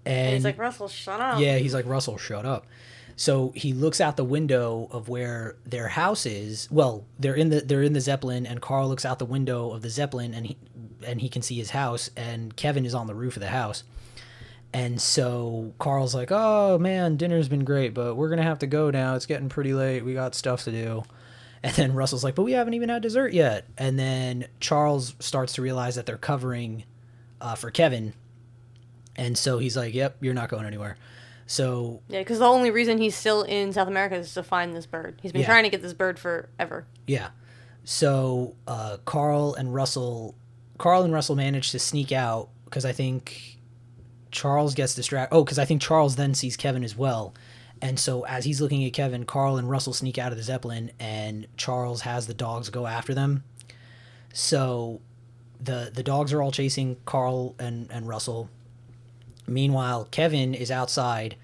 and, 0.04 0.16
And 0.26 0.34
he's 0.34 0.44
like, 0.44 0.58
Russell, 0.58 0.88
shut 0.88 1.20
up. 1.20 1.40
yeah, 1.40 1.56
he's 1.58 1.74
like, 1.74 1.86
"Russell, 1.86 2.18
shut 2.18 2.44
up." 2.44 2.66
So 3.20 3.52
he 3.54 3.74
looks 3.74 4.00
out 4.00 4.16
the 4.16 4.24
window 4.24 4.88
of 4.90 5.10
where 5.10 5.56
their 5.66 5.88
house 5.88 6.24
is. 6.24 6.66
Well, 6.70 7.04
they're 7.18 7.34
in 7.34 7.50
the 7.50 7.60
they're 7.60 7.82
in 7.82 7.92
the 7.92 8.00
zeppelin, 8.00 8.46
and 8.46 8.62
Carl 8.62 8.88
looks 8.88 9.04
out 9.04 9.18
the 9.18 9.26
window 9.26 9.72
of 9.72 9.82
the 9.82 9.90
zeppelin, 9.90 10.32
and 10.32 10.46
he 10.46 10.56
and 11.06 11.20
he 11.20 11.28
can 11.28 11.42
see 11.42 11.56
his 11.56 11.68
house, 11.68 12.08
and 12.16 12.56
Kevin 12.56 12.86
is 12.86 12.94
on 12.94 13.08
the 13.08 13.14
roof 13.14 13.36
of 13.36 13.42
the 13.42 13.48
house. 13.48 13.84
And 14.72 14.98
so 14.98 15.74
Carl's 15.78 16.14
like, 16.14 16.30
"Oh 16.32 16.78
man, 16.78 17.18
dinner's 17.18 17.46
been 17.46 17.62
great, 17.64 17.92
but 17.92 18.14
we're 18.14 18.30
gonna 18.30 18.42
have 18.42 18.60
to 18.60 18.66
go 18.66 18.90
now. 18.90 19.16
It's 19.16 19.26
getting 19.26 19.50
pretty 19.50 19.74
late. 19.74 20.02
We 20.02 20.14
got 20.14 20.34
stuff 20.34 20.64
to 20.64 20.72
do." 20.72 21.02
And 21.62 21.74
then 21.74 21.92
Russell's 21.92 22.24
like, 22.24 22.34
"But 22.34 22.44
we 22.44 22.52
haven't 22.52 22.72
even 22.72 22.88
had 22.88 23.02
dessert 23.02 23.34
yet." 23.34 23.66
And 23.76 23.98
then 23.98 24.46
Charles 24.60 25.14
starts 25.18 25.52
to 25.56 25.62
realize 25.62 25.94
that 25.96 26.06
they're 26.06 26.16
covering 26.16 26.84
uh, 27.38 27.54
for 27.54 27.70
Kevin, 27.70 28.14
and 29.14 29.36
so 29.36 29.58
he's 29.58 29.76
like, 29.76 29.92
"Yep, 29.92 30.16
you're 30.22 30.32
not 30.32 30.48
going 30.48 30.64
anywhere." 30.64 30.96
So 31.50 32.00
Yeah, 32.06 32.20
because 32.20 32.38
the 32.38 32.46
only 32.46 32.70
reason 32.70 32.98
he's 32.98 33.16
still 33.16 33.42
in 33.42 33.72
South 33.72 33.88
America 33.88 34.14
is 34.14 34.32
to 34.34 34.42
find 34.44 34.72
this 34.72 34.86
bird. 34.86 35.18
He's 35.20 35.32
been 35.32 35.40
Yeah. 35.40 35.48
trying 35.48 35.64
to 35.64 35.68
get 35.68 35.82
this 35.82 35.92
bird 35.92 36.16
forever. 36.16 36.86
Yeah. 37.08 37.30
So 37.82 38.54
uh, 38.68 38.98
Carl 39.04 39.54
and 39.54 39.74
Russell, 39.74 40.36
Carl 40.78 41.02
and 41.02 41.12
Russell 41.12 41.34
manage 41.34 41.72
to 41.72 41.80
sneak 41.80 42.12
out 42.12 42.50
because 42.66 42.84
I 42.84 42.92
think 42.92 43.58
Charles 44.30 44.76
gets 44.76 44.94
distracted. 44.94 45.34
Oh, 45.34 45.42
because 45.42 45.58
I 45.58 45.64
think 45.64 45.82
Charles 45.82 46.14
then 46.14 46.34
sees 46.34 46.56
Kevin 46.56 46.84
as 46.84 46.96
well. 46.96 47.34
And 47.82 47.98
so 47.98 48.24
as 48.26 48.44
he's 48.44 48.60
looking 48.60 48.84
at 48.84 48.92
Kevin, 48.92 49.24
Carl 49.24 49.56
and 49.56 49.68
Russell 49.68 49.92
sneak 49.92 50.18
out 50.18 50.30
of 50.30 50.38
the 50.38 50.44
Zeppelin, 50.44 50.92
and 51.00 51.48
Charles 51.56 52.02
has 52.02 52.28
the 52.28 52.34
dogs 52.34 52.70
go 52.70 52.86
after 52.86 53.12
them. 53.12 53.42
So 54.32 55.00
the 55.60 55.90
the 55.92 56.04
dogs 56.04 56.32
are 56.32 56.40
all 56.42 56.52
chasing 56.52 56.96
Carl 57.06 57.56
and, 57.58 57.90
and 57.90 58.06
Russell. 58.06 58.48
Meanwhile, 59.50 60.08
Kevin 60.10 60.54
is 60.54 60.70
outside 60.70 61.36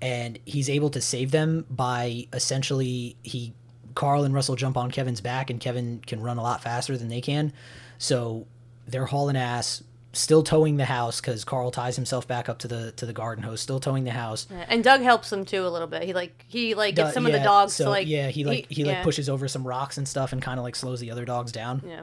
and 0.00 0.38
he's 0.46 0.70
able 0.70 0.90
to 0.90 1.00
save 1.00 1.30
them 1.30 1.66
by 1.68 2.26
essentially 2.32 3.16
he 3.22 3.52
Carl 3.94 4.24
and 4.24 4.32
Russell 4.32 4.56
jump 4.56 4.76
on 4.76 4.90
Kevin's 4.90 5.20
back 5.20 5.50
and 5.50 5.60
Kevin 5.60 6.00
can 6.06 6.22
run 6.22 6.38
a 6.38 6.42
lot 6.42 6.62
faster 6.62 6.96
than 6.96 7.08
they 7.08 7.20
can. 7.20 7.52
So 7.98 8.46
they're 8.86 9.06
hauling 9.06 9.36
ass, 9.36 9.82
still 10.12 10.42
towing 10.42 10.76
the 10.76 10.84
house 10.84 11.20
because 11.20 11.44
Carl 11.44 11.70
ties 11.70 11.96
himself 11.96 12.26
back 12.26 12.48
up 12.48 12.58
to 12.60 12.68
the 12.68 12.92
to 12.92 13.06
the 13.06 13.12
garden 13.12 13.44
hose, 13.44 13.60
still 13.60 13.80
towing 13.80 14.04
the 14.04 14.10
house. 14.10 14.46
Yeah. 14.50 14.64
And 14.68 14.82
Doug 14.82 15.02
helps 15.02 15.30
them 15.30 15.44
too 15.44 15.66
a 15.66 15.68
little 15.68 15.88
bit. 15.88 16.02
He 16.04 16.12
like 16.12 16.44
he 16.48 16.74
like 16.74 16.94
gets 16.94 17.14
some 17.14 17.26
of 17.26 17.32
the 17.32 17.40
dogs 17.40 17.74
so, 17.74 17.84
to 17.84 17.90
like 17.90 18.08
yeah 18.08 18.28
he 18.28 18.44
like 18.44 18.66
he, 18.70 18.84
like 18.84 18.94
yeah. 18.94 19.02
pushes 19.02 19.28
over 19.28 19.48
some 19.48 19.66
rocks 19.66 19.98
and 19.98 20.08
stuff 20.08 20.32
and 20.32 20.40
kind 20.40 20.58
of 20.58 20.64
like 20.64 20.76
slows 20.76 21.00
the 21.00 21.10
other 21.10 21.24
dogs 21.24 21.52
down. 21.52 21.82
Yeah. 21.86 22.02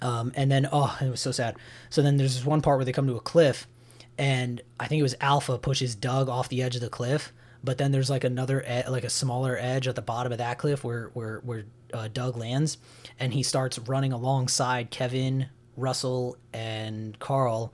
Um, 0.00 0.32
and 0.34 0.50
then 0.50 0.68
oh, 0.72 0.96
it 1.00 1.08
was 1.08 1.20
so 1.20 1.30
sad. 1.30 1.56
So 1.88 2.02
then 2.02 2.16
there's 2.16 2.34
this 2.34 2.44
one 2.44 2.60
part 2.60 2.78
where 2.78 2.84
they 2.84 2.92
come 2.92 3.06
to 3.06 3.14
a 3.14 3.20
cliff, 3.20 3.68
and 4.18 4.60
I 4.78 4.86
think 4.86 5.00
it 5.00 5.02
was 5.02 5.14
Alpha 5.20 5.58
pushes 5.58 5.94
Doug 5.94 6.28
off 6.28 6.48
the 6.48 6.62
edge 6.62 6.74
of 6.74 6.80
the 6.80 6.88
cliff. 6.88 7.32
But 7.64 7.78
then 7.78 7.92
there's 7.92 8.10
like 8.10 8.24
another 8.24 8.62
ed- 8.66 8.88
like 8.88 9.04
a 9.04 9.10
smaller 9.10 9.56
edge 9.58 9.86
at 9.86 9.94
the 9.94 10.02
bottom 10.02 10.32
of 10.32 10.38
that 10.38 10.58
cliff 10.58 10.82
where 10.82 11.10
where 11.14 11.38
where 11.44 11.64
uh, 11.94 12.08
Doug 12.12 12.36
lands, 12.36 12.78
and 13.20 13.32
he 13.32 13.42
starts 13.42 13.78
running 13.78 14.12
alongside 14.12 14.90
Kevin, 14.90 15.46
Russell, 15.76 16.36
and 16.52 17.16
Carl, 17.20 17.72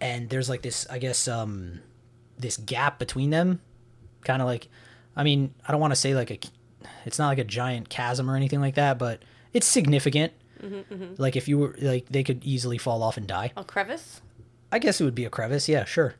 and 0.00 0.28
there's 0.28 0.48
like 0.48 0.62
this 0.62 0.86
I 0.90 0.98
guess 0.98 1.28
um 1.28 1.80
this 2.36 2.56
gap 2.56 2.98
between 2.98 3.30
them, 3.30 3.60
kind 4.24 4.42
of 4.42 4.46
like, 4.48 4.66
I 5.14 5.22
mean 5.22 5.54
I 5.66 5.70
don't 5.70 5.80
want 5.80 5.92
to 5.92 6.00
say 6.00 6.14
like 6.16 6.30
a, 6.32 6.40
it's 7.04 7.18
not 7.20 7.28
like 7.28 7.38
a 7.38 7.44
giant 7.44 7.88
chasm 7.88 8.28
or 8.28 8.34
anything 8.34 8.60
like 8.60 8.74
that, 8.74 8.98
but 8.98 9.22
it's 9.52 9.66
significant 9.68 10.32
Like 11.18 11.36
if 11.36 11.48
you 11.48 11.58
were 11.58 11.76
like 11.80 12.06
they 12.08 12.22
could 12.22 12.44
easily 12.44 12.78
fall 12.78 13.02
off 13.02 13.16
and 13.16 13.26
die. 13.26 13.52
A 13.56 13.64
crevice. 13.64 14.20
I 14.72 14.78
guess 14.78 15.00
it 15.00 15.04
would 15.04 15.14
be 15.14 15.24
a 15.24 15.30
crevice. 15.30 15.68
Yeah, 15.68 15.84
sure. 15.84 16.14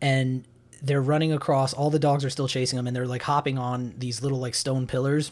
And 0.00 0.44
they're 0.82 1.02
running 1.02 1.32
across. 1.32 1.72
All 1.74 1.90
the 1.90 1.98
dogs 1.98 2.24
are 2.24 2.30
still 2.30 2.48
chasing 2.48 2.76
them, 2.76 2.86
and 2.86 2.96
they're 2.96 3.06
like 3.06 3.22
hopping 3.22 3.58
on 3.58 3.94
these 3.98 4.22
little 4.22 4.38
like 4.38 4.54
stone 4.54 4.86
pillars. 4.86 5.30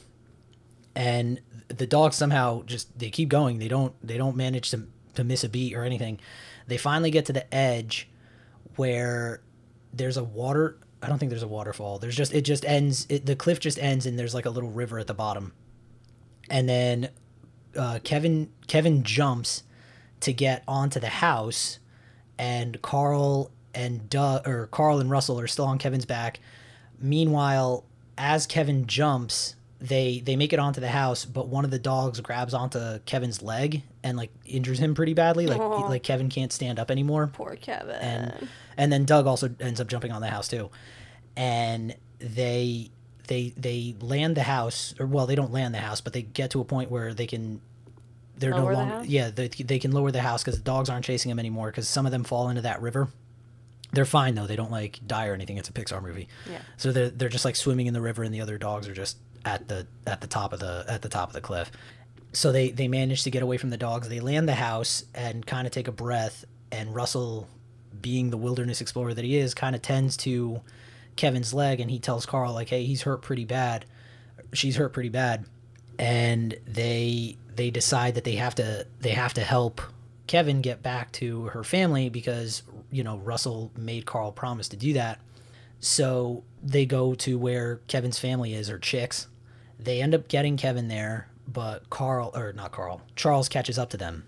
And 0.94 1.40
the 1.68 1.86
dogs 1.86 2.16
somehow 2.16 2.62
just 2.62 2.98
they 2.98 3.10
keep 3.10 3.28
going. 3.28 3.58
They 3.58 3.68
don't 3.68 3.94
they 4.06 4.16
don't 4.16 4.36
manage 4.36 4.70
to 4.70 4.86
to 5.14 5.24
miss 5.24 5.42
a 5.42 5.48
beat 5.48 5.74
or 5.74 5.82
anything. 5.82 6.20
They 6.66 6.76
finally 6.76 7.10
get 7.10 7.26
to 7.26 7.32
the 7.32 7.52
edge 7.54 8.08
where 8.76 9.40
there's 9.92 10.16
a 10.16 10.24
water. 10.24 10.78
I 11.02 11.08
don't 11.08 11.18
think 11.18 11.30
there's 11.30 11.42
a 11.42 11.48
waterfall. 11.48 11.98
There's 11.98 12.16
just 12.16 12.34
it 12.34 12.42
just 12.42 12.64
ends. 12.64 13.06
It, 13.08 13.26
the 13.26 13.36
cliff 13.36 13.60
just 13.60 13.78
ends, 13.78 14.06
and 14.06 14.18
there's 14.18 14.34
like 14.34 14.46
a 14.46 14.50
little 14.50 14.70
river 14.70 14.98
at 14.98 15.06
the 15.06 15.14
bottom. 15.14 15.52
And 16.50 16.68
then 16.68 17.10
uh, 17.76 18.00
Kevin 18.02 18.50
Kevin 18.66 19.02
jumps 19.02 19.62
to 20.20 20.32
get 20.32 20.62
onto 20.66 20.98
the 20.98 21.08
house, 21.08 21.78
and 22.38 22.80
Carl 22.82 23.50
and 23.74 24.08
Dug 24.08 24.46
or 24.46 24.66
Carl 24.68 25.00
and 25.00 25.10
Russell 25.10 25.38
are 25.40 25.46
still 25.46 25.66
on 25.66 25.78
Kevin's 25.78 26.06
back. 26.06 26.40
Meanwhile, 26.98 27.84
as 28.16 28.46
Kevin 28.46 28.86
jumps, 28.86 29.54
they 29.80 30.20
they 30.20 30.36
make 30.36 30.52
it 30.52 30.58
onto 30.58 30.80
the 30.80 30.88
house, 30.88 31.24
but 31.24 31.48
one 31.48 31.64
of 31.64 31.70
the 31.70 31.78
dogs 31.78 32.20
grabs 32.20 32.54
onto 32.54 32.98
Kevin's 33.00 33.42
leg 33.42 33.82
and 34.02 34.16
like 34.16 34.30
injures 34.46 34.78
him 34.78 34.94
pretty 34.94 35.12
badly. 35.14 35.46
Like 35.46 35.60
Aw. 35.60 35.88
like 35.88 36.02
Kevin 36.02 36.28
can't 36.30 36.52
stand 36.52 36.78
up 36.78 36.90
anymore 36.90 37.30
Poor 37.32 37.56
Kevin. 37.56 37.96
and 37.96 38.48
and 38.76 38.92
then 38.92 39.04
Dug 39.04 39.26
also 39.26 39.54
ends 39.60 39.80
up 39.80 39.88
jumping 39.88 40.12
on 40.12 40.22
the 40.22 40.28
house 40.28 40.48
too, 40.48 40.70
and 41.36 41.94
they 42.18 42.90
they 43.28 43.52
they 43.56 43.94
land 44.00 44.36
the 44.36 44.42
house 44.44 44.94
or 44.98 45.06
well 45.06 45.26
they 45.26 45.34
don't 45.34 45.52
land 45.52 45.74
the 45.74 45.78
house 45.78 46.00
but 46.00 46.12
they 46.12 46.22
get 46.22 46.50
to 46.50 46.60
a 46.60 46.64
point 46.64 46.90
where 46.90 47.12
they 47.12 47.26
can 47.26 47.60
they're 48.38 48.52
Lower 48.54 48.72
no 48.72 48.78
longer 48.78 48.94
house? 48.96 49.06
yeah 49.06 49.30
they, 49.30 49.48
they 49.48 49.78
can 49.78 49.92
lower 49.92 50.10
the 50.10 50.20
house 50.20 50.42
because 50.44 50.58
the 50.58 50.64
dogs 50.64 50.88
aren't 50.90 51.04
chasing 51.04 51.28
them 51.30 51.38
anymore 51.38 51.68
because 51.70 51.88
some 51.88 52.06
of 52.06 52.12
them 52.12 52.24
fall 52.24 52.48
into 52.48 52.62
that 52.62 52.80
river. 52.82 53.08
They're 53.92 54.04
fine 54.04 54.34
though; 54.34 54.46
they 54.46 54.56
don't 54.56 54.70
like 54.72 54.98
die 55.06 55.28
or 55.28 55.34
anything. 55.34 55.56
It's 55.58 55.68
a 55.68 55.72
Pixar 55.72 56.02
movie, 56.02 56.28
Yeah. 56.50 56.58
so 56.76 56.92
they're 56.92 57.08
they're 57.10 57.28
just 57.28 57.44
like 57.44 57.56
swimming 57.56 57.86
in 57.86 57.94
the 57.94 58.00
river, 58.00 58.22
and 58.24 58.34
the 58.34 58.40
other 58.40 58.58
dogs 58.58 58.88
are 58.88 58.94
just 58.94 59.16
at 59.44 59.68
the 59.68 59.86
at 60.06 60.20
the 60.20 60.26
top 60.26 60.52
of 60.52 60.60
the 60.60 60.84
at 60.88 61.02
the 61.02 61.08
top 61.08 61.28
of 61.28 61.34
the 61.34 61.40
cliff. 61.40 61.70
So 62.32 62.52
they 62.52 62.70
they 62.70 62.88
manage 62.88 63.22
to 63.22 63.30
get 63.30 63.42
away 63.42 63.56
from 63.58 63.70
the 63.70 63.76
dogs. 63.76 64.08
They 64.08 64.20
land 64.20 64.48
the 64.48 64.54
house 64.56 65.04
and 65.14 65.46
kind 65.46 65.66
of 65.66 65.72
take 65.72 65.88
a 65.88 65.92
breath. 65.92 66.44
And 66.72 66.94
Russell, 66.94 67.48
being 68.02 68.30
the 68.30 68.36
wilderness 68.36 68.80
explorer 68.80 69.14
that 69.14 69.24
he 69.24 69.36
is, 69.38 69.54
kind 69.54 69.74
of 69.76 69.82
tends 69.82 70.16
to 70.18 70.60
Kevin's 71.14 71.54
leg, 71.54 71.78
and 71.80 71.88
he 71.90 72.00
tells 72.00 72.26
Carl 72.26 72.52
like, 72.52 72.68
"Hey, 72.68 72.84
he's 72.84 73.02
hurt 73.02 73.22
pretty 73.22 73.44
bad. 73.44 73.84
She's 74.52 74.76
hurt 74.76 74.92
pretty 74.92 75.08
bad." 75.10 75.46
And 75.98 76.56
they 76.66 77.36
they 77.56 77.70
decide 77.70 78.14
that 78.14 78.24
they 78.24 78.36
have 78.36 78.54
to 78.56 78.86
they 79.00 79.10
have 79.10 79.34
to 79.34 79.40
help 79.40 79.80
Kevin 80.26 80.60
get 80.60 80.82
back 80.82 81.12
to 81.12 81.44
her 81.46 81.64
family 81.64 82.08
because 82.08 82.62
you 82.90 83.02
know 83.02 83.18
Russell 83.18 83.72
made 83.76 84.06
Carl 84.06 84.32
promise 84.32 84.68
to 84.68 84.76
do 84.76 84.92
that. 84.94 85.20
So 85.80 86.42
they 86.62 86.86
go 86.86 87.14
to 87.14 87.38
where 87.38 87.80
Kevin's 87.86 88.18
family 88.18 88.54
is, 88.54 88.70
or 88.70 88.78
Chicks. 88.78 89.28
They 89.78 90.00
end 90.00 90.14
up 90.14 90.28
getting 90.28 90.56
Kevin 90.56 90.88
there, 90.88 91.28
but 91.46 91.88
Carl, 91.90 92.32
or 92.34 92.52
not 92.52 92.72
Carl, 92.72 93.02
Charles 93.14 93.48
catches 93.48 93.78
up 93.78 93.90
to 93.90 93.96
them. 93.96 94.24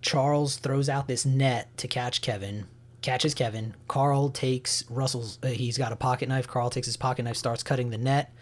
Charles 0.00 0.56
throws 0.56 0.88
out 0.88 1.08
this 1.08 1.24
net 1.24 1.76
to 1.78 1.88
catch 1.88 2.20
Kevin, 2.20 2.66
catches 3.00 3.34
Kevin. 3.34 3.74
Carl 3.86 4.30
takes 4.30 4.84
Russell's, 4.90 5.38
uh, 5.42 5.48
he's 5.48 5.78
got 5.78 5.92
a 5.92 5.96
pocket 5.96 6.28
knife. 6.28 6.48
Carl 6.48 6.70
takes 6.70 6.86
his 6.86 6.96
pocket 6.96 7.22
knife, 7.24 7.36
starts 7.36 7.62
cutting 7.62 7.90
the 7.90 7.98
net, 7.98 8.32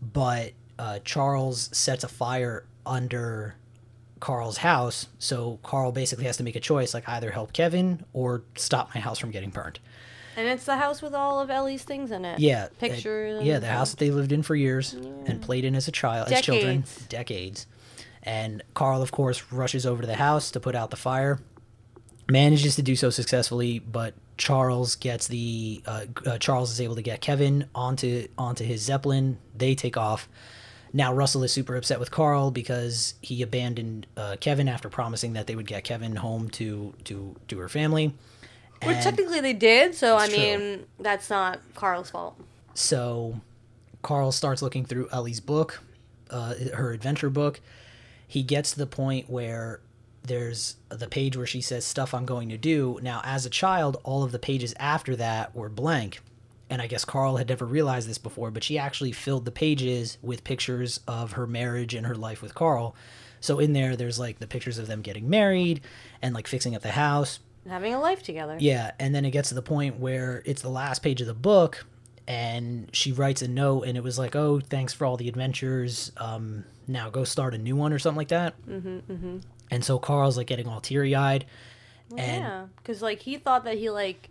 but 0.00 0.52
uh, 0.78 1.00
Charles 1.04 1.68
sets 1.76 2.04
a 2.04 2.08
fire 2.08 2.64
under 2.84 3.56
Carl's 4.20 4.58
house. 4.58 5.08
So 5.18 5.58
Carl 5.62 5.92
basically 5.92 6.24
has 6.24 6.36
to 6.38 6.42
make 6.44 6.56
a 6.56 6.60
choice 6.60 6.94
like 6.94 7.08
either 7.08 7.30
help 7.30 7.52
Kevin 7.52 8.04
or 8.12 8.42
stop 8.56 8.94
my 8.94 9.00
house 9.00 9.18
from 9.18 9.30
getting 9.30 9.50
burned. 9.50 9.78
and 10.36 10.46
it's 10.48 10.64
the 10.64 10.76
house 10.76 11.00
with 11.02 11.14
all 11.14 11.40
of 11.40 11.50
Ellie's 11.50 11.82
things 11.82 12.10
in 12.10 12.24
it. 12.24 12.38
Yeah. 12.38 12.68
Pictures. 12.78 13.42
yeah, 13.44 13.58
the 13.58 13.66
house 13.68 13.90
that 13.90 13.98
they 13.98 14.10
lived 14.10 14.32
in 14.32 14.42
for 14.42 14.54
years 14.54 14.92
and 14.94 15.40
played 15.42 15.64
in 15.64 15.74
as 15.74 15.88
a 15.88 15.92
child, 15.92 16.30
as 16.30 16.40
children, 16.42 16.80
Decades. 16.80 17.06
decades. 17.06 17.66
And 18.22 18.62
Carl, 18.74 19.02
of 19.02 19.12
course, 19.12 19.52
rushes 19.52 19.86
over 19.86 20.02
to 20.02 20.06
the 20.06 20.16
house 20.16 20.50
to 20.52 20.60
put 20.60 20.74
out 20.74 20.90
the 20.90 20.96
fire. 20.96 21.38
Manages 22.28 22.74
to 22.74 22.82
do 22.82 22.96
so 22.96 23.08
successfully, 23.10 23.78
but 23.78 24.14
Charles 24.36 24.96
gets 24.96 25.28
the 25.28 25.80
uh, 25.86 26.06
uh, 26.26 26.38
Charles 26.38 26.72
is 26.72 26.80
able 26.80 26.96
to 26.96 27.02
get 27.02 27.20
Kevin 27.20 27.68
onto 27.72 28.26
onto 28.36 28.64
his 28.64 28.82
zeppelin. 28.82 29.38
They 29.56 29.76
take 29.76 29.96
off. 29.96 30.28
Now 30.92 31.12
Russell 31.12 31.42
is 31.42 31.52
super 31.52 31.76
upset 31.76 32.00
with 32.00 32.10
Carl 32.10 32.50
because 32.50 33.14
he 33.20 33.42
abandoned 33.42 34.06
uh, 34.16 34.36
Kevin 34.40 34.68
after 34.68 34.88
promising 34.88 35.34
that 35.34 35.46
they 35.46 35.54
would 35.54 35.66
get 35.66 35.84
Kevin 35.84 36.16
home 36.16 36.48
to 36.50 36.94
to 37.04 37.36
to 37.48 37.58
her 37.58 37.68
family. 37.68 38.14
Which 38.84 38.98
technically 38.98 39.40
they 39.40 39.54
did, 39.54 39.94
so 39.94 40.16
I 40.16 40.24
It's 40.26 40.34
true. 40.34 40.42
mean 40.42 40.86
that's 41.00 41.30
not 41.30 41.60
Carl's 41.74 42.10
fault. 42.10 42.38
So 42.74 43.40
Carl 44.02 44.32
starts 44.32 44.60
looking 44.62 44.84
through 44.84 45.08
Ellie's 45.10 45.40
book, 45.40 45.82
uh, 46.30 46.54
her 46.74 46.92
adventure 46.92 47.30
book. 47.30 47.60
He 48.28 48.42
gets 48.42 48.72
to 48.72 48.78
the 48.78 48.86
point 48.86 49.30
where 49.30 49.80
there's 50.22 50.76
the 50.88 51.06
page 51.06 51.36
where 51.36 51.46
she 51.46 51.60
says 51.60 51.84
stuff 51.84 52.12
I'm 52.12 52.26
going 52.26 52.48
to 52.50 52.58
do. 52.58 52.98
Now, 53.02 53.20
as 53.24 53.46
a 53.46 53.50
child, 53.50 53.96
all 54.04 54.22
of 54.24 54.32
the 54.32 54.38
pages 54.38 54.74
after 54.78 55.16
that 55.16 55.54
were 55.54 55.68
blank. 55.68 56.20
And 56.68 56.82
I 56.82 56.86
guess 56.88 57.04
Carl 57.04 57.36
had 57.36 57.48
never 57.48 57.64
realized 57.64 58.08
this 58.08 58.18
before, 58.18 58.50
but 58.50 58.64
she 58.64 58.76
actually 58.76 59.12
filled 59.12 59.44
the 59.44 59.52
pages 59.52 60.18
with 60.20 60.42
pictures 60.42 60.98
of 61.06 61.32
her 61.32 61.46
marriage 61.46 61.94
and 61.94 62.06
her 62.06 62.14
life 62.16 62.42
with 62.42 62.54
Carl. 62.54 62.96
So 63.40 63.60
in 63.60 63.72
there, 63.72 63.94
there's 63.94 64.18
like 64.18 64.40
the 64.40 64.48
pictures 64.48 64.78
of 64.78 64.88
them 64.88 65.00
getting 65.02 65.30
married 65.30 65.80
and 66.22 66.34
like 66.34 66.48
fixing 66.48 66.74
up 66.74 66.82
the 66.82 66.90
house, 66.90 67.38
Having 67.68 67.94
a 67.94 68.00
life 68.00 68.22
together. 68.22 68.56
yeah, 68.60 68.92
and 68.98 69.14
then 69.14 69.24
it 69.24 69.30
gets 69.30 69.48
to 69.50 69.54
the 69.54 69.62
point 69.62 69.98
where 70.00 70.42
it's 70.44 70.62
the 70.62 70.68
last 70.68 71.00
page 71.02 71.20
of 71.20 71.26
the 71.26 71.34
book, 71.34 71.84
and 72.28 72.88
she 72.92 73.12
writes 73.12 73.42
a 73.42 73.48
note, 73.48 73.82
and 73.82 73.96
it 73.96 74.02
was 74.04 74.18
like, 74.18 74.34
"Oh, 74.36 74.60
thanks 74.60 74.92
for 74.92 75.04
all 75.04 75.16
the 75.16 75.28
adventures. 75.28 76.10
Um, 76.16 76.64
now 76.88 77.10
go 77.10 77.24
start 77.24 77.54
a 77.54 77.58
new 77.58 77.76
one 77.76 77.92
or 77.92 77.98
something 77.98 78.18
like 78.18 78.28
that." 78.28 78.54
Mm-hmm, 78.68 79.12
mm-hmm. 79.12 79.38
And 79.70 79.84
so 79.84 79.98
Carl's 79.98 80.36
like 80.36 80.46
getting 80.46 80.68
all 80.68 80.80
teary 80.80 81.14
eyed, 81.14 81.44
and 82.16 82.42
Yeah, 82.42 82.66
because 82.76 83.02
like 83.02 83.20
he 83.20 83.36
thought 83.36 83.64
that 83.64 83.78
he 83.78 83.90
like 83.90 84.30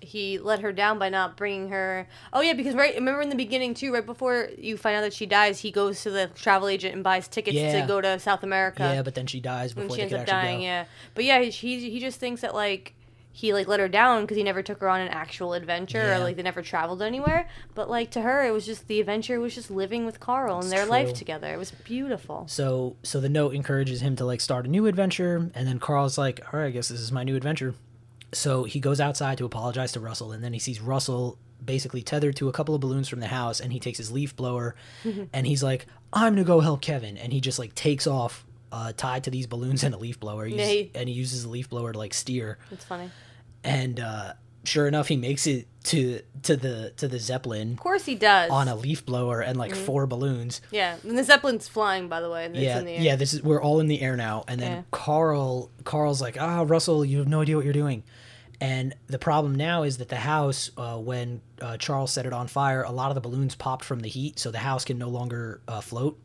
he 0.00 0.38
let 0.38 0.60
her 0.60 0.72
down 0.72 0.98
by 0.98 1.08
not 1.08 1.36
bringing 1.36 1.68
her. 1.70 2.06
Oh 2.32 2.40
yeah, 2.40 2.52
because 2.52 2.74
right, 2.74 2.94
remember 2.94 3.20
in 3.22 3.28
the 3.28 3.36
beginning 3.36 3.74
too, 3.74 3.92
right 3.92 4.04
before 4.06 4.48
you 4.58 4.76
find 4.76 4.96
out 4.96 5.00
that 5.02 5.12
she 5.12 5.26
dies, 5.26 5.60
he 5.60 5.70
goes 5.70 6.02
to 6.02 6.10
the 6.10 6.28
travel 6.34 6.68
agent 6.68 6.94
and 6.94 7.02
buys 7.04 7.28
tickets 7.28 7.56
Yeah. 7.56 7.80
to 7.80 7.86
go 7.86 8.00
to 8.00 8.18
South 8.18 8.42
America. 8.42 8.82
yeah, 8.82 9.02
but 9.02 9.14
then 9.14 9.26
she 9.26 9.40
dies 9.40 9.72
and 9.72 9.82
before 9.82 9.96
she 9.96 9.96
they 9.96 10.02
ends 10.02 10.12
could 10.12 10.20
up 10.20 10.28
actually 10.34 10.48
dying. 10.48 10.58
go. 10.60 10.64
Yeah, 10.64 10.84
but 11.14 11.24
yeah, 11.24 11.40
he 11.42 11.90
he 11.90 12.00
just 12.00 12.18
thinks 12.20 12.40
that 12.42 12.54
like 12.54 12.94
he 13.30 13.52
like 13.52 13.68
let 13.68 13.78
her 13.78 13.86
down 13.88 14.22
because 14.22 14.36
he 14.36 14.42
never 14.42 14.62
took 14.62 14.80
her 14.80 14.88
on 14.88 15.00
an 15.00 15.08
actual 15.08 15.52
adventure 15.52 15.98
Yeah. 15.98 16.16
or 16.16 16.24
like 16.24 16.34
they 16.36 16.42
never 16.42 16.60
traveled 16.62 17.02
anywhere. 17.02 17.48
But 17.74 17.88
like 17.88 18.10
to 18.12 18.22
her, 18.22 18.44
it 18.44 18.50
was 18.52 18.66
just 18.66 18.88
the 18.88 18.98
adventure 19.00 19.38
was 19.38 19.54
just 19.54 19.70
living 19.70 20.04
with 20.04 20.18
Carl 20.18 20.58
and 20.58 20.72
their 20.72 20.86
life 20.86 21.12
together. 21.14 21.52
It 21.54 21.58
was 21.58 21.70
beautiful. 21.70 22.46
So 22.48 22.96
so 23.04 23.20
the 23.20 23.28
note 23.28 23.54
encourages 23.54 24.00
him 24.00 24.16
to 24.16 24.24
like 24.24 24.40
start 24.40 24.64
a 24.66 24.68
new 24.68 24.86
adventure, 24.86 25.50
and 25.54 25.68
then 25.68 25.78
Carl's 25.78 26.18
like, 26.18 26.40
"All 26.52 26.58
right, 26.58 26.66
I 26.66 26.70
guess 26.70 26.88
this 26.88 26.98
is 27.00 27.12
my 27.12 27.22
new 27.22 27.36
adventure." 27.36 27.74
So 28.32 28.64
he 28.64 28.80
goes 28.80 29.00
outside 29.00 29.38
to 29.38 29.44
apologize 29.44 29.92
to 29.92 30.00
Russell, 30.00 30.32
and 30.32 30.42
then 30.44 30.52
he 30.52 30.58
sees 30.58 30.80
Russell 30.80 31.38
basically 31.64 32.02
tethered 32.02 32.36
to 32.36 32.48
a 32.48 32.52
couple 32.52 32.74
of 32.74 32.80
balloons 32.80 33.08
from 33.08 33.20
the 33.20 33.26
house, 33.26 33.58
and 33.60 33.72
he 33.72 33.80
takes 33.80 33.98
his 33.98 34.10
leaf 34.12 34.36
blower, 34.36 34.74
and 35.32 35.46
he's 35.46 35.62
like, 35.62 35.86
"I'm 36.12 36.34
gonna 36.34 36.44
go 36.44 36.60
help 36.60 36.80
Kevin," 36.82 37.16
and 37.18 37.32
he 37.32 37.40
just 37.40 37.58
like 37.58 37.74
takes 37.74 38.06
off. 38.06 38.44
Uh, 38.70 38.92
tied 38.94 39.24
to 39.24 39.30
these 39.30 39.46
balloons 39.46 39.82
and 39.82 39.94
a 39.94 39.98
leaf 39.98 40.20
blower, 40.20 40.44
He 40.44 40.54
Yeah, 40.54 40.60
uses- 40.60 40.72
he- 40.74 40.90
and 40.94 41.08
he 41.08 41.14
uses 41.14 41.42
the 41.44 41.48
leaf 41.48 41.70
blower 41.70 41.90
to 41.90 41.98
like 41.98 42.12
steer. 42.12 42.58
It's 42.70 42.84
funny. 42.84 43.10
And 43.64 43.98
uh, 43.98 44.34
sure 44.68 44.86
enough, 44.86 45.08
he 45.08 45.16
makes 45.16 45.46
it 45.46 45.66
to 45.84 46.20
to 46.42 46.56
the 46.56 46.92
to 46.98 47.08
the 47.08 47.18
zeppelin 47.18 47.72
Of 47.72 47.78
course 47.80 48.04
he 48.04 48.14
does. 48.14 48.50
on 48.50 48.68
a 48.68 48.74
leaf 48.76 49.04
blower 49.06 49.40
and 49.40 49.58
like 49.58 49.74
four 49.74 50.06
balloons. 50.06 50.60
yeah, 50.70 50.96
and 51.02 51.16
the 51.18 51.24
zeppelin's 51.24 51.66
flying 51.66 52.08
by 52.08 52.20
the 52.20 52.30
way. 52.30 52.44
It's 52.46 52.56
yeah, 52.58 52.78
in 52.78 52.84
the 52.84 52.92
air. 52.92 53.00
yeah. 53.02 53.16
This 53.16 53.32
is 53.34 53.42
we're 53.42 53.60
all 53.62 53.80
in 53.80 53.88
the 53.88 54.00
air 54.02 54.16
now, 54.16 54.44
and 54.46 54.60
then 54.60 54.72
Yeah. 54.72 54.82
Carl, 54.90 55.70
Carl's 55.84 56.20
like, 56.20 56.36
"Ah, 56.40 56.64
Russell, 56.66 57.04
you 57.04 57.18
have 57.18 57.28
no 57.28 57.40
idea 57.40 57.56
what 57.56 57.64
you're 57.64 57.72
doing." 57.72 58.02
And 58.60 58.94
the 59.06 59.18
problem 59.20 59.54
now 59.54 59.84
is 59.84 59.98
that 59.98 60.08
the 60.08 60.16
house, 60.16 60.70
uh, 60.76 60.96
when 60.98 61.40
uh, 61.62 61.76
Charles 61.76 62.10
set 62.12 62.26
it 62.26 62.32
on 62.32 62.48
fire, 62.48 62.82
a 62.82 62.90
lot 62.90 63.10
of 63.10 63.14
the 63.14 63.20
balloons 63.20 63.54
popped 63.54 63.84
from 63.84 64.00
the 64.00 64.08
heat, 64.08 64.38
so 64.38 64.50
the 64.50 64.58
house 64.58 64.84
can 64.84 64.98
no 64.98 65.08
longer 65.08 65.60
uh, 65.68 65.80
float. 65.80 66.18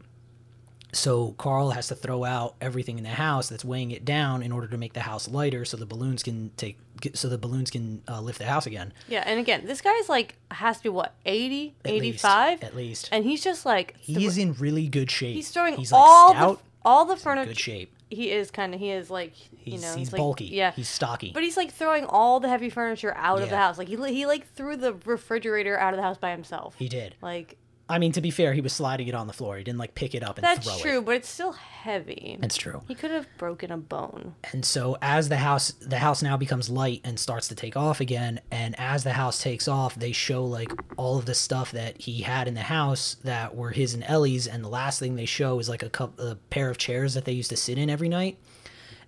So 0.96 1.32
Carl 1.40 1.72
has 1.72 1.88
to 1.88 1.96
throw 1.96 2.24
out 2.24 2.56
everything 2.62 2.98
in 2.98 3.04
the 3.04 3.10
house 3.10 3.50
that's 3.50 3.66
weighing 3.66 3.92
it 3.92 4.06
down 4.06 4.44
in 4.44 4.52
order 4.52 4.68
to 4.68 4.78
make 4.78 4.94
the 4.94 5.00
house 5.02 5.28
lighter, 5.28 5.66
so 5.66 5.76
the 5.76 5.86
balloons 5.86 6.22
can 6.24 6.52
take, 6.56 6.78
so 7.16 7.28
the 7.30 7.38
balloons 7.38 7.72
can 7.72 8.02
uh, 8.08 8.22
lift 8.22 8.38
the 8.40 8.46
house 8.46 8.66
again. 8.68 8.94
Yeah, 9.08 9.24
and 9.26 9.40
again, 9.40 9.66
this 9.66 9.82
guy's 9.82 10.08
like 10.08 10.36
has 10.52 10.78
to 10.78 10.84
be 10.84 10.90
what 10.90 11.16
80, 11.26 11.76
At 11.84 11.92
85? 11.92 12.52
least, 12.62 12.64
at 12.64 12.76
least. 12.76 13.10
and 13.12 13.26
he's 13.26 13.44
just 13.44 13.66
like 13.66 13.96
He's 14.00 14.38
in 14.38 14.54
really 14.54 14.88
good 14.88 15.10
shape. 15.10 15.36
he's 15.36 15.50
throwing 15.50 15.76
He's 15.78 15.92
all 15.92 16.30
stout. 16.32 16.58
the 16.58 16.64
all 16.86 17.06
the 17.06 17.16
furniture. 17.18 17.48
good 17.50 17.60
shape. 17.60 17.96
He 18.12 18.30
is 18.30 18.52
kind 18.52 18.76
of 18.76 18.80
he 18.80 18.92
is 18.92 19.10
like 19.10 19.34
He's, 19.34 19.74
you 19.74 19.80
know 19.82 19.96
he's 19.96 20.12
like, 20.14 20.20
bulky. 20.20 20.46
Yeah, 20.46 20.72
He's 20.74 20.90
stocky. 20.90 21.32
but 21.34 21.42
he's 21.42 21.58
like 21.58 21.72
throwing 21.72 22.06
all 22.06 22.40
the 22.40 22.50
heavy 22.50 22.70
furniture 22.70 23.16
out 23.18 23.42
of 23.42 23.50
the 23.50 23.58
house. 23.58 23.80
Like 23.80 23.88
he 23.88 23.96
he 24.14 24.26
like 24.28 24.48
threw 24.54 24.76
the 24.78 24.94
refrigerator 25.06 25.80
out 25.80 25.94
of 25.94 25.98
the 25.98 26.04
house 26.04 26.20
by 26.20 26.30
himself. 26.30 26.76
he 26.78 26.88
did. 26.88 27.16
like 27.22 27.58
I 27.90 28.00
mean, 28.00 28.14
to 28.14 28.22
be 28.22 28.32
fair, 28.32 28.54
he 28.54 28.62
was 28.62 28.72
sliding 28.72 29.08
it 29.10 29.14
on 29.14 29.28
the 29.28 29.34
floor. 29.34 29.58
He 29.58 29.64
didn't 29.64 29.78
like 29.78 29.94
pick 29.94 30.16
it 30.16 30.24
up 30.24 30.38
and 30.38 30.44
That's 30.44 30.66
throw 30.66 30.78
true, 30.80 30.98
it. 31.00 31.06
but 31.06 31.16
it's 31.16 31.28
still 31.28 31.52
heavy. 31.52 32.40
It's 32.42 32.56
true. 32.56 32.82
He 32.88 32.96
could 32.96 33.12
have 33.12 33.28
broken 33.38 33.72
a 33.72 33.78
bone. 33.78 34.36
And 34.54 34.64
so 34.64 34.98
as 35.02 35.28
the 35.28 35.36
house 35.38 35.72
the 35.82 36.00
house 36.00 36.24
now 36.24 36.38
becomes 36.38 36.70
light 36.70 37.02
and 37.04 37.20
starts 37.20 37.50
to 37.50 37.56
take 37.56 37.76
off 37.76 38.00
again, 38.00 38.40
and 38.52 38.74
as 38.80 39.04
the 39.04 39.14
house 39.14 39.42
takes 39.42 39.68
off, 39.68 39.96
they 39.96 40.14
show 40.14 40.46
like 40.46 40.72
all 40.96 41.18
of 41.18 41.26
the 41.26 41.36
stuff 41.36 41.72
that 41.72 42.00
he 42.00 42.22
had 42.22 42.48
in 42.48 42.54
the 42.54 42.62
house 42.62 43.18
that 43.26 43.54
were 43.54 43.72
his 43.72 43.94
and 43.94 44.04
Ellie's, 44.08 44.48
and 44.48 44.64
the 44.64 44.70
last 44.70 45.00
thing 45.00 45.16
they 45.16 45.26
show 45.26 45.60
is 45.60 45.68
like 45.68 45.84
a 45.84 45.90
cup 45.90 46.18
a 46.20 46.36
pair 46.36 46.70
of 46.70 46.78
chairs 46.78 47.16
that 47.16 47.26
they 47.26 47.34
used 47.34 47.50
to 47.50 47.58
sit 47.58 47.78
in 47.78 47.90
every 47.90 48.10
night. 48.10 48.38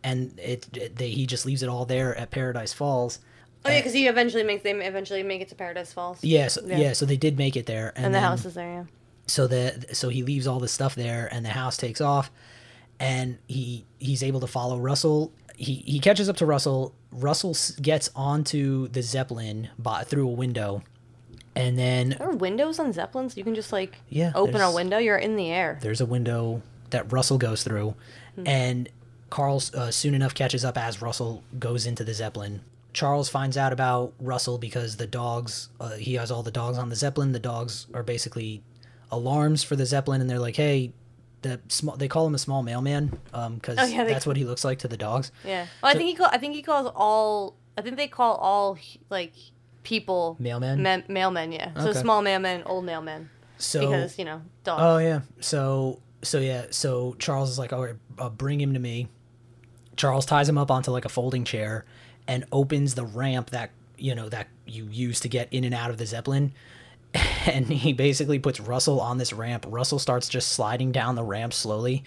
And 0.03 0.37
it, 0.37 0.67
it 0.75 0.95
they 0.97 1.11
he 1.11 1.25
just 1.25 1.45
leaves 1.45 1.63
it 1.63 1.69
all 1.69 1.85
there 1.85 2.13
at 2.17 2.29
Paradise 2.29 2.73
Falls. 2.73 3.19
Oh 3.65 3.69
yeah, 3.71 3.79
because 3.79 3.93
he 3.93 4.07
eventually 4.07 4.43
makes 4.43 4.63
they 4.63 4.71
eventually 4.73 5.23
make 5.23 5.41
it 5.41 5.49
to 5.49 5.55
Paradise 5.55 5.91
Falls. 5.91 6.23
Yeah, 6.23 6.47
so, 6.47 6.61
yeah. 6.65 6.77
Yeah. 6.77 6.93
so 6.93 7.05
they 7.05 7.17
did 7.17 7.37
make 7.37 7.55
it 7.55 7.65
there, 7.65 7.91
and, 7.95 8.05
And 8.05 8.13
the 8.13 8.19
then- 8.19 8.23
house 8.29 8.45
is 8.45 8.53
there, 8.53 8.71
yeah. 8.71 8.83
so 9.27 9.47
that 9.47 9.95
so 9.95 10.09
he 10.09 10.23
leaves 10.23 10.45
all 10.47 10.59
the 10.59 10.67
stuff 10.67 10.93
there 10.95 11.27
and 11.31 11.43
the 11.45 11.49
house 11.49 11.77
takes 11.77 11.99
off 11.99 12.29
and 12.99 13.37
he 13.47 13.83
he's 13.99 14.21
able 14.23 14.39
to 14.39 14.47
follow 14.47 14.77
russell 14.79 15.31
he 15.57 15.73
he 15.85 15.99
catches 15.99 16.29
up 16.29 16.37
to 16.37 16.45
russell 16.45 16.93
russell 17.11 17.55
gets 17.81 18.09
onto 18.15 18.87
the 18.89 19.01
zeppelin 19.01 19.67
by, 19.79 20.03
through 20.03 20.27
a 20.29 20.31
window 20.31 20.81
and 21.55 21.77
then 21.79 22.09
There 22.19 22.29
are 22.29 22.35
windows 22.35 22.79
on 22.79 22.91
Zeppelins. 22.93 23.35
You 23.37 23.43
can 23.45 23.55
just 23.55 23.71
like 23.71 23.97
Yeah, 24.09 24.31
open 24.35 24.59
a 24.61 24.71
window. 24.73 24.97
You're 24.97 25.17
in 25.17 25.37
the 25.37 25.49
air. 25.51 25.79
there's 25.81 26.01
a 26.01 26.05
window 26.05 26.61
that 26.91 27.11
russell 27.11 27.37
goes 27.37 27.63
through 27.63 27.95
and 28.45 28.89
carl 29.29 29.61
uh, 29.73 29.89
soon 29.91 30.13
enough 30.13 30.35
catches 30.35 30.63
up 30.63 30.77
as 30.77 31.01
russell 31.01 31.43
goes 31.57 31.85
into 31.87 32.03
the 32.03 32.13
zeppelin 32.13 32.61
charles 32.95 33.27
finds 33.29 33.57
out 33.57 33.71
about 33.73 34.13
russell 34.19 34.57
because 34.57 34.95
the 34.97 35.05
dogs 35.05 35.69
uh, 35.81 35.91
he 35.91 36.13
has 36.15 36.31
all 36.31 36.41
the 36.43 36.49
dogs 36.51 36.77
on 36.77 36.87
the 36.89 36.95
zeppelin 36.95 37.31
the 37.33 37.39
dogs 37.39 37.87
are 37.93 38.03
basically 38.03 38.63
alarms 39.11 39.63
for 39.63 39.75
the 39.75 39.85
zeppelin 39.85 40.21
and 40.21 40.29
they're 40.29 40.39
like 40.39 40.55
hey 40.55 40.91
the 41.41 41.59
small 41.67 41.95
they 41.97 42.07
call 42.07 42.25
him 42.25 42.33
a 42.33 42.39
small 42.39 42.63
mailman 42.63 43.11
um 43.33 43.55
because 43.55 43.77
Oh, 43.79 43.83
yeah, 43.85 44.03
they- 44.05 44.13
that's 44.13 44.25
what 44.25 44.37
he 44.37 44.45
looks 44.45 44.63
like 44.63 44.79
to 44.79 44.87
the 44.87 44.97
dogs 44.97 45.31
Yeah. 45.43 45.67
Well, 45.83 45.91
I 45.93 45.97
think 45.97 46.09
he 46.09 46.15
call, 46.15 46.29
I 46.31 46.37
think 46.39 46.55
he 46.55 46.61
calls 46.63 46.91
all. 46.95 47.55
I 47.77 47.81
think 47.81 47.97
they 47.97 48.07
call 48.07 48.35
all 48.35 48.77
like 49.09 49.33
people 49.83 50.37
Mailmen? 50.41 50.79
ma- 50.79 51.05
mailmen. 51.13 51.53
Yeah. 51.53 51.71
So 51.79 51.89
Okay. 51.89 51.99
small 52.01 52.23
mailmen, 52.23 52.63
old 52.65 52.85
mailmen, 52.85 53.27
so 53.57 53.81
because 53.81 54.17
you 54.17 54.25
know 54.25 54.41
dogs. 54.63 54.81
Oh 54.81 54.97
yeah. 54.97 55.19
So 55.41 55.99
so 56.23 56.39
yeah. 56.39 56.65
So 56.71 57.15
Charles 57.19 57.49
is 57.51 57.59
like, 57.59 57.73
all 57.73 57.83
right, 57.83 57.95
uh, 58.17 58.29
bring 58.29 58.59
him 58.59 58.73
to 58.73 58.79
me. 58.79 59.07
Charles 59.97 60.25
ties 60.25 60.49
him 60.49 60.57
up 60.57 60.71
onto 60.71 60.89
like 60.91 61.05
a 61.05 61.09
folding 61.09 61.43
chair, 61.43 61.85
and 62.27 62.45
opens 62.51 62.95
the 62.95 63.05
ramp 63.05 63.51
that 63.51 63.71
you 63.97 64.15
know 64.15 64.29
that 64.29 64.47
you 64.65 64.87
use 64.91 65.19
to 65.21 65.29
get 65.29 65.47
in 65.51 65.63
and 65.63 65.73
out 65.73 65.89
of 65.89 65.97
the 65.97 66.05
zeppelin. 66.05 66.53
And 67.47 67.67
he 67.67 67.93
basically 67.93 68.39
puts 68.39 68.59
Russell 68.59 68.99
on 68.99 69.19
this 69.19 69.31
ramp. 69.31 69.67
Russell 69.69 69.99
starts 69.99 70.27
just 70.27 70.49
sliding 70.49 70.91
down 70.91 71.13
the 71.13 71.23
ramp 71.23 71.53
slowly, 71.53 72.03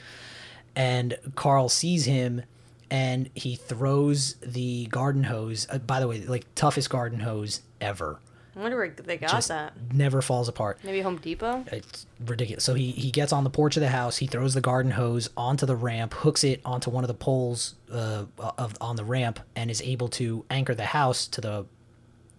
and 0.75 1.17
Carl 1.37 1.69
sees 1.69 2.05
him, 2.07 2.43
and 2.91 3.31
he 3.35 3.55
throws 3.55 4.35
the 4.43 4.87
garden 4.87 5.23
hose. 5.23 5.69
Uh, 5.71 5.79
by 5.79 6.01
the 6.01 6.09
way, 6.09 6.27
like 6.27 6.45
toughest 6.57 6.91
garden 6.91 7.21
hose 7.21 7.63
ever. 7.81 8.19
I 8.59 8.63
wonder 8.63 8.77
where 8.77 8.91
they 8.91 9.17
got 9.19 9.31
Just 9.31 9.49
that. 9.49 9.73
never 9.93 10.21
falls 10.21 10.49
apart 10.49 10.81
Maybe 10.83 11.01
Home 11.01 11.17
Depot. 11.19 11.65
it's 11.71 12.07
ridiculous. 12.27 12.65
So 12.65 12.75
he 12.75 12.91
he 12.91 13.11
gets 13.13 13.33
on 13.33 13.45
the 13.45 13.51
porch 13.51 13.77
of 13.77 13.83
the 13.83 13.89
house. 13.89 14.17
He 14.17 14.27
throws 14.27 14.55
the 14.55 14.61
garden 14.61 14.91
hose 14.93 15.31
onto 15.37 15.65
the 15.65 15.77
ramp, 15.77 16.13
hooks 16.15 16.43
it 16.43 16.61
onto 16.65 16.91
one 16.91 17.05
of 17.05 17.09
the 17.09 17.15
poles 17.15 17.77
uh, 17.93 18.25
of 18.59 18.77
on 18.81 18.97
the 18.97 19.05
ramp, 19.05 19.39
and 19.55 19.71
is 19.71 19.81
able 19.83 20.09
to 20.09 20.45
anchor 20.51 20.75
the 20.75 20.87
house 20.87 21.27
to 21.29 21.41
the 21.41 21.67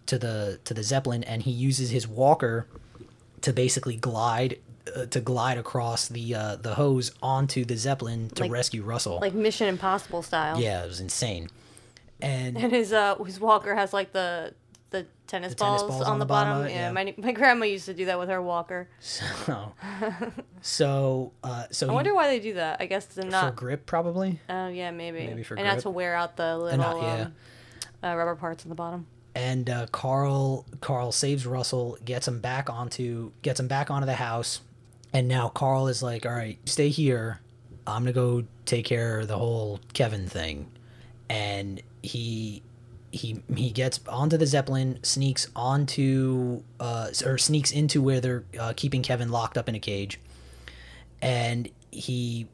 to 0.08 0.18
the 0.20 0.60
to 0.66 0.74
the 0.74 0.84
zeppelin. 0.84 1.24
And 1.24 1.42
he 1.44 1.52
uses 1.52 1.90
his 1.92 2.08
walker 2.08 2.68
to 3.42 3.54
basically 3.54 3.96
glide 3.96 4.60
uh, 4.96 5.06
to 5.06 5.22
glide 5.22 5.58
across 5.58 6.08
the 6.10 6.36
uh, 6.36 6.56
the 6.58 6.76
hose 6.76 7.12
onto 7.24 7.64
the 7.64 7.78
zeppelin 7.78 8.30
to 8.32 8.44
Like- 8.44 8.52
rescue 8.52 8.84
Russell. 8.84 9.20
Like 9.22 9.34
Mission 9.34 9.68
Impossible 9.68 10.22
style. 10.24 10.60
yeah, 10.60 10.84
it 10.84 10.88
was 10.88 11.00
insane. 11.00 11.50
And 12.22 12.58
And 12.58 12.74
his 12.74 12.92
uh 12.92 13.16
his 13.24 13.40
walker 13.40 13.76
has 13.76 13.94
like 13.94 14.12
the 14.12 14.54
the 14.92 15.06
tennis, 15.28 15.54
balls, 15.54 16.02
on, 16.02 16.20
the 16.20 16.26
bottom. 16.26 16.66
it, 16.66 16.72
yeah, 16.72 16.88
yeah. 16.88 16.92
my 16.92 17.14
my 17.18 17.32
grandma 17.32 17.66
used 17.66 17.86
to 17.86 17.94
do 17.94 18.06
that 18.06 18.18
with 18.20 18.30
her 18.30 18.42
walker. 18.42 18.90
so 19.00 19.74
so 20.62 21.32
uh, 21.44 21.66
so 21.72 21.90
I 21.90 21.94
wonder 21.94 22.14
why 22.16 22.28
they 22.28 22.40
do 22.40 22.56
that. 22.56 22.78
I 22.80 22.86
guess 22.86 23.06
to 23.08 23.24
for 23.24 23.52
grip 23.56 23.86
probably. 23.86 24.40
Oh 24.50 24.68
yeah, 24.68 24.92
maybe. 24.92 25.28
Maybe 25.28 25.44
for 25.44 25.56
and 25.56 25.66
not 25.68 25.80
to 25.80 25.90
wear 25.90 26.16
out 26.16 26.38
the 26.38 26.58
little 26.58 26.78
not- 26.78 27.02
yeah. 27.02 27.22
um, 27.24 27.34
uh, 28.04 28.16
rubber 28.16 28.36
parts 28.36 28.66
on 28.66 28.70
the 28.70 28.76
bottom. 28.76 29.06
and 29.36 29.70
uh, 29.70 29.86
Carl 29.92 30.66
Carl 30.82 31.12
saves 31.12 31.46
Russell, 31.46 31.98
gets 32.04 32.28
him 32.28 32.40
back 32.40 32.70
onto 32.70 33.32
gets 33.42 33.60
him 33.60 33.68
back 33.68 33.92
onto 33.92 34.06
the 34.06 34.16
house, 34.16 34.62
and 35.14 35.28
now 35.28 35.50
Carl 35.50 35.88
is 35.88 36.02
like, 36.02 36.26
"All 36.26 36.32
right, 36.32 36.58
stay 36.66 36.90
here. 36.90 37.40
I'm 37.86 38.04
gonna 38.04 38.14
go 38.14 38.44
take 38.66 38.86
care 38.86 39.20
of 39.20 39.28
the 39.28 39.38
whole 39.38 39.80
Kevin 39.94 40.28
thing," 40.28 40.72
and 41.30 41.82
he 42.02 42.64
he 43.12 43.42
he 43.56 43.72
gets 43.72 44.00
onto 44.08 44.38
the 44.38 44.46
zeppelin, 44.46 45.00
sneaks 45.04 45.48
onto 45.56 46.64
uh, 46.80 47.10
or 47.26 47.38
sneaks 47.38 47.72
into 47.72 48.02
where 48.02 48.20
they're 48.20 48.44
uh, 48.60 48.74
keeping 48.76 49.02
Kevin 49.02 49.30
locked 49.30 49.58
up 49.58 49.68
in 49.68 49.76
a 49.76 49.80
cage, 49.80 50.20
and 51.22 51.70
he 51.92 52.48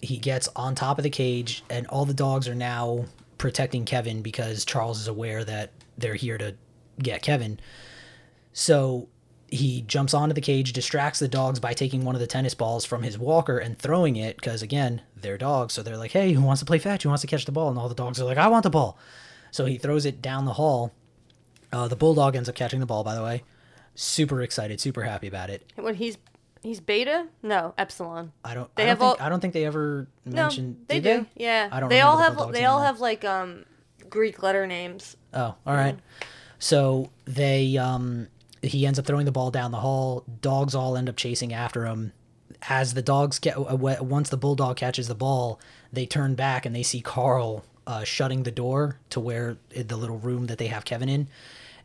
he 0.00 0.18
gets 0.18 0.48
on 0.54 0.74
top 0.74 0.98
of 0.98 1.02
the 1.02 1.10
cage 1.10 1.64
and 1.70 1.86
all 1.88 2.04
the 2.04 2.14
dogs 2.14 2.48
are 2.48 2.54
now 2.54 3.04
protecting 3.38 3.84
Kevin 3.84 4.22
because 4.22 4.64
Charles 4.64 5.00
is 5.00 5.08
aware 5.08 5.44
that 5.44 5.70
they're 5.98 6.14
here 6.14 6.38
to 6.38 6.54
get 7.02 7.22
Kevin. 7.22 7.58
So 8.52 9.08
he 9.48 9.82
jumps 9.82 10.14
onto 10.14 10.34
the 10.34 10.40
cage, 10.40 10.72
distracts 10.72 11.18
the 11.18 11.28
dogs 11.28 11.60
by 11.60 11.72
taking 11.72 12.04
one 12.04 12.14
of 12.14 12.20
the 12.20 12.26
tennis 12.26 12.54
balls 12.54 12.84
from 12.84 13.02
his 13.02 13.18
walker 13.18 13.58
and 13.58 13.78
throwing 13.78 14.16
it 14.16 14.36
because 14.36 14.62
again, 14.62 15.02
they're 15.16 15.38
dogs, 15.38 15.74
so 15.74 15.82
they're 15.82 15.96
like, 15.96 16.12
"Hey, 16.12 16.32
who 16.32 16.42
wants 16.42 16.60
to 16.60 16.66
play 16.66 16.78
fetch? 16.78 17.02
Who 17.02 17.08
wants 17.08 17.22
to 17.22 17.26
catch 17.26 17.44
the 17.44 17.52
ball?" 17.52 17.68
And 17.68 17.78
all 17.78 17.88
the 17.88 17.94
dogs 17.94 18.20
are 18.20 18.24
like, 18.24 18.38
"I 18.38 18.48
want 18.48 18.64
the 18.64 18.70
ball." 18.70 18.98
So 19.56 19.64
he 19.64 19.78
throws 19.78 20.04
it 20.04 20.20
down 20.20 20.44
the 20.44 20.52
hall. 20.52 20.92
Uh, 21.72 21.88
the 21.88 21.96
bulldog 21.96 22.36
ends 22.36 22.46
up 22.46 22.54
catching 22.54 22.78
the 22.80 22.84
ball, 22.84 23.02
by 23.02 23.14
the 23.14 23.22
way. 23.22 23.42
Super 23.94 24.42
excited, 24.42 24.80
super 24.82 25.02
happy 25.04 25.26
about 25.28 25.48
it. 25.48 25.72
When 25.76 25.94
he's 25.94 26.18
he's 26.62 26.78
beta? 26.80 27.28
No, 27.42 27.72
epsilon. 27.78 28.32
I 28.44 28.52
don't. 28.52 28.68
They 28.76 28.82
I 28.82 28.86
don't 28.86 28.88
have 28.90 28.98
think, 28.98 29.20
all- 29.20 29.26
I 29.26 29.28
don't 29.30 29.40
think 29.40 29.54
they 29.54 29.64
ever 29.64 30.08
mentioned. 30.26 30.76
No, 30.80 30.84
they 30.88 31.00
do. 31.00 31.24
Yeah, 31.36 31.70
I 31.72 31.80
don't 31.80 31.88
They 31.88 32.02
all 32.02 32.16
remember 32.18 32.36
the 32.40 32.44
have 32.44 32.52
they 32.52 32.64
all 32.66 32.80
though. 32.80 32.84
have 32.84 33.00
like 33.00 33.24
um 33.24 33.64
Greek 34.10 34.42
letter 34.42 34.66
names. 34.66 35.16
Oh, 35.32 35.54
all 35.66 35.74
right. 35.74 35.96
So 36.58 37.08
they 37.24 37.78
um 37.78 38.28
he 38.60 38.86
ends 38.86 38.98
up 38.98 39.06
throwing 39.06 39.24
the 39.24 39.32
ball 39.32 39.50
down 39.50 39.70
the 39.70 39.78
hall. 39.80 40.22
Dogs 40.42 40.74
all 40.74 40.98
end 40.98 41.08
up 41.08 41.16
chasing 41.16 41.54
after 41.54 41.86
him. 41.86 42.12
As 42.68 42.92
the 42.92 43.00
dogs 43.02 43.38
get 43.38 43.58
once 43.58 44.28
the 44.28 44.36
bulldog 44.36 44.76
catches 44.76 45.08
the 45.08 45.14
ball, 45.14 45.58
they 45.90 46.04
turn 46.04 46.34
back 46.34 46.66
and 46.66 46.76
they 46.76 46.82
see 46.82 47.00
Carl 47.00 47.64
uh, 47.86 48.04
shutting 48.04 48.42
the 48.42 48.50
door 48.50 48.98
to 49.10 49.20
where 49.20 49.56
the 49.70 49.96
little 49.96 50.18
room 50.18 50.46
that 50.46 50.58
they 50.58 50.66
have 50.66 50.84
Kevin 50.84 51.08
in, 51.08 51.28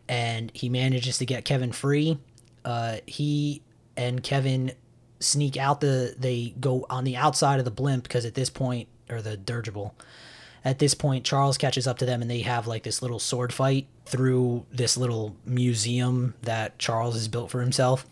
and 0.07 0.51
he 0.53 0.69
manages 0.69 1.17
to 1.19 1.25
get 1.25 1.45
Kevin 1.45 1.71
free. 1.71 2.17
Uh, 2.65 2.97
he 3.05 3.61
and 3.97 4.23
Kevin 4.23 4.71
sneak 5.19 5.57
out 5.57 5.81
the. 5.81 6.15
They 6.17 6.53
go 6.59 6.85
on 6.89 7.03
the 7.03 7.17
outside 7.17 7.59
of 7.59 7.65
the 7.65 7.71
blimp 7.71 8.03
because 8.03 8.25
at 8.25 8.33
this 8.33 8.49
point, 8.49 8.87
or 9.09 9.21
the 9.21 9.37
dirigible, 9.37 9.95
at 10.63 10.79
this 10.79 10.93
point 10.93 11.25
charles 11.25 11.57
catches 11.57 11.87
up 11.87 11.97
to 11.97 12.05
them 12.05 12.21
and 12.21 12.29
they 12.29 12.41
have 12.41 12.67
like 12.67 12.83
this 12.83 13.01
little 13.01 13.19
sword 13.19 13.53
fight 13.53 13.87
through 14.05 14.65
this 14.71 14.97
little 14.97 15.35
museum 15.45 16.33
that 16.41 16.77
charles 16.77 17.15
has 17.15 17.27
built 17.27 17.49
for 17.49 17.61
himself 17.61 18.05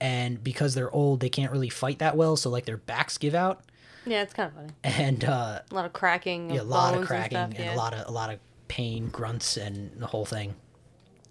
and 0.00 0.42
because 0.42 0.74
they're 0.74 0.94
old 0.94 1.20
they 1.20 1.28
can't 1.28 1.52
really 1.52 1.68
fight 1.68 1.98
that 1.98 2.16
well 2.16 2.36
so 2.36 2.50
like 2.50 2.64
their 2.64 2.76
backs 2.76 3.18
give 3.18 3.34
out 3.34 3.62
Yeah, 4.06 4.22
it's 4.22 4.32
kind 4.32 4.48
of 4.48 4.54
funny. 4.54 4.68
and 4.84 5.24
uh 5.24 5.60
A 5.70 5.74
lot 5.74 5.84
of 5.84 5.92
cracking. 5.92 6.50
yeah, 6.50 6.60
a 6.60 6.62
lot 6.62 6.94
of 6.94 7.06
cracking 7.06 7.36
and, 7.38 7.54
and, 7.56 7.64
yeah. 7.66 7.74
a 7.74 7.76
lot 7.76 7.92
of 7.92 8.06
a 8.08 8.10
lot 8.10 8.32
of 8.32 8.38
pain 8.68 9.08
grunts 9.08 9.56
and 9.56 9.92
the 10.00 10.06
whole 10.06 10.24
thing 10.24 10.54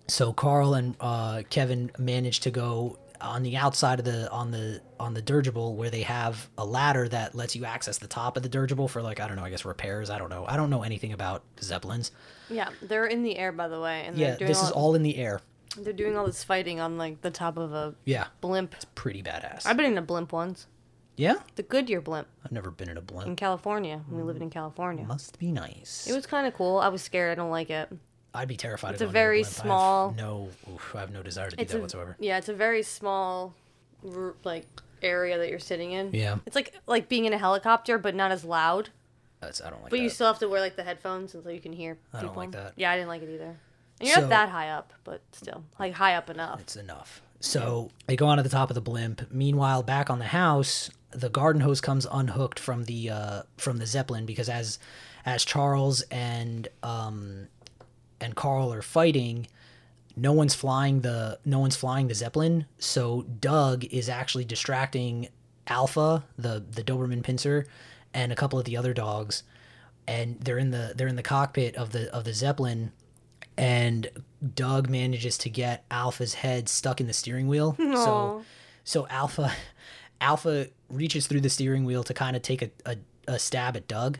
so 0.08 0.32
carl 0.32 0.74
and 0.76 0.96
uh 1.00 1.42
kevin 1.50 1.92
managed 1.98 2.44
to 2.44 2.52
go 2.52 2.98
on 3.20 3.44
the 3.44 3.58
outside 3.58 4.00
of 4.00 4.06
the 4.06 4.30
on 4.32 4.52
the 4.52 4.80
on 5.00 5.14
the 5.14 5.22
dirigible 5.22 5.76
where 5.76 5.90
they 5.90 6.04
have 6.04 6.48
a 6.58 6.66
ladder 6.66 7.10
that 7.10 7.34
lets 7.36 7.56
you 7.56 7.66
access 7.66 7.98
the 7.98 8.08
top 8.08 8.38
of 8.38 8.44
the 8.44 8.50
dirigible 8.50 8.88
for 8.88 9.02
like 9.02 9.20
i 9.20 9.28
don't 9.28 9.36
know 9.36 9.44
i 9.44 9.50
guess 9.50 9.66
repairs 9.66 10.10
i 10.10 10.18
don't 10.18 10.30
know 10.30 10.46
i 10.48 10.56
don't 10.56 10.70
know 10.70 10.84
anything 10.84 11.12
about 11.12 11.44
zeppelins 11.62 12.12
Yeah, 12.50 12.70
they're 12.82 13.06
in 13.08 13.24
the 13.24 13.38
air 13.38 13.52
by 13.52 13.68
the 13.68 13.80
way, 13.82 14.04
and 14.06 14.16
yeah 14.18 14.36
this 14.36 14.60
all, 14.60 14.66
is 14.66 14.72
all 14.72 14.96
in 14.96 15.04
the 15.04 15.18
air 15.18 15.42
they're 15.78 15.92
doing 15.92 16.16
all 16.18 16.26
this 16.26 16.44
fighting 16.44 16.80
on 16.80 16.98
like 16.98 17.22
the 17.22 17.32
top 17.32 17.58
of 17.58 17.74
a 17.74 17.96
yeah 18.06 18.28
blimp. 18.42 18.76
It's 18.76 18.86
pretty 18.96 19.22
badass 19.24 19.66
I've 19.66 19.76
been 19.76 19.92
in 19.92 19.98
a 19.98 20.02
blimp 20.02 20.32
once. 20.32 20.68
Yeah 21.18 21.36
The 21.56 21.64
Goodyear 21.64 22.02
blimp 22.02 22.28
i've 22.44 22.52
never 22.52 22.72
been 22.72 22.90
in 22.90 22.98
a 22.98 23.02
blimp. 23.02 23.22
in 23.24 23.26
blimp 23.28 23.38
California. 23.40 24.02
when 24.08 24.18
We 24.22 24.24
lived 24.28 24.42
in 24.42 24.50
California. 24.50 25.06
must 25.06 25.40
be 25.40 25.52
nice 25.52 26.08
It 26.10 26.14
was 26.16 26.26
kind 26.26 26.46
of 26.48 26.54
cool. 26.54 26.78
I 26.80 26.88
was 26.90 27.02
scared. 27.02 27.32
I 27.32 27.36
don't 27.36 27.52
like 27.52 27.70
it. 27.70 27.90
i'd 28.34 28.48
be 28.48 28.58
terrified 28.58 28.94
It's 28.94 29.02
of 29.02 29.10
a 29.10 29.14
going 29.14 29.16
in 29.16 29.24
very 29.24 29.42
blimp. 29.44 29.54
I 29.54 29.58
have 29.58 29.66
small- 29.66 30.12
no 30.18 30.50
oof, 30.74 30.96
i 30.96 31.00
have 31.00 31.12
no 31.12 31.24
desire 31.24 31.50
to 31.50 31.56
do 31.56 31.62
It's 31.62 31.72
that 31.72 31.78
a, 31.80 31.82
whatsoever 31.82 32.16
Yeah, 32.20 32.38
it's 32.38 32.50
a 32.50 32.54
very 32.54 32.84
small, 32.84 33.54
r- 34.16 34.34
like 34.44 34.68
area 35.02 35.38
that 35.38 35.50
you're 35.50 35.60
sitting 35.60 35.92
in. 35.92 36.12
yeah 36.14 36.38
It's 36.46 36.56
like 36.56 36.74
like 36.88 37.08
being 37.10 37.26
in 37.26 37.34
a 37.34 37.38
helicopter, 37.38 37.98
but 37.98 38.16
not 38.16 38.32
as 38.32 38.44
loud. 38.44 38.90
that's 39.40 39.62
i 39.62 39.70
don't 39.70 39.82
like 39.84 39.92
But 39.92 39.98
that 39.98 40.04
you 40.04 40.10
still 40.10 40.28
have 40.28 40.40
to 40.40 40.50
wear 40.50 40.60
like 40.62 40.76
the 40.76 40.84
headphones 40.84 41.34
until 41.36 41.52
you 41.52 41.60
can 41.62 41.74
hear. 41.74 41.98
I 42.14 42.18
don't 42.22 42.30
people. 42.32 42.42
like 42.44 42.52
that. 42.52 42.74
Yeah, 42.76 42.92
I 42.92 42.96
didn't 42.96 43.10
like 43.10 43.22
it 43.22 43.30
either. 43.30 43.56
And 44.00 44.08
you're 44.10 44.16
So- 44.16 44.22
not 44.22 44.30
that 44.32 44.50
high 44.50 44.70
up, 44.72 44.92
but 45.06 45.22
still, 45.32 45.64
like 45.80 45.94
high 45.94 46.16
up 46.16 46.30
enough. 46.30 46.60
it's 46.60 46.76
enough 46.76 47.22
So 47.40 47.92
they 48.08 48.16
go 48.16 48.26
on 48.28 48.38
to 48.38 48.44
the 48.44 48.50
top 48.50 48.70
of 48.72 48.76
the 48.76 48.82
blimp. 48.82 49.32
Meanwhile, 49.32 49.84
back 49.84 50.10
on 50.10 50.18
the 50.20 50.26
house, 50.26 50.90
the 51.16 51.30
garden 51.30 51.62
hose 51.62 51.82
comes 51.82 52.06
unhooked 52.12 52.60
from 52.60 52.86
the 52.86 53.10
uh, 53.10 53.42
from 53.58 53.78
the 53.78 53.86
zeppelin 53.86 54.26
because 54.26 54.50
as 54.50 54.80
as 55.26 55.46
Charles 55.46 56.02
and 56.04 56.68
um, 56.84 57.48
and 58.20 58.36
Carl 58.36 58.74
are 58.74 58.82
fighting, 58.82 59.48
no 60.16 60.34
one's 60.34 60.56
flying 60.56 61.02
the 61.02 61.40
no 61.46 61.60
one's 61.60 61.76
flying 61.76 62.08
the 62.08 62.16
zeppelin. 62.16 62.66
So 62.78 63.24
Dug 63.24 63.86
is 63.86 64.10
actually 64.10 64.46
distracting 64.46 65.30
Alpha, 65.68 66.24
the 66.38 66.64
the 66.70 66.84
Doberman 66.84 67.24
pinscher, 67.24 67.66
and 68.14 68.32
a 68.32 68.36
couple 68.36 68.60
of 68.60 68.66
the 68.66 68.78
other 68.78 68.94
dogs, 68.94 69.44
and 70.08 70.40
they're 70.42 70.60
in 70.60 70.72
the 70.72 70.94
they're 70.96 71.08
in 71.08 71.16
the 71.16 71.24
cockpit 71.24 71.76
of 71.76 71.92
the 71.92 72.14
of 72.14 72.24
the 72.24 72.34
zeppelin 72.34 72.92
and 73.58 74.10
Dug 74.54 74.90
manages 74.90 75.38
to 75.40 75.50
get 75.50 75.86
Alpha's 75.90 76.36
head 76.36 76.68
stuck 76.68 77.00
in 77.00 77.08
the 77.08 77.14
steering 77.14 77.48
wheel. 77.48 77.76
So 77.78 78.44
so 78.84 79.08
Alpha 79.08 79.52
Alpha 80.22 80.68
reaches 80.90 81.28
through 81.28 81.42
the 81.42 81.50
steering 81.50 81.86
wheel 81.86 82.04
to 82.04 82.14
kind 82.14 82.36
of 82.36 82.42
take 82.42 82.62
a, 82.62 82.70
a, 82.86 82.98
a 83.28 83.40
stab 83.40 83.76
at 83.76 83.88
Dug. 83.88 84.20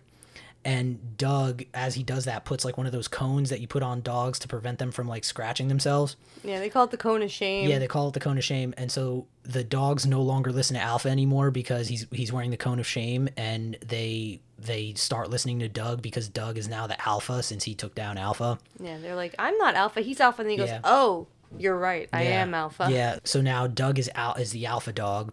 And 0.64 1.16
Dug, 1.16 1.64
as 1.76 1.94
he 1.94 2.02
does 2.02 2.26
that, 2.26 2.44
puts 2.44 2.66
like 2.66 2.76
one 2.76 2.88
of 2.88 2.92
those 2.92 3.08
cones 3.08 3.52
that 3.52 3.62
you 3.62 3.68
put 3.68 3.84
on 3.84 4.02
dogs 4.02 4.40
to 4.40 4.48
prevent 4.48 4.80
them 4.80 4.92
from 4.92 5.08
like 5.08 5.24
scratching 5.24 5.68
themselves. 5.68 6.16
Yeah, 6.44 6.58
they 6.60 6.70
call 6.70 6.86
it 6.86 6.92
the 6.92 6.98
cone 6.98 7.22
of 7.22 7.32
shame. 7.32 7.70
Yeah, 7.70 7.78
they 7.78 7.86
call 7.86 8.08
it 8.08 8.16
the 8.16 8.20
cone 8.20 8.40
of 8.40 8.44
shame, 8.44 8.74
and 8.76 8.92
so 8.92 9.28
the 9.44 9.64
dogs 9.64 10.08
no 10.08 10.24
longer 10.24 10.52
listen 10.52 10.76
to 10.76 10.82
Alpha 10.82 11.08
anymore 11.08 11.52
because 11.52 11.88
he's 11.88 12.08
he's 12.12 12.34
wearing 12.34 12.50
the 12.50 12.58
cone 12.58 12.80
of 12.80 12.88
shame, 12.88 13.30
and 13.38 13.78
they 13.86 14.42
they 14.58 14.96
start 14.96 15.30
listening 15.30 15.60
to 15.60 15.70
Dug 15.70 16.02
because 16.02 16.30
Dug 16.30 16.58
is 16.58 16.68
now 16.68 16.88
the 16.88 17.00
alpha 17.08 17.44
since 17.44 17.64
he 17.64 17.76
took 17.76 17.94
down 17.94 18.18
Alpha. 18.18 18.58
Yeah, 18.80 18.98
they're 18.98 19.16
like, 19.16 19.36
I'm 19.38 19.56
not 19.60 19.76
alpha, 19.76 20.02
he's 20.02 20.20
alpha, 20.20 20.42
and 20.42 20.50
then 20.50 20.54
he 20.54 20.58
goes, 20.58 20.70
Yeah. 20.70 20.80
Oh, 20.84 21.28
you're 21.60 21.78
right, 21.78 22.10
I 22.12 22.24
Yeah. 22.24 22.42
am 22.42 22.56
alpha. 22.56 22.88
Yeah. 22.90 23.20
So 23.24 23.40
now 23.40 23.68
Dug 23.68 24.00
is 24.00 24.10
out 24.16 24.40
is 24.40 24.52
the 24.52 24.66
alpha 24.66 24.92
dog, 24.94 25.32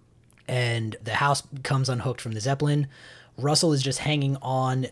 and 0.49 0.97
the 1.03 1.14
house 1.14 1.43
comes 1.62 1.88
unhooked 1.88 2.20
from 2.20 2.32
the 2.32 2.40
zeppelin. 2.40 2.86
Russell 3.38 3.72
is 3.72 3.82
just 3.82 3.99
hanging 3.99 4.36
on. 4.43 4.86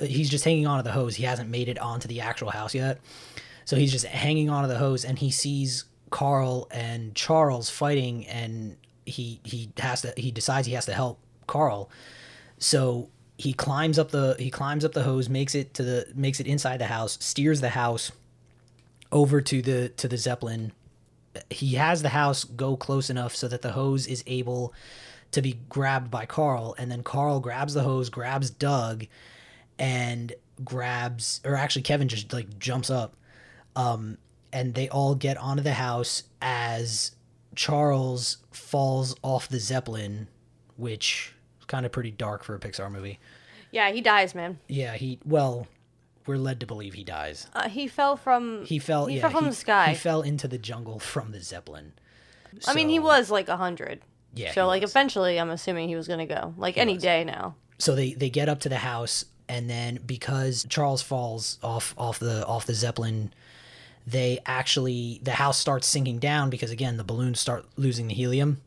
He's 0.00 0.30
just 0.30 0.44
hanging 0.44 0.66
on 0.66 0.78
to 0.78 0.82
the 0.82 0.92
hose. 0.92 1.16
He 1.16 1.24
hasn't 1.24 1.50
made 1.50 1.68
it 1.68 1.78
onto 1.78 2.08
the 2.08 2.20
actual 2.20 2.50
house 2.50 2.74
yet, 2.74 3.00
so 3.64 3.76
he's 3.76 3.92
just 3.92 4.06
hanging 4.06 4.50
on 4.50 4.62
to 4.62 4.68
the 4.68 4.78
hose, 4.78 5.04
and 5.04 5.18
he 5.18 5.30
sees 5.30 5.84
Carl 6.10 6.68
and 6.70 7.14
Charles 7.14 7.70
fighting, 7.70 8.26
and 8.26 8.76
he 9.06 9.40
he 9.44 9.70
has 9.78 10.02
to 10.02 10.12
he 10.16 10.30
decides 10.30 10.66
he 10.66 10.74
has 10.74 10.86
to 10.86 10.94
help 10.94 11.18
Carl. 11.46 11.90
So 12.58 13.08
he 13.38 13.52
climbs 13.52 13.98
up 13.98 14.10
the 14.10 14.36
he 14.38 14.50
climbs 14.50 14.84
up 14.84 14.92
the 14.92 15.02
hose, 15.02 15.28
makes 15.28 15.54
it 15.54 15.74
to 15.74 15.82
the 15.82 16.06
makes 16.14 16.40
it 16.40 16.46
inside 16.46 16.80
the 16.80 16.86
house, 16.86 17.18
steers 17.20 17.60
the 17.60 17.70
house 17.70 18.12
over 19.12 19.40
to 19.40 19.62
the 19.62 19.88
to 19.90 20.08
the 20.08 20.16
zeppelin 20.16 20.72
he 21.48 21.74
has 21.74 22.02
the 22.02 22.08
house 22.10 22.44
go 22.44 22.76
close 22.76 23.10
enough 23.10 23.34
so 23.34 23.48
that 23.48 23.62
the 23.62 23.72
hose 23.72 24.06
is 24.06 24.24
able 24.26 24.74
to 25.32 25.42
be 25.42 25.60
grabbed 25.68 26.10
by 26.10 26.26
Carl, 26.26 26.74
and 26.78 26.90
then 26.90 27.02
Carl 27.02 27.40
grabs 27.40 27.74
the 27.74 27.82
hose, 27.82 28.08
grabs 28.08 28.50
Dug, 28.50 29.06
and 29.78 30.32
grabs, 30.64 31.40
or 31.44 31.54
actually 31.54 31.82
Kevin 31.82 32.08
just 32.08 32.32
like 32.32 32.58
jumps 32.58 32.90
up, 32.90 33.16
um, 33.76 34.18
and 34.52 34.74
they 34.74 34.88
all 34.88 35.14
get 35.14 35.36
onto 35.36 35.62
the 35.62 35.74
house 35.74 36.24
as 36.42 37.12
Charles 37.54 38.38
falls 38.50 39.14
off 39.22 39.48
the 39.48 39.60
zeppelin, 39.60 40.26
which 40.76 41.32
is 41.60 41.66
kind 41.66 41.86
of 41.86 41.92
pretty 41.92 42.10
dark 42.10 42.42
for 42.42 42.54
a 42.54 42.58
Pixar 42.58 42.90
movie. 42.90 43.18
Yeah, 43.70 43.90
he 43.92 44.00
dies, 44.00 44.34
man. 44.34 44.58
Yeah, 44.66 44.94
he 44.94 45.20
well, 45.24 45.68
we're 46.26 46.36
led 46.36 46.60
to 46.60 46.66
believe 46.66 46.94
he 46.94 47.04
dies. 47.04 47.46
Uh, 47.54 47.68
he 47.68 47.88
fell 47.88 48.16
from. 48.16 48.64
He 48.64 48.78
fell. 48.78 49.06
He 49.06 49.16
yeah, 49.16 49.22
fell 49.22 49.30
from 49.30 49.44
he, 49.44 49.50
the 49.50 49.56
sky. 49.56 49.88
He 49.90 49.94
fell 49.96 50.22
into 50.22 50.46
the 50.48 50.58
jungle 50.58 50.98
from 50.98 51.32
the 51.32 51.40
zeppelin. 51.40 51.92
I 52.66 52.74
mean, 52.74 52.88
he 52.88 52.98
was 52.98 53.30
like 53.30 53.48
a 53.48 53.56
hundred. 53.56 54.02
Yeah, 54.34 54.52
So 54.52 54.66
like 54.66 54.82
was. 54.82 54.90
eventually, 54.92 55.38
I'm 55.40 55.50
assuming 55.50 55.88
he 55.88 55.96
was 55.96 56.06
gonna 56.08 56.26
go 56.26 56.54
like 56.56 56.76
any 56.78 56.94
was. 56.94 57.02
day 57.02 57.24
now. 57.24 57.54
so 57.78 57.94
they 57.94 58.12
they 58.14 58.30
get 58.30 58.48
up 58.48 58.60
to 58.60 58.68
the 58.68 58.78
house 58.78 59.24
and 59.48 59.68
then 59.68 59.98
because 60.06 60.64
Charles 60.68 61.02
falls 61.02 61.58
off 61.62 61.94
off 61.98 62.18
the 62.20 62.46
off 62.46 62.66
the 62.66 62.74
zeppelin 62.74 63.32
they 64.06 64.38
actually 64.46 65.18
the 65.22 65.32
house 65.32 65.58
starts 65.58 65.86
sinking 65.88 66.18
down 66.18 66.48
because 66.50 66.70
again 66.70 66.96
the 66.96 67.04
balloons 67.04 67.40
start 67.40 67.64
losing 67.76 68.06
the 68.06 68.14
helium 68.14 68.60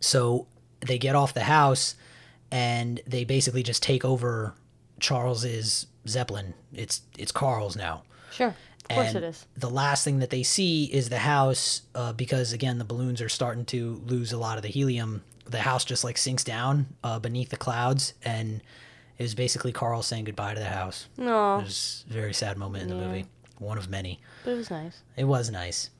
so 0.00 0.46
they 0.80 0.96
get 0.98 1.14
off 1.14 1.34
the 1.34 1.44
house 1.44 1.94
and 2.50 3.00
they 3.06 3.24
basically 3.24 3.62
just 3.62 3.82
take 3.82 4.04
over 4.04 4.54
Charles's 4.98 5.86
zeppelin. 6.10 6.54
It's 6.72 7.02
it's 7.18 7.32
Carl's 7.32 7.76
now. 7.76 8.02
Sure, 8.32 8.48
of 8.48 8.88
course 8.88 9.08
and 9.08 9.16
it 9.18 9.24
is. 9.24 9.46
the 9.56 9.70
last 9.70 10.04
thing 10.04 10.18
that 10.20 10.30
they 10.30 10.42
see 10.42 10.84
is 10.84 11.08
the 11.08 11.18
house 11.18 11.82
uh, 11.94 12.12
because 12.12 12.52
again 12.52 12.78
the 12.78 12.84
balloons 12.84 13.20
are 13.20 13.28
starting 13.28 13.64
to 13.66 14.00
lose 14.06 14.32
a 14.32 14.38
lot 14.38 14.56
of 14.56 14.62
the 14.62 14.68
helium. 14.68 15.22
The 15.46 15.60
house 15.60 15.84
just 15.84 16.04
like 16.04 16.16
sinks 16.18 16.44
down 16.44 16.86
uh, 17.02 17.18
beneath 17.18 17.48
the 17.48 17.56
clouds 17.56 18.14
and 18.22 18.60
it 19.18 19.22
was 19.22 19.34
basically 19.34 19.72
carl 19.72 20.02
saying 20.02 20.24
goodbye 20.24 20.54
to 20.54 20.60
the 20.60 20.66
house. 20.66 21.08
No, 21.16 21.58
it 21.58 21.64
was 21.64 22.04
a 22.08 22.12
very 22.12 22.32
sad 22.32 22.56
moment 22.56 22.84
in 22.84 22.88
the 22.90 22.94
movie. 23.04 23.26
One 23.58 23.76
of 23.78 23.90
many. 23.90 24.20
But 24.44 24.52
it 24.52 24.56
was 24.56 24.70
nice. 24.70 25.02
it 25.16 25.24
was 25.24 25.50
nice. 25.50 25.90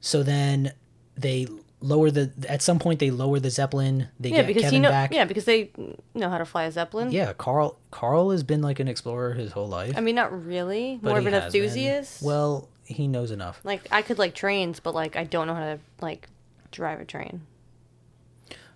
So 0.00 0.22
then 0.22 0.72
they 1.16 1.46
lower 1.86 2.10
the 2.10 2.30
at 2.48 2.62
some 2.62 2.78
point 2.78 2.98
they 3.00 3.10
lower 3.10 3.38
the 3.40 3.50
zeppelin 3.50 4.08
they 4.18 4.30
Yeah, 4.30 4.36
get 4.38 4.46
because 4.48 4.62
kevin 4.64 4.82
know. 4.82 4.90
back 4.90 5.12
Yeah, 5.12 5.24
because 5.24 5.44
they 5.44 5.70
know 6.14 6.28
how 6.28 6.38
to 6.38 6.44
fly 6.44 6.64
a 6.64 6.72
zeppelin. 6.72 7.10
yeah 7.10 7.32
carl 7.32 7.78
carl 7.90 8.30
has 8.30 8.42
been 8.42 8.62
like 8.62 8.80
an 8.80 8.88
explorer 8.88 9.34
his 9.34 9.52
whole 9.52 9.68
life 9.68 9.94
I 9.96 10.00
mean, 10.00 10.14
not 10.14 10.30
really. 10.46 10.98
More 11.02 11.18
of 11.18 11.26
an 11.26 11.32
has 11.32 11.44
enthusiast. 11.54 12.22
well 12.22 12.68
he 12.84 13.06
knows 13.08 13.30
enough 13.30 13.60
like 13.64 13.82
I 13.90 14.02
could 14.02 14.18
like 14.18 14.34
trains, 14.34 14.80
but 14.80 14.94
like 14.94 15.16
I 15.16 15.24
don't 15.24 15.46
know 15.46 15.54
how 15.54 15.74
to 15.74 15.78
like 16.00 16.28
drive 16.72 17.00
a 17.00 17.04
train 17.04 17.42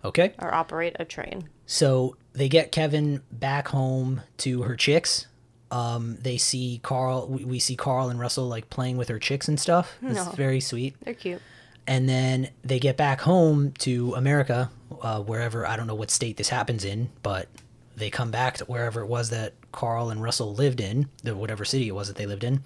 okay 0.05 0.33
or 0.39 0.53
operate 0.55 0.97
a 0.99 1.05
train. 1.05 1.49
So 1.67 2.17
they 2.33 2.49
get 2.49 2.73
Kevin 2.73 3.23
back 3.31 3.69
home 3.69 4.23
to 4.39 4.63
her 4.63 4.75
chicks. 4.77 5.27
Um, 5.71 6.17
they 6.21 6.37
see 6.37 6.81
Carl. 6.83 7.29
We, 7.29 7.45
we 7.45 7.59
see 7.61 7.77
Carl 7.77 8.09
and 8.09 8.19
Russell 8.19 8.49
like 8.49 8.71
playing 8.71 8.97
with 8.97 9.09
her 9.09 9.19
chicks 9.21 9.47
and 9.47 9.59
stuff. 9.61 9.97
It's 10.03 10.15
No. 10.27 10.33
very 10.33 10.59
sweet. 10.61 10.97
They're 11.05 11.15
cute. 11.15 11.41
And 11.91 12.09
then 12.09 12.51
they 12.63 12.79
get 12.79 12.97
back 12.97 13.21
home 13.21 13.73
to 13.81 14.15
America, 14.15 14.71
uh, 15.03 15.21
wherever 15.21 15.67
I 15.67 15.77
don't 15.77 15.89
know 15.89 15.97
what 15.97 16.11
state 16.13 16.37
this 16.37 16.49
happens 16.49 16.85
in, 16.85 17.11
but 17.25 17.49
they 17.97 18.11
come 18.11 18.31
back 18.31 18.59
to 18.59 18.65
wherever 18.67 19.01
it 19.01 19.09
was 19.09 19.31
that 19.31 19.55
Carl 19.73 20.09
and 20.11 20.23
Russell 20.23 20.55
lived 20.55 20.81
in, 20.81 21.09
the 21.25 21.35
whatever 21.35 21.65
city 21.65 21.89
it 21.89 21.95
was 21.95 22.07
that 22.07 22.17
they 22.17 22.27
lived 22.27 22.45
in. 22.45 22.63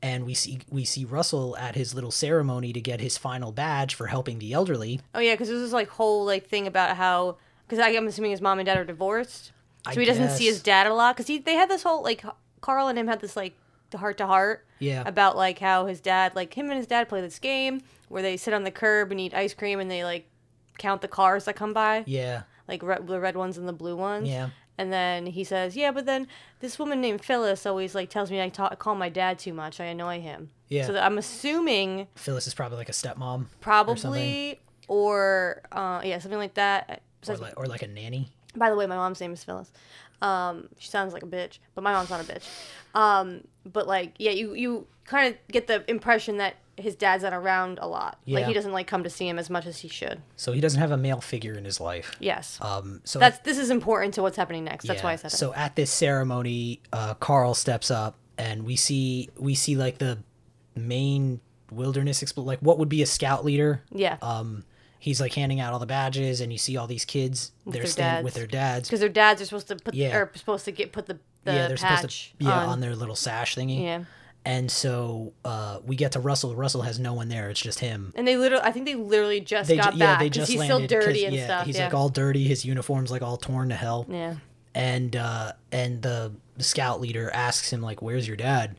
And 0.00 0.24
we 0.24 0.34
see 0.34 0.60
we 0.70 0.84
see 0.84 1.04
Russell 1.04 1.56
at 1.56 1.74
his 1.74 1.94
little 1.94 2.12
ceremony 2.12 2.72
to 2.74 2.80
get 2.80 3.00
his 3.00 3.18
final 3.18 3.50
badge 3.50 3.96
for 3.96 4.06
helping 4.06 4.38
the 4.38 4.52
elderly. 4.52 5.00
Oh 5.16 5.18
yeah, 5.20 5.34
because 5.34 5.48
there's 5.48 5.60
this 5.60 5.72
like 5.72 5.88
whole 5.88 6.24
like 6.24 6.46
thing 6.46 6.68
about 6.68 6.96
how 6.96 7.38
because 7.66 7.80
I'm 7.80 8.06
assuming 8.06 8.30
his 8.30 8.40
mom 8.40 8.60
and 8.60 8.66
dad 8.66 8.78
are 8.78 8.84
divorced, 8.84 9.46
so 9.86 9.90
I 9.90 9.94
he 9.94 10.04
doesn't 10.04 10.30
see 10.30 10.46
his 10.46 10.62
dad 10.62 10.86
a 10.86 10.94
lot. 10.94 11.16
Because 11.16 11.26
he 11.26 11.38
they 11.38 11.54
had 11.54 11.68
this 11.68 11.82
whole 11.82 12.04
like 12.04 12.22
Carl 12.60 12.86
and 12.86 12.96
him 12.98 13.08
had 13.08 13.20
this 13.20 13.34
like 13.34 13.56
heart 13.96 14.18
to 14.18 14.26
heart 14.26 14.66
Yeah. 14.80 15.04
about 15.06 15.36
like 15.36 15.58
how 15.60 15.86
his 15.86 16.00
dad 16.00 16.34
like 16.34 16.54
him 16.54 16.68
and 16.68 16.76
his 16.76 16.86
dad 16.86 17.08
play 17.08 17.20
this 17.20 17.38
game 17.38 17.80
where 18.14 18.22
they 18.22 18.36
sit 18.36 18.54
on 18.54 18.62
the 18.62 18.70
curb 18.70 19.10
and 19.10 19.18
eat 19.20 19.34
ice 19.34 19.52
cream 19.54 19.80
and 19.80 19.90
they 19.90 20.04
like 20.04 20.28
count 20.78 21.02
the 21.02 21.08
cars 21.08 21.46
that 21.46 21.56
come 21.56 21.72
by 21.72 22.04
Yeah, 22.06 22.42
like 22.68 22.80
red, 22.82 23.06
the 23.08 23.18
red 23.18 23.34
ones 23.36 23.58
and 23.58 23.66
the 23.68 23.72
blue 23.72 23.96
ones. 23.96 24.28
yeah. 24.28 24.50
And 24.78 24.92
then 24.92 25.26
he 25.26 25.42
says, 25.44 25.76
"Yeah, 25.76 25.90
but 25.92 26.04
then 26.06 26.26
this 26.60 26.78
woman 26.80 27.00
named 27.00 27.24
Phyllis 27.24 27.64
always 27.66 27.94
like 27.94 28.10
tells 28.10 28.30
me 28.30 28.40
I 28.40 28.48
talk, 28.48 28.76
call 28.78 28.94
my 28.96 29.08
dad 29.08 29.38
too 29.38 29.52
much. 29.52 29.78
I 29.80 29.84
annoy 29.86 30.20
him." 30.20 30.50
Yeah. 30.68 30.86
So 30.86 30.92
that 30.94 31.04
I'm 31.04 31.16
assuming 31.18 32.08
Phyllis 32.16 32.46
is 32.46 32.54
probably 32.54 32.78
like 32.78 32.88
a 32.88 32.92
stepmom. 32.92 33.46
probably 33.60 34.60
or, 34.88 35.62
uh, 35.72 36.00
yeah, 36.04 36.18
something 36.18 36.38
like 36.38 36.54
that. 36.54 37.02
or 37.28 37.36
like, 37.36 37.54
or 37.56 37.66
like 37.66 37.82
a 37.82 37.86
nanny. 37.88 38.28
by 38.56 38.68
the 38.70 38.76
way, 38.76 38.86
my 38.86 38.96
mom's 38.96 39.20
name 39.20 39.32
is 39.32 39.42
Phyllis. 39.44 39.72
Um, 40.22 40.68
she 40.78 40.88
sounds 40.88 41.12
like 41.12 41.22
a 41.22 41.26
bitch, 41.26 41.58
but 41.74 41.82
my 41.82 41.92
mom's 41.92 42.10
not 42.10 42.20
a 42.20 42.24
bitch. 42.24 42.46
Um, 42.94 43.42
but 43.64 43.86
like, 43.86 44.14
yeah, 44.18 44.30
you 44.32 44.54
you 44.54 44.86
kind 45.04 45.32
of 45.32 45.38
get 45.52 45.66
the 45.66 45.88
impression 45.90 46.38
that 46.38 46.54
his 46.76 46.94
dad's 46.96 47.22
not 47.22 47.32
around 47.32 47.78
a 47.80 47.86
lot. 47.86 48.18
Like 48.26 48.42
Yeah. 48.42 48.46
he 48.48 48.52
doesn't 48.54 48.72
like 48.72 48.86
come 48.86 49.04
to 49.04 49.10
see 49.10 49.28
him 49.28 49.38
as 49.38 49.48
much 49.50 49.66
as 49.66 49.78
he 49.80 49.88
should. 49.88 50.20
So 50.36 50.52
he 50.52 50.60
doesn't 50.60 50.80
have 50.80 50.90
a 50.90 50.96
male 50.96 51.20
figure 51.20 51.54
in 51.54 51.64
his 51.64 51.80
life. 51.80 52.16
Yes. 52.20 52.58
Um, 52.60 53.00
so 53.04 53.18
That's 53.18 53.38
this 53.40 53.58
is 53.58 53.70
important 53.70 54.14
to 54.14 54.22
what's 54.22 54.36
happening 54.36 54.64
next. 54.64 54.86
That's 54.86 54.98
yeah, 55.00 55.04
why 55.04 55.12
I 55.12 55.16
said 55.16 55.32
it. 55.32 55.36
So 55.36 55.54
at 55.54 55.76
this 55.76 55.90
ceremony, 55.90 56.80
uh, 56.92 57.14
Carl 57.14 57.54
steps 57.54 57.90
up, 57.90 58.16
and 58.38 58.64
we 58.64 58.76
see 58.76 59.28
we 59.38 59.54
see 59.54 59.76
like 59.76 59.98
the 59.98 60.18
main 60.74 61.40
wilderness 61.70 62.22
expl- 62.22 62.44
like 62.44 62.60
what 62.60 62.78
would 62.78 62.88
be 62.88 63.02
a 63.02 63.06
scout 63.06 63.44
leader. 63.44 63.82
Yeah. 63.92 64.16
Um, 64.22 64.64
he's 64.98 65.20
like 65.20 65.32
handing 65.34 65.60
out 65.60 65.72
all 65.72 65.78
the 65.78 65.86
badges, 65.86 66.40
and 66.40 66.50
you 66.52 66.58
see 66.58 66.76
all 66.76 66.86
these 66.86 67.04
kids. 67.04 67.52
they're 67.66 67.82
their 67.82 67.86
standing 67.86 68.24
with 68.24 68.34
their 68.34 68.46
dads. 68.46 68.88
because 68.88 69.00
their 69.00 69.08
dads 69.08 69.40
are 69.42 69.44
supposed 69.44 69.68
to 69.68 69.76
put 69.76 69.94
Yeah. 69.94 70.16
are 70.16 70.30
supposed 70.34 70.64
to 70.66 70.72
get 70.72 70.92
put 70.92 71.06
the 71.06 71.18
the 71.44 71.52
yeah, 71.52 71.68
they're 71.68 71.76
patch 71.76 71.98
supposed 72.00 72.38
to 72.38 72.44
yeah 72.46 72.58
on. 72.62 72.68
on. 72.70 72.80
their 72.80 72.96
little 72.96 73.14
sash 73.14 73.54
thingy. 73.56 73.82
yeah. 73.82 74.04
And 74.46 74.70
so 74.70 75.32
uh, 75.44 75.78
we 75.86 75.96
get 75.96 76.12
to 76.12 76.20
Russell. 76.20 76.54
Russell 76.54 76.82
has 76.82 76.98
no 76.98 77.14
one 77.14 77.28
there. 77.28 77.48
It's 77.48 77.60
just 77.60 77.78
him. 77.78 78.12
And 78.14 78.28
they 78.28 78.36
literally, 78.36 78.62
I 78.64 78.72
think 78.72 78.84
they 78.84 78.94
literally 78.94 79.40
just 79.40 79.68
They 79.68 79.76
got 79.76 79.94
ju- 79.94 79.98
back. 79.98 80.18
yeah, 80.20 80.24
they 80.24 80.28
just 80.30 80.50
he's 80.50 80.60
landed. 80.60 80.88
still 80.90 81.00
dirty 81.00 81.24
and 81.24 81.34
yeah, 81.34 81.44
stuff. 81.44 81.66
He's 81.66 81.78
yeah. 81.78 81.84
like 81.84 81.94
all 81.94 82.10
dirty. 82.10 82.44
His 82.44 82.64
uniform's 82.64 83.10
like 83.10 83.22
all 83.22 83.38
torn 83.38 83.70
to 83.70 83.74
hell. 83.74 84.04
yeah. 84.08 84.34
and 84.74 85.16
uh 85.16 85.52
and 85.72 86.02
the 86.02 86.32
scout 86.58 87.00
leader 87.00 87.30
asks 87.32 87.72
him 87.72 87.80
like 87.80 88.02
where's 88.02 88.26
your 88.28 88.36
dad 88.36 88.78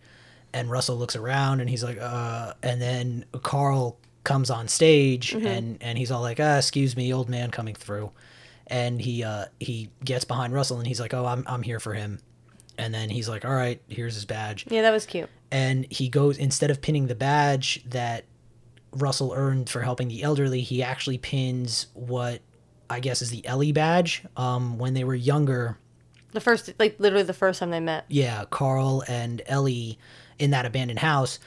and 0.54 0.70
russell 0.72 0.96
looks 0.98 1.16
around 1.18 1.60
and 1.62 1.70
he's 1.70 1.84
like 1.84 1.98
uh 2.00 2.54
and 2.64 2.82
then 2.82 3.26
carl 3.42 3.98
comes 4.24 4.50
on 4.50 4.68
stage 4.68 5.34
Mm-hmm. 5.34 5.46
and 5.48 5.78
and 5.82 5.98
he's 5.98 6.12
all 6.12 6.22
like, 6.22 6.40
"Ah, 6.40 6.58
excuse 6.58 6.96
me, 6.98 7.14
old 7.14 7.28
man 7.30 7.50
coming 7.52 7.76
through," 7.76 8.12
and 8.68 9.00
he 9.02 9.24
uh 9.24 9.46
he 9.60 9.90
gets 10.04 10.26
behind 10.26 10.54
Russell 10.54 10.78
and 10.78 10.88
he's 10.88 11.00
like, 11.00 11.14
"Oh, 11.14 11.26
I'm 11.26 11.44
I'm 11.48 11.62
here 11.64 11.80
for 11.80 11.94
him," 11.94 12.20
and 12.78 12.94
then 12.94 13.10
he's 13.10 13.28
like, 13.30 13.46
"All 13.46 13.54
right, 13.54 13.82
here's 13.88 14.16
his 14.16 14.26
badge," 14.26 14.66
Yeah, 14.70 14.82
that 14.84 14.92
was 14.92 15.06
cute. 15.06 15.30
and 15.52 15.86
he 15.92 16.10
goes 16.10 16.38
instead 16.38 16.72
of 16.72 16.82
pinning 16.82 17.08
the 17.08 17.16
badge 17.16 17.84
that 17.90 18.26
Russell 18.92 19.34
earned 19.36 19.70
for 19.70 19.82
helping 19.82 20.08
the 20.08 20.24
elderly, 20.24 20.62
he 20.62 20.82
actually 20.84 21.18
pins 21.18 21.88
what 21.94 22.42
I 22.90 23.00
guess 23.00 23.22
is 23.22 23.30
the 23.30 23.46
Ellie 23.46 23.72
badge. 23.72 24.24
Um, 24.38 24.78
when 24.78 24.94
they 24.94 25.04
were 25.04 25.16
younger, 25.16 25.78
The 26.34 26.40
first, 26.40 26.74
like 26.80 26.96
literally 27.00 27.24
the 27.24 27.34
first 27.34 27.60
time 27.60 27.72
they 27.72 27.80
met. 27.80 28.06
yeah, 28.10 28.46
Carl 28.50 29.04
and 29.08 29.42
Ellie 29.48 29.98
in 30.40 30.52
that 30.52 30.66
abandoned 30.66 31.00
house. 31.00 31.40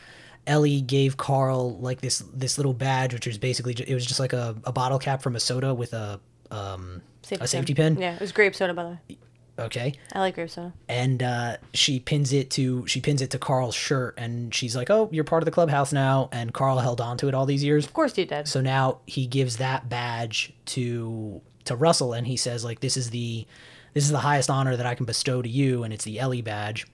Ellie 0.46 0.80
gave 0.80 1.16
Carl 1.18 1.78
like 1.78 2.00
this 2.00 2.22
this 2.34 2.56
little 2.58 2.72
badge, 2.74 3.12
which 3.14 3.26
was 3.26 3.36
basically 3.38 3.74
it 3.86 3.94
was 3.94 4.04
just 4.06 4.18
like 4.20 4.32
a, 4.32 4.56
a 4.64 4.72
bottle 4.72 4.98
cap 4.98 5.22
from 5.22 5.36
a 5.36 5.40
soda 5.40 5.74
with 5.74 5.92
a 5.92 6.18
um 6.50 7.02
a 7.40 7.46
safety 7.46 7.74
pin. 7.74 7.98
Yeah, 7.98 8.14
it 8.14 8.20
was 8.20 8.32
grape 8.32 8.54
soda, 8.54 8.72
by 8.74 8.82
the 8.84 8.90
way. 8.90 9.18
Okay, 9.58 9.94
I 10.12 10.20
like 10.20 10.34
grape 10.36 10.50
soda. 10.50 10.72
and 10.88 11.20
uh, 11.22 11.56
she 11.74 11.98
pins 11.98 12.32
it 12.32 12.50
to 12.52 12.86
she 12.86 13.00
pins 13.00 13.20
it 13.22 13.30
to 13.30 13.38
Carl's 13.38 13.74
shirt, 13.74 14.14
and 14.16 14.54
she's 14.54 14.76
like, 14.76 14.88
"Oh, 14.90 15.08
you're 15.12 15.24
part 15.24 15.42
of 15.42 15.46
the 15.46 15.50
clubhouse 15.50 15.92
now." 15.92 16.28
And 16.32 16.54
Carl 16.54 16.78
held 16.78 17.00
on 17.00 17.16
to 17.18 17.28
it 17.28 17.34
all 17.34 17.44
these 17.46 17.64
years, 17.64 17.84
Of 17.84 17.92
course, 17.92 18.16
you 18.16 18.24
did. 18.24 18.46
so 18.46 18.60
now 18.60 18.98
he 19.06 19.26
gives 19.26 19.56
that 19.56 19.88
badge 19.88 20.52
to 20.66 21.40
to 21.64 21.74
Russell, 21.76 22.12
and 22.12 22.26
he 22.26 22.36
says 22.36 22.64
like, 22.64 22.80
"This 22.80 22.96
is 22.96 23.10
the 23.10 23.46
this 23.94 24.04
is 24.04 24.10
the 24.10 24.18
highest 24.20 24.48
honor 24.48 24.76
that 24.76 24.86
I 24.86 24.94
can 24.94 25.06
bestow 25.06 25.42
to 25.42 25.48
you, 25.48 25.82
and 25.82 25.92
it's 25.92 26.04
the 26.04 26.20
Ellie 26.20 26.42
badge." 26.42 26.86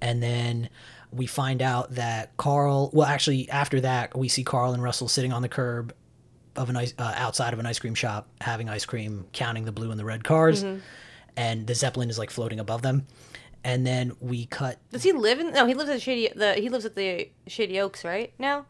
And 0.00 0.22
then 0.22 0.68
we 1.12 1.26
find 1.26 1.62
out 1.62 1.94
that 1.94 2.36
Carl. 2.36 2.90
Well, 2.92 3.06
actually, 3.06 3.48
after 3.50 3.80
that, 3.82 4.16
we 4.16 4.28
see 4.28 4.42
Carl 4.44 4.72
and 4.72 4.82
Russell 4.82 5.08
sitting 5.08 5.32
on 5.32 5.42
the 5.42 5.48
curb 5.48 5.94
of 6.56 6.70
an 6.70 6.76
ice 6.76 6.92
uh, 6.98 7.14
outside 7.16 7.52
of 7.52 7.58
an 7.60 7.66
ice 7.66 7.78
cream 7.78 7.94
shop, 7.94 8.28
having 8.40 8.68
ice 8.68 8.84
cream, 8.84 9.26
counting 9.32 9.64
the 9.64 9.72
blue 9.72 9.90
and 9.92 9.98
the 10.00 10.04
red 10.04 10.24
cars, 10.24 10.64
and 11.38 11.66
the 11.66 11.74
zeppelin 11.74 12.10
is 12.10 12.18
like 12.18 12.30
floating 12.30 12.60
above 12.60 12.82
them. 12.82 13.06
And 13.64 13.86
then 13.86 14.12
we 14.20 14.46
cut. 14.46 14.78
Does 14.92 15.02
he 15.02 15.12
live 15.12 15.40
in? 15.40 15.52
No, 15.52 15.66
he 15.66 15.74
lives 15.74 15.90
at 15.90 16.00
Shady. 16.00 16.28
The 16.34 16.54
he 16.54 16.68
lives 16.68 16.84
at 16.84 16.94
the 16.94 17.28
Shady 17.46 17.80
Oaks 17.80 18.04
right 18.04 18.32
now. 18.38 18.66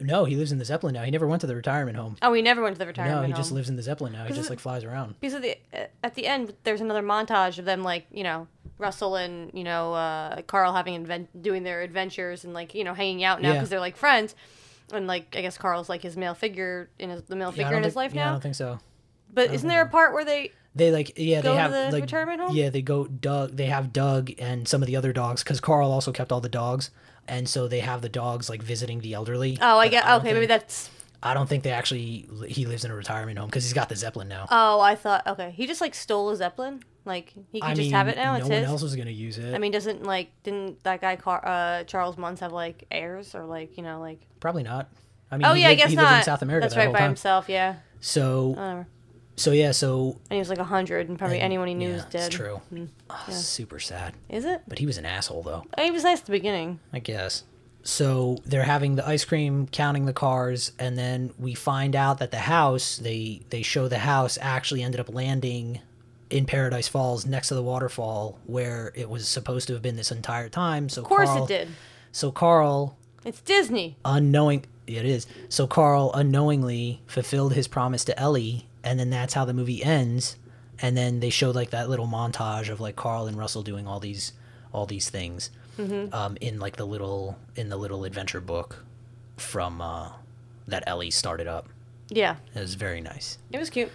No, 0.00 0.24
he 0.26 0.36
lives 0.36 0.52
in 0.52 0.58
the 0.58 0.64
zeppelin 0.64 0.94
now. 0.94 1.02
He 1.02 1.10
never 1.10 1.26
went 1.26 1.40
to 1.40 1.46
the 1.48 1.56
retirement 1.56 1.96
home. 1.96 2.16
Oh, 2.22 2.32
he 2.32 2.40
never 2.42 2.62
went 2.62 2.76
to 2.76 2.78
the 2.78 2.86
retirement. 2.86 3.16
No, 3.16 3.22
he 3.26 3.32
home. 3.32 3.36
just 3.36 3.50
lives 3.52 3.68
in 3.68 3.74
the 3.76 3.82
zeppelin 3.82 4.12
now. 4.12 4.26
He 4.26 4.34
just 4.34 4.48
like 4.50 4.60
flies 4.60 4.84
around. 4.84 5.14
because 5.18 5.34
at 5.34 5.42
the 5.42 5.56
at 6.04 6.14
the 6.14 6.26
end 6.26 6.54
there's 6.64 6.80
another 6.80 7.02
montage 7.02 7.58
of 7.58 7.64
them 7.64 7.82
like 7.82 8.06
you 8.12 8.22
know 8.22 8.46
Russell 8.76 9.16
and 9.16 9.50
you 9.54 9.64
know 9.64 9.94
uh, 9.94 10.42
Carl 10.42 10.72
having 10.74 10.94
invent 10.94 11.42
doing 11.42 11.62
their 11.64 11.80
adventures 11.80 12.44
and 12.44 12.52
like 12.54 12.74
you 12.74 12.84
know 12.84 12.94
hanging 12.94 13.24
out 13.24 13.40
now 13.42 13.48
Yeah. 13.48 13.54
because 13.54 13.70
they're 13.70 13.80
like 13.80 13.96
friends 13.96 14.36
and 14.92 15.06
like 15.06 15.34
I 15.36 15.40
guess 15.40 15.56
Carl's 15.58 15.88
like 15.88 16.02
his 16.02 16.16
male 16.16 16.34
figure 16.34 16.90
in 16.98 17.10
his 17.10 17.22
the 17.22 17.34
male 17.34 17.52
Yeah, 17.56 17.64
figure 17.64 17.78
in 17.78 17.82
his 17.82 17.96
life 17.96 18.14
yeah, 18.14 18.28
I 18.28 18.32
don't 18.32 18.42
think 18.42 18.54
so. 18.56 18.78
But 19.32 19.52
isn't 19.52 19.68
there 19.68 19.82
a 19.82 19.88
part 19.88 20.12
where 20.12 20.24
they 20.24 20.52
They 20.74 20.90
like 20.92 21.12
yeah 21.16 21.40
Go 21.42 21.50
they 21.52 21.56
have 21.58 21.72
the 21.72 21.90
like 21.90 22.02
retirement 22.02 22.40
home? 22.40 22.54
yeah 22.54 22.70
they 22.70 22.82
go 22.82 23.06
Dug 23.06 23.56
they 23.56 23.66
have 23.66 23.92
Dug 23.92 24.30
and 24.38 24.68
some 24.68 24.82
of 24.82 24.86
the 24.86 24.96
other 24.96 25.12
dogs 25.12 25.42
because 25.42 25.60
Carl 25.60 25.90
also 25.90 26.12
kept 26.12 26.30
all 26.30 26.40
the 26.40 26.48
dogs 26.48 26.90
and 27.26 27.48
so 27.48 27.66
they 27.68 27.80
have 27.80 28.00
the 28.02 28.08
dogs 28.08 28.48
like 28.48 28.62
visiting 28.62 29.00
the 29.00 29.14
elderly. 29.14 29.58
oh 29.60 29.78
I 29.78 29.88
get 29.88 30.04
don't 30.06 30.20
okay 30.20 30.32
maybe 30.32 30.46
that's 30.46 30.90
I 31.20 31.34
don't 31.34 31.48
think 31.48 31.64
they 31.64 31.72
actually 31.72 32.28
he 32.46 32.64
lives 32.66 32.84
in 32.84 32.90
a 32.92 32.94
retirement 32.94 33.38
home 33.38 33.48
because 33.48 33.64
he's 33.64 33.72
got 33.72 33.88
the 33.88 33.96
zeppelin 33.96 34.28
now. 34.28 34.46
oh 34.50 34.78
I 34.80 34.94
thought 34.94 35.26
okay 35.26 35.50
he 35.50 35.66
just 35.66 35.80
like 35.80 35.94
stole 35.94 36.30
a 36.30 36.36
zeppelin 36.36 36.82
like 37.04 37.32
he 37.50 37.60
can 37.60 37.70
I 37.70 37.74
just 37.74 37.86
mean, 37.86 37.92
have 37.92 38.06
it 38.08 38.16
now 38.16 38.34
no 38.34 38.38
it's 38.40 38.48
one 38.48 38.58
his. 38.58 38.66
else 38.68 38.82
was 38.82 38.94
gonna 38.94 39.10
use 39.10 39.38
it. 39.38 39.54
I 39.54 39.58
mean 39.58 39.72
doesn't 39.72 40.04
like 40.04 40.30
didn't 40.44 40.84
that 40.84 41.00
guy 41.00 41.16
Car- 41.16 41.44
uh, 41.44 41.84
Charles 41.84 42.16
Muntz 42.18 42.40
have 42.42 42.52
like 42.52 42.84
heirs 42.90 43.34
or 43.34 43.46
like 43.46 43.76
you 43.76 43.82
know 43.82 43.98
like 44.00 44.20
Probably 44.38 44.62
not. 44.62 44.90
I 45.30 45.38
mean, 45.38 45.46
oh 45.46 45.54
he 45.54 45.62
yeah 45.62 45.70
I 45.70 45.74
guess 45.74 45.90
he 45.90 45.96
not 45.96 46.02
lived 46.04 46.18
in 46.18 46.24
South 46.24 46.42
America 46.42 46.64
that's 46.64 46.74
that 46.74 46.84
right 46.84 46.92
by 46.92 46.98
time. 47.00 47.08
himself 47.08 47.48
yeah 47.48 47.76
So 48.00 48.54
so 49.38 49.52
yeah 49.52 49.70
so 49.70 50.18
and 50.28 50.36
he 50.36 50.38
was 50.38 50.48
like 50.50 50.58
a 50.58 50.64
hundred 50.64 51.08
and 51.08 51.18
probably 51.18 51.40
anyone 51.40 51.68
he 51.68 51.74
knew 51.74 51.88
yeah, 51.88 51.94
was 51.94 52.04
dead 52.06 52.26
It's 52.26 52.34
true. 52.36 52.60
Mm, 52.72 52.88
Oh, 53.08 53.24
Super 53.32 53.78
sad. 53.78 54.12
Is 54.28 54.44
it? 54.44 54.62
But 54.68 54.78
he 54.78 54.86
was 54.86 54.98
an 54.98 55.06
asshole 55.06 55.42
though. 55.42 55.64
He 55.80 55.90
was 55.90 56.04
nice 56.04 56.20
at 56.20 56.26
the 56.26 56.32
beginning. 56.32 56.80
I 56.92 56.98
guess. 56.98 57.44
So 57.84 58.38
they're 58.44 58.64
having 58.64 58.96
the 58.96 59.06
ice 59.08 59.24
cream, 59.24 59.66
counting 59.68 60.04
the 60.04 60.12
cars, 60.12 60.72
and 60.78 60.98
then 60.98 61.32
we 61.38 61.54
find 61.54 61.96
out 61.96 62.18
that 62.18 62.30
the 62.32 62.38
house 62.40 62.98
they 62.98 63.40
they 63.50 63.62
show 63.62 63.88
the 63.88 63.98
house 63.98 64.36
actually 64.42 64.82
ended 64.82 65.00
up 65.00 65.12
landing 65.14 65.80
in 66.28 66.44
Paradise 66.44 66.88
Falls 66.88 67.24
next 67.24 67.48
to 67.48 67.54
the 67.54 67.62
waterfall 67.62 68.38
where 68.44 68.92
it 68.94 69.08
was 69.08 69.26
supposed 69.26 69.68
to 69.68 69.72
have 69.72 69.80
been 69.82 69.96
this 69.96 70.10
entire 70.12 70.50
time. 70.50 70.90
So 70.90 71.00
Of 71.00 71.08
course 71.08 71.28
Carl, 71.30 71.44
it 71.44 71.48
did. 71.48 71.68
So 72.12 72.30
Carl, 72.30 72.98
It's 73.24 73.40
Disney. 73.40 73.96
unknowing 74.04 74.66
it 74.86 75.06
is. 75.06 75.26
So 75.48 75.66
Carl 75.66 76.10
unknowingly 76.12 77.00
fulfilled 77.06 77.54
his 77.54 77.66
promise 77.68 78.04
to 78.06 78.18
Ellie, 78.18 78.66
and 78.88 78.98
then 78.98 79.10
that's 79.10 79.34
how 79.34 79.44
the 79.44 79.52
movie 79.54 79.82
ends. 79.84 80.36
And 80.80 80.96
then 80.96 81.20
they 81.20 81.30
showed 81.30 81.54
like 81.56 81.70
that 81.70 81.88
little 81.88 82.06
montage 82.06 82.68
of 82.68 82.80
like 82.80 82.96
Carl 82.96 83.26
and 83.26 83.36
Russell 83.36 83.62
doing 83.62 83.86
all 83.86 84.00
these 84.00 84.32
all 84.72 84.86
these 84.86 85.10
things 85.10 85.50
um, 86.12 86.36
in 86.40 86.58
like 86.58 86.76
the 86.76 86.84
little 86.86 87.36
in 87.56 87.68
the 87.68 87.76
little 87.76 88.04
adventure 88.04 88.40
book 88.40 88.84
from 89.36 89.80
uh, 89.80 90.10
that 90.66 90.84
Ellie 90.86 91.10
started 91.10 91.46
up. 91.46 91.68
Yeah, 92.10 92.36
It 92.54 92.60
was 92.60 92.74
very 92.74 93.00
nice. 93.00 93.38
it 93.52 93.58
was 93.58 93.70
cute. 93.70 93.90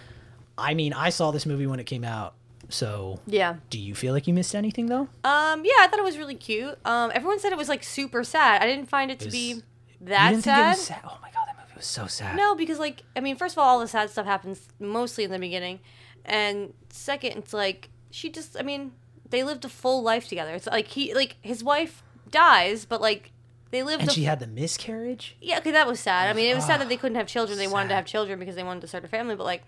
I 0.56 0.72
mean, 0.74 0.92
I 0.92 1.10
saw 1.10 1.30
this 1.32 1.46
movie 1.46 1.66
when 1.66 1.80
it 1.80 1.84
came 1.84 2.04
out. 2.04 2.34
So, 2.68 3.18
Yeah. 3.26 3.56
do 3.70 3.78
you 3.78 3.94
feel 3.94 4.12
like 4.14 4.26
you 4.28 4.32
missed 4.34 4.54
anything 4.54 4.86
though? 4.86 5.08
Um. 5.24 5.64
Yeah, 5.64 5.80
I 5.80 5.88
thought 5.90 5.98
it 5.98 6.04
was 6.04 6.16
really 6.16 6.34
cute. 6.36 6.78
Um. 6.84 7.10
Everyone 7.14 7.38
said 7.40 7.50
it 7.52 7.58
was 7.58 7.68
like 7.68 7.82
super 7.84 8.22
sad. 8.24 8.62
I 8.62 8.66
didn't 8.66 8.88
find 8.88 9.10
it 9.10 9.18
to 9.20 9.26
was- 9.26 9.34
be 9.34 9.62
that 10.02 10.42
sad. 10.42 10.76
it 10.76 10.80
sad? 10.80 11.00
Oh 11.04 11.18
my 11.20 11.30
god, 11.32 11.33
movie 11.74 11.78
was 11.78 11.86
so 11.86 12.06
sad. 12.06 12.36
No, 12.36 12.54
because 12.54 12.78
like 12.78 13.02
I 13.16 13.20
mean, 13.20 13.36
first 13.36 13.54
of 13.54 13.58
all, 13.58 13.68
all 13.68 13.80
the 13.80 13.88
sad 13.88 14.10
stuff 14.10 14.26
happens 14.26 14.68
mostly 14.78 15.24
in 15.24 15.30
the 15.30 15.38
beginning, 15.38 15.80
and 16.24 16.72
second, 16.90 17.32
it's 17.38 17.52
like 17.52 17.90
she 18.10 18.30
just. 18.30 18.58
I 18.58 18.62
mean, 18.62 18.92
they 19.30 19.42
lived 19.42 19.64
a 19.64 19.68
full 19.68 20.02
life 20.02 20.28
together. 20.28 20.54
It's 20.54 20.66
like 20.66 20.88
he 20.88 21.14
like 21.14 21.36
his 21.42 21.62
wife 21.64 22.02
dies, 22.30 22.84
but 22.84 23.00
like 23.00 23.32
they 23.70 23.82
lived. 23.82 24.02
And 24.02 24.10
a 24.10 24.12
she 24.12 24.24
had 24.24 24.40
the 24.40 24.46
miscarriage. 24.46 25.36
Yeah, 25.40 25.58
okay, 25.58 25.72
that 25.72 25.86
was 25.86 26.00
sad. 26.00 26.28
I 26.28 26.32
mean, 26.32 26.50
it 26.50 26.54
was 26.54 26.64
sad 26.64 26.80
that 26.80 26.88
they 26.88 26.96
couldn't 26.96 27.16
have 27.16 27.26
children. 27.26 27.58
They 27.58 27.68
wanted 27.68 27.88
to 27.88 27.94
have 27.94 28.06
children 28.06 28.38
because 28.38 28.54
they 28.54 28.64
wanted 28.64 28.80
to 28.80 28.86
start 28.86 29.04
a 29.04 29.08
family, 29.08 29.34
but 29.34 29.44
like, 29.44 29.62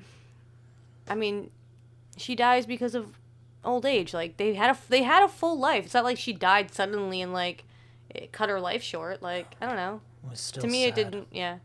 I 1.08 1.14
mean, 1.14 1.50
she 2.16 2.34
dies 2.34 2.66
because 2.66 2.94
of 2.94 3.18
old 3.64 3.84
age. 3.84 4.14
Like 4.14 4.36
they 4.36 4.54
had 4.54 4.70
a 4.74 4.78
they 4.88 5.02
had 5.02 5.22
a 5.22 5.28
full 5.28 5.58
life. 5.58 5.84
It's 5.84 5.94
not 5.94 6.04
like 6.04 6.18
she 6.18 6.32
died 6.32 6.72
suddenly 6.72 7.20
and 7.20 7.32
like 7.32 7.64
it 8.10 8.32
cut 8.32 8.48
her 8.48 8.60
life 8.60 8.82
short. 8.82 9.22
Like 9.22 9.54
I 9.60 9.66
don't 9.66 9.76
know. 9.76 10.00
Was 10.28 10.40
still 10.40 10.62
to 10.62 10.68
me, 10.68 10.84
it 10.84 10.94
didn't. 10.94 11.28
Yeah. 11.32 11.58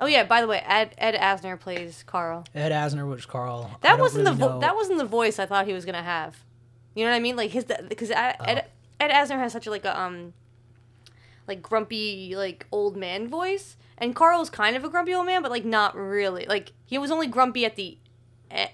Oh 0.00 0.06
yeah. 0.06 0.24
By 0.24 0.40
the 0.40 0.46
way, 0.46 0.62
Ed 0.66 0.94
Ed 0.98 1.14
Asner 1.14 1.58
plays 1.58 2.04
Carl. 2.06 2.44
Ed 2.54 2.72
Asner 2.72 3.06
was 3.08 3.26
Carl. 3.26 3.70
That 3.82 3.90
don't 3.92 4.00
wasn't 4.00 4.24
really 4.26 4.36
the 4.38 4.46
vo- 4.48 4.60
that 4.60 4.74
wasn't 4.76 4.98
the 4.98 5.04
voice 5.04 5.38
I 5.38 5.46
thought 5.46 5.66
he 5.66 5.72
was 5.72 5.84
gonna 5.84 6.02
have. 6.02 6.36
You 6.94 7.04
know 7.04 7.10
what 7.10 7.16
I 7.16 7.20
mean? 7.20 7.36
Like 7.36 7.50
his 7.50 7.64
because 7.88 8.10
Ed, 8.10 8.36
Ed 8.44 8.64
Oh. 8.66 8.70
Ed 9.04 9.10
Asner 9.10 9.38
has 9.38 9.52
such 9.52 9.66
a 9.66 9.70
like 9.70 9.84
a 9.84 9.98
um 10.00 10.32
like 11.46 11.62
grumpy 11.62 12.34
like 12.36 12.66
old 12.72 12.96
man 12.96 13.28
voice, 13.28 13.76
and 13.96 14.14
Carl 14.14 14.38
was 14.40 14.50
kind 14.50 14.76
of 14.76 14.84
a 14.84 14.88
grumpy 14.88 15.14
old 15.14 15.26
man, 15.26 15.42
but 15.42 15.50
like 15.50 15.64
not 15.64 15.94
really. 15.96 16.44
Like 16.46 16.72
he 16.86 16.98
was 16.98 17.10
only 17.10 17.26
grumpy 17.26 17.64
at 17.64 17.76
the 17.76 17.98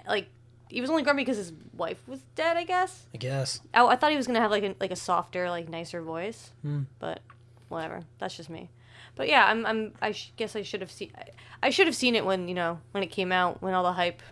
like 0.09 0.29
he 0.69 0.81
was 0.81 0.91
only 0.91 1.03
grumpy 1.03 1.23
because 1.23 1.37
his 1.37 1.53
wife 1.77 1.99
was 2.09 2.21
dead. 2.35 2.57
I 2.57 2.65
guess. 2.65 3.05
I 3.15 3.19
guess. 3.19 3.61
I, 3.73 3.85
I 3.85 3.97
thought 3.97 4.11
he 4.11 4.17
was 4.17 4.27
gonna 4.27 4.41
have 4.41 4.51
like 4.51 4.65
a 4.65 4.75
like 4.81 4.91
a 4.91 4.97
softer 4.97 5.49
like 5.51 5.69
nicer 5.69 6.03
voice, 6.03 6.53
Hmm. 6.63 6.83
but 6.99 7.21
whatever. 7.69 8.01
That's 8.19 8.37
just 8.37 8.51
me. 8.51 8.71
But 9.17 9.29
yeah, 9.29 9.47
I'm 9.47 9.65
I'm 9.67 9.93
I 10.03 10.13
sh- 10.13 10.33
guess 10.37 10.57
I 10.57 10.63
should 10.63 10.81
have 10.81 10.91
seen 10.91 11.11
I, 11.17 11.25
I 11.63 11.71
should 11.71 11.87
have 11.87 11.97
seen 11.97 12.15
it 12.15 12.25
when 12.25 12.49
you 12.49 12.55
know 12.55 12.81
when 12.93 13.03
it 13.03 13.09
came 13.11 13.33
out 13.33 13.63
when 13.63 13.75
all 13.75 13.85
the 13.85 13.93
hype 13.93 14.23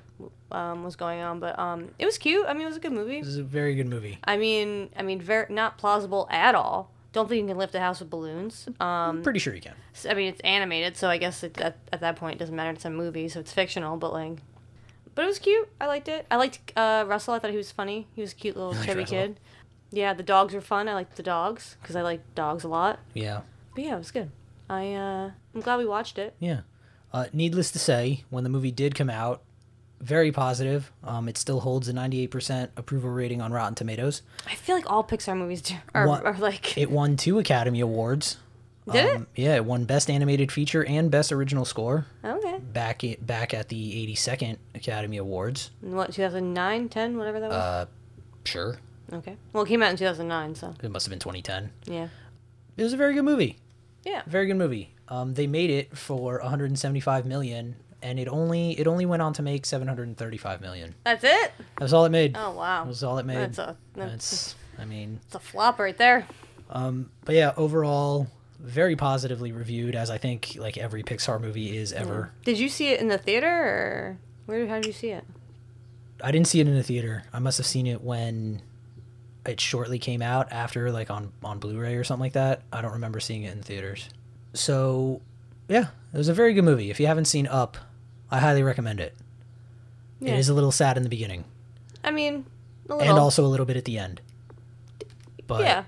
um, 0.51 0.85
was 0.85 0.97
going 0.97 1.21
on. 1.21 1.41
But 1.41 1.59
um, 1.59 1.91
it 1.99 2.05
was 2.07 2.19
cute. 2.19 2.47
I 2.47 2.53
mean, 2.53 2.63
it 2.63 2.67
was 2.67 2.77
a 2.77 2.81
good 2.81 2.93
movie. 2.93 3.21
This 3.21 3.29
is 3.29 3.39
a 3.39 3.43
very 3.43 3.75
good 3.75 3.89
movie. 3.89 4.19
I 4.25 4.37
mean, 4.37 4.91
I 4.97 5.03
mean, 5.03 5.21
very 5.21 5.53
not 5.53 5.79
plausible 5.79 6.29
at 6.31 6.55
all. 6.55 6.91
Don't 7.13 7.29
think 7.29 7.43
you 7.43 7.49
can 7.49 7.59
lift 7.59 7.75
a 7.75 7.81
house 7.81 8.01
with 8.01 8.09
balloons. 8.09 8.69
Um, 8.81 9.23
Pretty 9.23 9.39
sure 9.39 9.55
you 9.55 9.61
can. 9.61 9.75
I 10.09 10.15
mean, 10.15 10.29
it's 10.29 10.41
animated, 10.41 10.97
so 10.97 11.09
I 11.09 11.19
guess 11.19 11.43
it, 11.43 11.61
at, 11.61 11.77
at 11.93 12.01
that 12.01 12.17
point 12.17 12.37
it 12.37 12.39
doesn't 12.39 12.57
matter. 12.57 12.71
It's 12.71 12.87
a 12.87 12.91
movie, 12.91 13.29
so 13.29 13.41
it's 13.41 13.53
fictional. 13.53 13.99
But 13.99 14.15
like, 14.15 14.39
but 15.15 15.25
it 15.25 15.29
was 15.29 15.39
cute. 15.39 15.69
I 15.81 15.87
liked 15.87 16.09
it. 16.09 16.27
I 16.31 16.37
liked 16.37 16.73
uh, 16.75 17.05
Russell. 17.07 17.35
I 17.35 17.39
thought 17.39 17.51
he 17.51 17.57
was 17.57 17.71
funny. 17.71 18.07
He 18.15 18.23
was 18.23 18.33
a 18.33 18.37
cute 18.37 18.57
little 18.57 18.73
chubby 18.85 19.01
Russell? 19.01 19.17
kid. 19.19 19.41
Yeah, 19.91 20.15
the 20.15 20.23
dogs 20.23 20.55
were 20.55 20.63
fun. 20.63 20.89
I 20.89 20.95
liked 20.95 21.17
the 21.17 21.23
dogs 21.23 21.77
because 21.83 21.97
I 21.97 22.03
like 22.03 22.35
dogs 22.35 22.65
a 22.65 22.69
lot. 22.69 22.99
Yeah. 23.13 23.43
But 23.75 23.85
yeah, 23.85 23.95
it 23.97 23.99
was 23.99 24.11
good. 24.11 24.31
I 24.73 24.95
uh, 24.95 25.31
I'm 25.55 25.61
glad 25.61 25.79
we 25.79 25.87
watched 25.87 26.19
it. 26.19 26.35
Yeah. 26.41 26.61
Uh, 27.13 27.27
needless 27.33 27.71
to 27.73 27.79
say, 27.79 28.25
when 28.31 28.43
the 28.43 28.51
movie 28.51 28.71
did 28.71 28.95
come 28.95 29.11
out, 29.11 29.43
very 30.01 30.33
positive. 30.33 30.91
Um, 31.05 31.29
it 31.29 31.37
still 31.37 31.61
holds 31.61 31.89
a 31.89 31.93
98% 31.93 32.71
approval 32.77 33.11
rating 33.11 33.43
on 33.43 33.53
Rotten 33.53 33.75
Tomatoes. 33.75 34.23
I 34.47 34.55
feel 34.55 34.75
like 34.77 34.91
all 34.91 35.05
Pixar 35.05 35.37
movies 35.37 35.61
do 35.63 35.75
are, 35.95 36.09
What- 36.09 36.25
are 36.25 36.37
like. 36.39 36.77
It 36.79 36.91
won 36.91 37.17
two 37.17 37.39
Academy 37.39 37.81
Awards. 37.81 38.39
Did 38.91 39.05
it? 39.05 39.17
Um, 39.17 39.27
Yeah, 39.37 39.55
it 39.57 39.65
won 39.65 39.85
Best 39.85 40.11
Animated 40.11 40.51
Feature 40.51 40.85
and 40.85 41.09
Best 41.11 41.31
Original 41.31 41.65
Score 41.65 42.07
okay. 42.25 42.59
back 42.59 43.05
i 43.05 43.17
back 43.21 43.55
at 43.55 43.69
the 43.69 44.07
82nd 44.17 44.57
Academy 44.75 45.19
Awards. 45.19 45.71
What 45.83 46.13
2009, 46.13 46.89
10, 46.89 47.17
whatever 47.17 47.39
that 47.41 47.51
was. 47.51 47.57
Uh, 47.57 47.87
sure. 48.45 48.79
okay. 49.13 49.37
Well, 49.53 49.63
it 49.63 49.69
came 49.69 49.83
out 49.85 49.91
in 49.91 49.97
2009, 49.99 50.55
so 50.57 50.75
It 50.83 50.91
must 50.91 51.07
have 51.07 51.11
been 51.11 51.21
2010. 51.21 51.71
yeah. 51.85 52.09
It 52.77 52.83
was 52.83 52.93
a 52.95 52.97
very 52.97 53.15
good 53.15 53.25
movie. 53.25 53.59
Yeah. 54.05 54.23
Very 54.27 54.47
good 54.47 54.57
movie. 54.57 54.95
Um, 55.09 55.35
they 55.35 55.47
made 55.47 55.71
it 55.71 55.97
for 55.97 56.39
175 56.41 57.27
million, 57.27 57.77
and 58.03 58.19
it 58.19 58.29
only 58.29 58.73
it 58.79 58.87
only 58.87 59.07
went 59.07 59.23
on 59.23 59.33
to 59.35 59.43
make 59.43 59.67
735 59.67 60.61
million. 60.61 60.95
That's 61.05 61.25
it. 61.25 61.53
That's 61.79 61.93
all 61.93 62.05
it 62.05 62.11
made. 62.11 62.37
Oh 62.37 62.53
wow. 62.53 62.83
That 62.85 62.89
was 62.89 63.05
all 63.05 63.19
it 63.19 63.27
made. 63.27 63.37
That's 63.37 63.59
a 63.59 63.77
that's, 63.95 64.31
That's, 64.31 64.55
I 64.79 64.85
mean, 64.85 65.21
it's 65.27 65.35
a 65.35 65.39
flop 65.39 65.79
right 65.79 65.97
there. 65.97 66.27
um, 66.71 67.11
but 67.25 67.35
yeah, 67.35 67.53
overall, 67.57 68.27
very 68.59 68.97
positively 68.97 69.53
reviewed, 69.53 69.95
as 69.95 70.09
I 70.11 70.19
think 70.19 70.57
like 70.59 70.79
every 70.79 71.03
Pixar 71.03 71.41
movie 71.41 71.77
is 71.77 71.93
ever. 71.93 72.33
Did 72.45 72.59
you 72.59 72.69
see 72.69 72.89
it 72.89 73.01
in 73.01 73.09
the 73.09 73.19
theater 73.19 73.49
or 73.49 74.19
where? 74.47 74.67
How 74.67 74.77
did 74.77 74.87
you 74.87 74.93
see 74.93 75.11
it? 75.11 75.25
I 76.25 76.31
didn't 76.31 76.47
see 76.47 76.61
it 76.61 76.69
in 76.69 76.75
the 76.75 76.83
theater. 76.83 77.25
I 77.33 77.39
must 77.41 77.59
have 77.59 77.67
seen 77.67 77.87
it 77.87 78.01
when 78.03 78.63
it 79.47 79.61
shortly 79.61 79.99
came 79.99 80.23
out 80.23 80.53
after 80.53 80.91
like 80.93 81.11
on 81.11 81.33
on 81.43 81.59
Blu-ray 81.59 81.95
or 81.97 82.05
something 82.05 82.23
like 82.23 82.33
that. 82.35 82.63
I 82.73 82.81
don't 82.83 82.93
remember 82.93 83.21
seeing 83.21 83.43
it 83.43 83.53
in 83.53 83.63
theaters. 83.63 84.09
So, 84.55 85.21
yeah, 85.69 85.87
it 86.13 86.17
was 86.19 86.29
a 86.29 86.35
very 86.35 86.53
good 86.55 86.65
movie. 86.65 86.91
If 86.91 87.01
you 87.01 87.07
haven't 87.07 87.25
seen 87.25 87.47
Up, 87.47 87.77
I 88.31 88.39
highly 88.39 88.63
recommend 88.63 89.01
it. 89.01 89.15
Yeah. 90.21 90.35
It 90.35 90.39
is 90.39 90.49
a 90.49 90.55
little 90.55 90.71
sad 90.73 90.97
in 90.97 91.03
the 91.03 91.09
beginning 91.09 91.45
I 92.05 92.11
mean, 92.13 92.45
a 92.89 92.95
little. 92.95 93.11
and 93.11 93.19
also 93.19 93.45
a 93.45 93.49
little 93.49 93.67
bit 93.67 93.77
at 93.77 93.85
the 93.85 93.99
end. 93.99 94.21
But 95.47 95.63
yeah, 95.63 95.85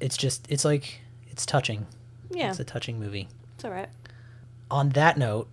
it's 0.00 0.16
just 0.16 0.46
it's 0.50 0.64
like 0.64 1.00
it's 1.30 1.46
touching. 1.46 1.86
yeah, 2.30 2.50
It's 2.50 2.60
a 2.60 2.64
touching 2.64 2.98
movie. 3.00 3.28
it's 3.54 3.64
all 3.64 3.70
right. 3.70 3.88
On 4.70 4.90
that 4.90 5.16
note, 5.16 5.48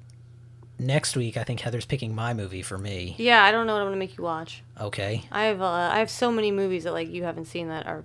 next 0.80 1.16
week 1.16 1.38
I 1.38 1.44
think 1.44 1.60
Heather's 1.60 1.86
picking 1.86 2.16
my 2.16 2.34
movie 2.34 2.62
for 2.62 2.78
me. 2.78 3.16
Yeah, 3.18 3.44
I 3.44 3.52
don't 3.52 3.68
know 3.68 3.74
what 3.74 3.82
I'm 3.82 3.88
gonna 3.88 3.98
make 3.98 4.18
you 4.18 4.24
watch. 4.24 4.64
Okay. 4.80 5.26
I 5.32 5.46
have 5.46 5.62
uh, 5.62 5.90
I 5.92 6.00
have 6.00 6.10
so 6.10 6.32
many 6.32 6.52
movies 6.52 6.86
that 6.86 6.94
like 6.94 7.10
you 7.10 7.24
haven't 7.24 7.46
seen 7.46 7.68
that 7.68 7.86
are 7.86 8.04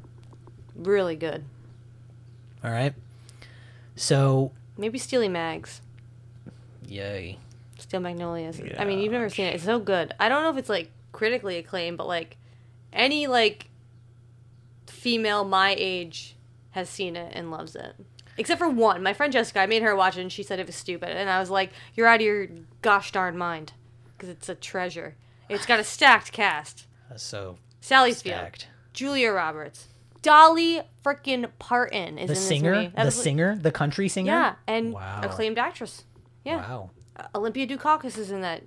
really 0.74 1.16
good. 1.16 1.44
All 2.62 2.70
right. 2.70 2.94
So, 3.96 4.50
Maybe 4.76 4.98
Steely 4.98 5.28
Mags, 5.28 5.80
yay. 6.88 7.38
Steel 7.78 8.00
Magnolias. 8.00 8.60
I 8.78 8.84
mean, 8.84 8.98
you've 8.98 9.12
never 9.12 9.28
seen 9.28 9.46
it. 9.46 9.54
It's 9.54 9.64
so 9.64 9.78
good. 9.78 10.14
I 10.18 10.28
don't 10.28 10.42
know 10.42 10.50
if 10.50 10.56
it's 10.56 10.68
like 10.68 10.90
critically 11.12 11.58
acclaimed, 11.58 11.98
but 11.98 12.08
like 12.08 12.36
any 12.92 13.26
like 13.26 13.68
female 14.86 15.44
my 15.44 15.74
age 15.78 16.34
has 16.70 16.88
seen 16.88 17.14
it 17.14 17.32
and 17.34 17.50
loves 17.50 17.76
it. 17.76 17.94
Except 18.36 18.58
for 18.58 18.68
one, 18.68 19.02
my 19.02 19.12
friend 19.12 19.32
Jessica. 19.32 19.60
I 19.60 19.66
made 19.66 19.82
her 19.82 19.94
watch 19.94 20.16
it, 20.16 20.20
and 20.22 20.32
she 20.32 20.42
said 20.42 20.58
it 20.58 20.66
was 20.66 20.74
stupid. 20.76 21.10
And 21.10 21.30
I 21.30 21.38
was 21.40 21.50
like, 21.50 21.70
"You're 21.94 22.06
out 22.06 22.16
of 22.20 22.26
your 22.26 22.48
gosh 22.82 23.12
darn 23.12 23.38
mind," 23.38 23.72
because 24.16 24.28
it's 24.28 24.48
a 24.48 24.54
treasure. 24.54 25.14
It's 25.48 25.66
got 25.66 25.78
a 25.80 25.84
stacked 25.84 26.32
cast: 26.32 26.86
That's 27.08 27.22
so 27.22 27.58
Sally 27.80 28.12
Field. 28.12 28.66
Julia 28.92 29.30
Roberts, 29.32 29.88
Dolly 30.22 30.82
frickin' 31.04 31.50
Parton 31.58 32.16
is 32.16 32.16
The 32.16 32.20
in 32.22 32.26
this 32.28 32.46
singer, 32.48 32.74
movie. 32.74 32.92
The 32.96 33.04
was, 33.04 33.14
singer, 33.22 33.56
the 33.56 33.70
country 33.72 34.08
singer. 34.08 34.32
yeah, 34.32 34.54
and 34.66 34.92
Wow. 34.94 35.20
acclaimed 35.22 35.58
actress. 35.58 36.04
Yeah, 36.44 36.56
Wow. 36.56 36.90
Uh, 37.16 37.26
Olympia 37.36 37.66
Dukakis 37.66 38.18
is 38.18 38.30
in 38.30 38.40
that. 38.40 38.62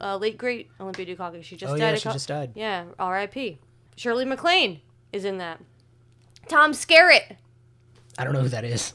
Uh, 0.00 0.16
late 0.16 0.38
great 0.38 0.68
Olympia 0.80 1.06
Dukakis. 1.06 1.42
She 1.44 1.56
just 1.56 1.72
oh 1.72 1.76
died. 1.76 1.90
yeah, 1.90 1.94
she 1.96 2.02
cou- 2.04 2.12
just 2.12 2.28
died. 2.28 2.52
Yeah, 2.54 2.84
R.I.P. 2.98 3.58
Shirley 3.96 4.24
MacLaine 4.24 4.80
is 5.12 5.24
in 5.24 5.38
that. 5.38 5.60
Tom 6.48 6.72
Skerritt. 6.72 7.36
I 8.18 8.24
don't 8.24 8.32
know 8.32 8.42
who 8.42 8.48
that 8.48 8.64
is. 8.64 8.92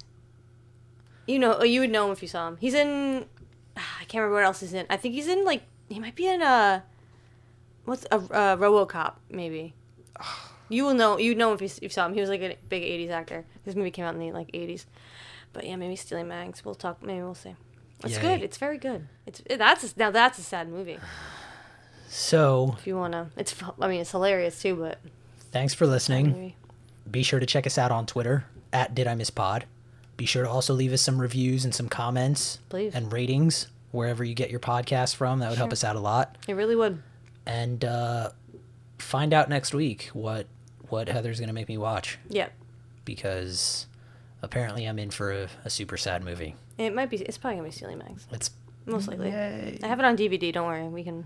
You 1.25 1.39
know, 1.39 1.55
oh, 1.59 1.63
you 1.63 1.79
would 1.79 1.89
know 1.89 2.05
him 2.07 2.11
if 2.11 2.21
you 2.21 2.27
saw 2.27 2.49
him. 2.49 2.57
He's 2.59 2.73
in. 2.73 3.25
I 3.77 4.03
can't 4.05 4.21
remember 4.21 4.35
what 4.35 4.43
else 4.43 4.59
he's 4.59 4.73
in. 4.73 4.85
I 4.89 4.97
think 4.97 5.15
he's 5.15 5.27
in 5.27 5.45
like 5.45 5.63
he 5.89 5.99
might 5.99 6.15
be 6.15 6.27
in 6.27 6.41
a. 6.41 6.83
What's 7.85 8.05
a 8.11 8.15
uh, 8.15 8.57
RoboCop 8.57 9.15
maybe. 9.29 9.73
You 10.69 10.85
will 10.85 10.93
know. 10.93 11.19
You 11.19 11.35
know 11.35 11.49
him 11.49 11.55
if 11.55 11.61
you, 11.61 11.65
if 11.65 11.83
you 11.83 11.89
saw 11.89 12.05
him. 12.05 12.13
He 12.15 12.21
was 12.21 12.29
like 12.29 12.41
a 12.41 12.55
big 12.69 12.81
'80s 12.81 13.11
actor. 13.11 13.45
This 13.63 13.75
movie 13.75 13.91
came 13.91 14.05
out 14.05 14.15
in 14.15 14.19
the 14.19 14.31
like 14.31 14.47
'80s, 14.53 14.85
but 15.51 15.67
yeah, 15.67 15.75
maybe 15.75 15.95
Stealing 15.95 16.29
Mags. 16.29 16.65
We'll 16.65 16.73
talk. 16.73 17.03
Maybe 17.03 17.21
we'll 17.21 17.35
see. 17.35 17.55
It's 18.03 18.15
Yay. 18.15 18.21
good. 18.21 18.41
It's 18.41 18.57
very 18.57 18.77
good. 18.77 19.07
It's 19.27 19.43
it, 19.45 19.57
that's 19.57 19.83
a, 19.83 19.99
now 19.99 20.09
that's 20.09 20.39
a 20.39 20.41
sad 20.41 20.69
movie. 20.69 20.97
So 22.07 22.75
If 22.77 22.85
you 22.85 22.95
wanna, 22.95 23.31
it's 23.35 23.55
I 23.79 23.87
mean 23.87 24.01
it's 24.01 24.11
hilarious 24.11 24.61
too, 24.61 24.75
but 24.75 24.99
thanks 25.51 25.73
for 25.73 25.87
listening. 25.87 26.53
Be 27.09 27.23
sure 27.23 27.39
to 27.39 27.45
check 27.45 27.65
us 27.65 27.79
out 27.79 27.91
on 27.91 28.05
Twitter 28.05 28.45
at 28.73 28.93
Did 28.95 29.07
I 29.07 29.15
Miss 29.15 29.29
Pod. 29.29 29.65
Be 30.17 30.25
sure 30.25 30.43
to 30.43 30.49
also 30.49 30.73
leave 30.73 30.93
us 30.93 31.01
some 31.01 31.19
reviews 31.19 31.63
and 31.65 31.73
some 31.73 31.89
comments 31.89 32.59
Please. 32.69 32.93
and 32.93 33.11
ratings 33.11 33.67
wherever 33.91 34.23
you 34.23 34.33
get 34.35 34.49
your 34.51 34.59
podcast 34.59 35.15
from. 35.15 35.39
That 35.39 35.49
would 35.49 35.57
help 35.57 35.71
us 35.71 35.83
out 35.83 35.95
a 35.95 35.99
lot. 35.99 36.37
it 36.47 36.53
really 36.53 36.75
would. 36.75 37.01
And 37.45 37.83
uh, 37.85 38.29
find 38.97 39.33
out 39.33 39.49
next 39.49 39.73
week 39.73 40.09
what 40.13 40.47
what 40.89 41.07
Heather's 41.09 41.39
gonna 41.39 41.53
make 41.53 41.67
me 41.67 41.77
watch 41.77 42.19
Yeah, 42.29 42.49
because 43.05 43.87
apparently 44.41 44.85
I'm 44.85 44.99
in 44.99 45.09
for 45.11 45.31
a, 45.31 45.47
a 45.65 45.69
super 45.69 45.97
sad 45.97 46.23
movie. 46.23 46.55
it 46.77 46.93
might 46.93 47.09
be. 47.09 47.17
It's 47.17 47.37
probably 47.37 47.57
gonna 47.57 47.67
be 47.69 47.71
Stealing 47.71 47.97
Mags, 47.99 48.27
It's 48.31 48.51
most 48.85 49.07
likely. 49.07 49.29
Yay. 49.29 49.79
I 49.81 49.87
have 49.87 49.99
it 49.99 50.05
on 50.05 50.15
DVD. 50.17 50.51
Don't 50.53 50.67
worry, 50.67 50.87
we 50.87 51.03
can. 51.03 51.25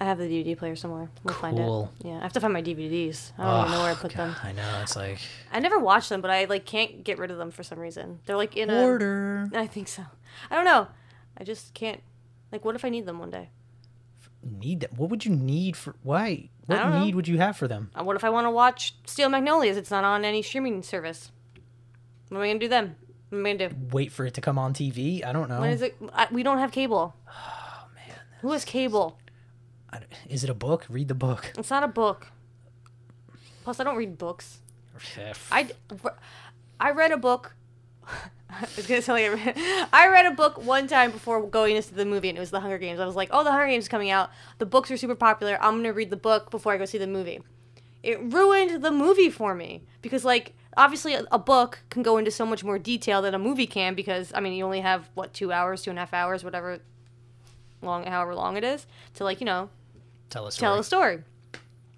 I 0.00 0.04
have 0.04 0.18
the 0.18 0.24
DVD 0.24 0.56
player 0.56 0.76
somewhere. 0.76 1.10
We'll 1.24 1.34
find 1.34 1.56
Cool. 1.56 1.90
it. 2.00 2.06
Yeah, 2.08 2.18
I 2.18 2.22
have 2.22 2.32
to 2.34 2.40
find 2.40 2.52
my 2.52 2.62
DVDs. 2.62 3.32
I 3.38 3.44
don't 3.44 3.60
even 3.60 3.72
know 3.72 3.80
where 3.82 3.88
I 3.90 3.92
Oh, 3.92 3.96
put 3.96 4.14
God, 4.14 4.28
them. 4.28 4.36
I 4.42 4.52
know 4.52 4.80
it's 4.82 4.96
like 4.96 5.18
I 5.52 5.58
never 5.60 5.78
watched 5.78 6.08
them, 6.10 6.20
but 6.20 6.30
I 6.30 6.44
like 6.44 6.64
can't 6.66 7.02
get 7.04 7.18
rid 7.18 7.30
of 7.30 7.38
them 7.38 7.50
for 7.50 7.62
some 7.62 7.78
reason. 7.78 8.20
They're 8.26 8.36
like 8.36 8.56
in 8.56 8.70
a. 8.70 8.82
order. 8.82 9.48
I 9.54 9.66
think 9.66 9.88
so. 9.88 10.04
I 10.50 10.54
don't 10.56 10.64
know. 10.64 10.88
I 11.38 11.44
just 11.44 11.74
can't. 11.74 12.00
Like, 12.52 12.64
what 12.64 12.74
if 12.74 12.84
I 12.84 12.88
need 12.88 13.06
them 13.06 13.18
one 13.18 13.30
day? 13.30 13.50
Need 14.42 14.80
them? 14.80 14.90
What 14.96 15.10
would 15.10 15.24
you 15.24 15.34
need 15.34 15.76
for? 15.76 15.94
Why? 16.02 16.48
What 16.66 16.76
don't 16.76 16.90
know. 16.90 17.04
need 17.04 17.14
would 17.14 17.28
you 17.28 17.38
have 17.38 17.56
for 17.56 17.68
them? 17.68 17.90
Uh, 17.98 18.04
What 18.04 18.16
if 18.16 18.24
I 18.24 18.30
want 18.30 18.46
to 18.46 18.50
watch 18.50 18.94
Steel 19.04 19.28
Magnolias? 19.28 19.76
It's 19.76 19.90
not 19.90 20.04
on 20.04 20.24
any 20.24 20.40
streaming 20.42 20.82
service. 20.82 21.30
What 22.28 22.38
am 22.38 22.44
I 22.44 22.46
gonna 22.48 22.58
do 22.58 22.68
then? 22.68 22.96
What 23.28 23.38
am 23.38 23.46
I 23.46 23.52
gonna 23.54 23.68
do? 23.70 23.76
Wait 23.92 24.12
for 24.12 24.24
it 24.24 24.34
to 24.34 24.40
come 24.40 24.58
on 24.58 24.72
TV? 24.72 25.24
I 25.24 25.32
don't 25.32 25.48
know. 25.48 25.60
When 25.60 25.70
is 25.70 25.82
it? 25.82 25.96
I, 26.14 26.28
we 26.30 26.42
don't 26.42 26.58
have 26.58 26.72
cable. 26.72 27.14
Oh 27.82 27.86
man, 27.94 28.16
Who 28.40 28.52
has 28.52 28.64
cable? 28.64 29.18
Is 30.28 30.44
it 30.44 30.50
a 30.50 30.54
book? 30.54 30.86
Read 30.88 31.08
the 31.08 31.14
book. 31.14 31.52
It's 31.58 31.70
not 31.70 31.82
a 31.82 31.88
book. 31.88 32.28
Plus, 33.64 33.80
I 33.80 33.84
don't 33.84 33.96
read 33.96 34.18
books. 34.18 34.60
I, 35.50 35.70
I 36.78 36.90
read 36.92 37.12
a 37.12 37.16
book. 37.16 37.54
I 38.50 38.66
was 38.76 38.86
gonna 38.86 39.02
tell 39.02 39.18
you, 39.18 39.38
I 39.92 40.08
read, 40.08 40.26
a 40.26 40.32
book 40.32 40.64
one 40.64 40.88
time 40.88 41.12
before 41.12 41.42
going 41.46 41.76
into 41.76 41.94
the 41.94 42.04
movie, 42.04 42.28
and 42.28 42.36
it 42.36 42.40
was 42.40 42.50
The 42.50 42.60
Hunger 42.60 42.78
Games. 42.78 42.98
I 42.98 43.06
was 43.06 43.14
like, 43.14 43.28
"Oh, 43.32 43.44
The 43.44 43.52
Hunger 43.52 43.68
Games 43.68 43.84
is 43.84 43.88
coming 43.88 44.10
out. 44.10 44.30
The 44.58 44.66
books 44.66 44.90
are 44.90 44.96
super 44.96 45.14
popular. 45.14 45.56
I'm 45.60 45.76
gonna 45.76 45.92
read 45.92 46.10
the 46.10 46.16
book 46.16 46.50
before 46.50 46.72
I 46.72 46.78
go 46.78 46.84
see 46.84 46.98
the 46.98 47.06
movie." 47.06 47.40
It 48.02 48.20
ruined 48.20 48.82
the 48.82 48.90
movie 48.90 49.30
for 49.30 49.54
me 49.54 49.82
because, 50.02 50.24
like, 50.24 50.54
obviously, 50.76 51.14
a, 51.14 51.24
a 51.30 51.38
book 51.38 51.80
can 51.90 52.02
go 52.02 52.16
into 52.16 52.30
so 52.30 52.46
much 52.46 52.64
more 52.64 52.78
detail 52.78 53.20
than 53.22 53.34
a 53.34 53.38
movie 53.38 53.66
can 53.66 53.94
because, 53.94 54.32
I 54.34 54.40
mean, 54.40 54.54
you 54.54 54.64
only 54.64 54.80
have 54.80 55.10
what 55.14 55.34
two 55.34 55.52
hours, 55.52 55.82
two 55.82 55.90
and 55.90 55.98
a 55.98 56.02
half 56.02 56.14
hours, 56.14 56.42
whatever 56.42 56.80
long, 57.82 58.04
however 58.04 58.34
long 58.34 58.56
it 58.56 58.64
is, 58.64 58.86
to 59.14 59.24
like, 59.24 59.40
you 59.40 59.44
know, 59.44 59.68
Tell 60.30 60.46
us. 60.46 60.56
tell 60.56 60.78
a 60.78 60.84
story. 60.84 61.22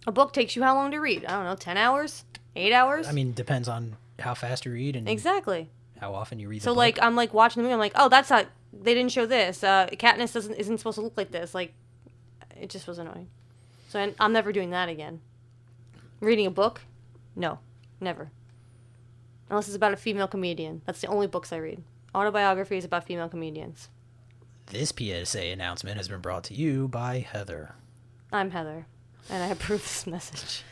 A 0.07 0.13
book 0.13 0.33
takes 0.33 0.57
you 0.57 0.63
how 0.63 0.75
long 0.75 0.91
to 0.91 0.99
read? 0.99 1.25
I 1.27 1.33
don't 1.33 1.45
know, 1.45 1.55
10 1.55 1.77
hours? 1.77 2.25
8 2.57 2.73
hours? 2.73 3.07
I 3.07 3.13
mean, 3.13 3.33
depends 3.33 3.69
on 3.69 3.97
how 4.19 4.35
fast 4.35 4.65
you 4.67 4.73
read 4.73 4.97
and 4.97 5.09
exactly. 5.09 5.69
how 6.01 6.15
often 6.15 6.39
you 6.39 6.49
read. 6.49 6.61
The 6.61 6.65
So 6.65 6.73
like 6.73 6.99
I'm 7.01 7.15
like 7.15 7.33
watching 7.33 7.63
the 7.63 7.65
movie 7.65 7.75
I'm 7.75 7.79
like, 7.79 7.93
"Oh, 7.95 8.09
that's 8.09 8.31
not 8.31 8.47
they 8.73 8.95
didn't 8.95 9.13
show 9.13 9.27
this. 9.27 9.63
Uh 9.63 9.87
Katniss 9.93 10.33
doesn't 10.33 10.55
isn't 10.55 10.79
supposed 10.79 10.97
to 10.97 11.03
look 11.03 11.17
like 11.17 11.31
this." 11.31 11.55
Like 11.55 11.73
it 12.61 12.71
just 12.71 12.87
was 12.87 12.99
annoying. 12.99 13.29
So 13.89 14.01
I, 14.01 14.15
I'm 14.19 14.33
never 14.33 14.53
doing 14.53 14.71
that 14.71 14.89
again. 14.89 15.21
Reading 16.21 16.47
a 16.47 16.51
book? 16.51 16.81
No. 17.37 17.59
Never. 18.01 18.31
Unless 19.51 19.69
it's 19.69 19.77
about 19.77 19.93
a 19.93 19.97
female 19.97 20.29
comedian. 20.29 20.83
That's 20.87 21.01
the 21.01 21.09
only 21.09 21.27
books 21.27 21.53
I 21.53 21.57
read. 21.57 21.83
Autobiographies 22.15 22.85
about 22.85 23.05
female 23.05 23.29
comedians. 23.29 23.89
this 24.67 24.93
PSA 24.97 25.47
announcement 25.47 25.97
has 25.97 26.09
been 26.09 26.21
brought 26.21 26.45
to 26.45 26.55
you 26.55 26.89
by 26.89 27.19
Heather. 27.21 27.75
I'm 28.33 28.51
Heather, 28.51 28.87
and 29.31 29.43
I 29.43 29.49
approve 29.49 29.83
this 29.83 30.07
message. 30.17 30.63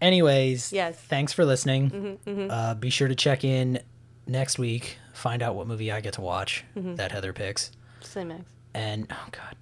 Anyways, 0.00 0.72
Yes. 0.72 0.96
Thanks 0.98 1.32
for 1.32 1.44
listening. 1.44 2.18
Mm-hmm, 2.26 2.50
Uh, 2.50 2.74
be 2.74 2.90
sure 2.90 3.08
to 3.08 3.14
check 3.14 3.44
in 3.44 3.80
next 4.26 4.58
week. 4.58 4.96
Find 5.12 5.42
out 5.42 5.54
what 5.54 5.66
movie 5.66 5.92
I 5.92 6.00
get 6.00 6.14
to 6.14 6.20
watch 6.22 6.64
Mm-hmm. 6.76 6.94
that 6.96 7.12
Heather 7.12 7.32
picks. 7.32 7.70
Say 8.00 8.24
Max. 8.24 8.44
And 8.72 9.06
oh 9.10 9.26
god, 9.32 9.56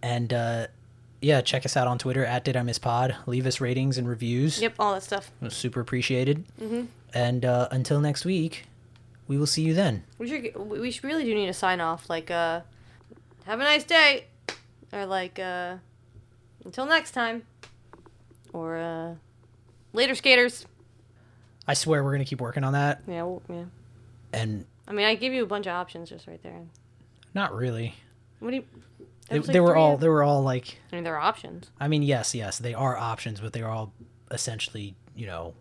and 0.00 0.32
uh, 0.32 0.66
yeah, 1.20 1.40
check 1.40 1.66
us 1.66 1.76
out 1.76 1.88
on 1.88 1.98
Twitter 1.98 2.24
at 2.24 2.44
Did 2.44 2.56
I 2.56 2.62
Miss 2.62 2.78
Pod. 2.78 3.16
Leave 3.26 3.46
us 3.46 3.60
ratings 3.60 3.98
and 3.98 4.08
reviews. 4.08 4.62
Yep, 4.62 4.74
all 4.78 4.94
that 4.94 5.02
stuff. 5.02 5.32
It 5.42 5.44
was 5.46 5.54
super 5.56 5.80
appreciated. 5.80 6.44
Mm-hmm. 6.60 6.84
And 7.14 7.44
uh, 7.44 7.66
until 7.72 8.00
next 8.00 8.24
week, 8.24 8.64
we 9.26 9.36
will 9.36 9.46
see 9.48 9.62
you 9.62 9.74
then. 9.74 10.04
We 10.18 10.28
should. 10.28 10.54
We 10.56 10.78
we 10.80 10.90
should 10.92 11.02
really 11.04 11.24
do 11.24 11.34
need 11.34 11.46
to 11.46 11.52
sign 11.52 11.80
off. 11.80 12.08
Like, 12.08 12.30
uh, 12.30 12.60
have 13.44 13.58
a 13.60 13.64
nice 13.64 13.82
day, 13.82 14.26
or 14.92 15.04
like, 15.04 15.40
uh, 15.40 15.78
until 16.68 16.84
next 16.84 17.12
time, 17.12 17.44
or 18.52 18.76
uh, 18.76 19.14
later, 19.94 20.14
skaters. 20.14 20.66
I 21.66 21.72
swear 21.72 22.04
we're 22.04 22.12
gonna 22.12 22.26
keep 22.26 22.42
working 22.42 22.62
on 22.62 22.74
that. 22.74 23.00
Yeah, 23.08 23.22
well, 23.22 23.42
yeah. 23.48 23.64
And 24.34 24.66
I 24.86 24.92
mean, 24.92 25.06
I 25.06 25.14
give 25.14 25.32
you 25.32 25.42
a 25.42 25.46
bunch 25.46 25.66
of 25.66 25.72
options 25.72 26.10
just 26.10 26.26
right 26.26 26.42
there. 26.42 26.60
not 27.32 27.54
really. 27.54 27.94
What 28.40 28.50
do 28.50 28.56
you? 28.56 28.64
They, 29.30 29.38
like, 29.38 29.46
they 29.46 29.60
were 29.60 29.76
all 29.76 29.96
they 29.96 30.08
were 30.08 30.22
all 30.22 30.42
like 30.42 30.78
I 30.92 30.96
mean, 30.96 31.04
there 31.04 31.14
are 31.16 31.20
options. 31.20 31.70
I 31.80 31.88
mean 31.88 32.02
yes 32.02 32.34
yes 32.34 32.58
they 32.58 32.72
are 32.72 32.96
options 32.96 33.40
but 33.40 33.52
they 33.52 33.60
are 33.60 33.70
all 33.70 33.92
essentially 34.30 34.94
you 35.14 35.26
know 35.26 35.54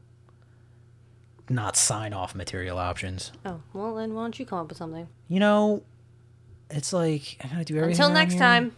not 1.50 1.76
sign 1.76 2.14
off 2.14 2.36
material 2.36 2.78
options. 2.78 3.32
Oh, 3.46 3.62
well 3.74 3.96
then 3.96 4.14
why 4.14 4.24
don't 4.24 4.38
you 4.38 4.46
come 4.46 4.60
up 4.60 4.70
with 4.70 4.78
something? 4.78 5.08
You 5.30 5.40
know, 5.40 5.84
it's 6.70 6.92
like 6.92 7.38
I 7.44 7.48
gotta 7.48 7.64
do 7.64 7.78
everything. 7.78 8.02
Until 8.02 8.10
next 8.14 8.34
here. 8.34 8.42
time. 8.42 8.76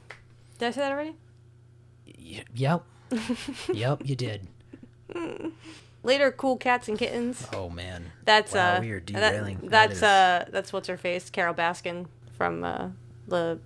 Did 0.60 0.68
I 0.68 0.72
say 0.72 0.82
that 0.82 0.92
already? 0.92 1.16
Y- 2.30 2.44
Yep. 2.56 2.84
yep, 3.74 4.02
you 4.06 4.16
did. 4.16 4.48
Later, 6.02 6.32
cool 6.32 6.56
cats 6.58 6.88
and 6.88 6.98
kittens. 6.98 7.46
Oh 7.54 7.70
man. 7.70 8.06
That's 8.24 8.54
Wow, 8.54 8.76
uh, 8.76 8.80
we 8.80 8.92
are 8.92 9.00
derailing. 9.02 9.58
That 9.64 9.70
that's 9.70 9.94
is- 9.98 10.04
uh, 10.04 10.46
that's 10.52 10.72
what's 10.72 10.88
her 10.88 10.96
face, 10.98 11.30
Carole 11.30 11.54
Baskin 11.54 12.06
from 12.38 12.64
uh, 12.64 12.90
the 13.28 13.60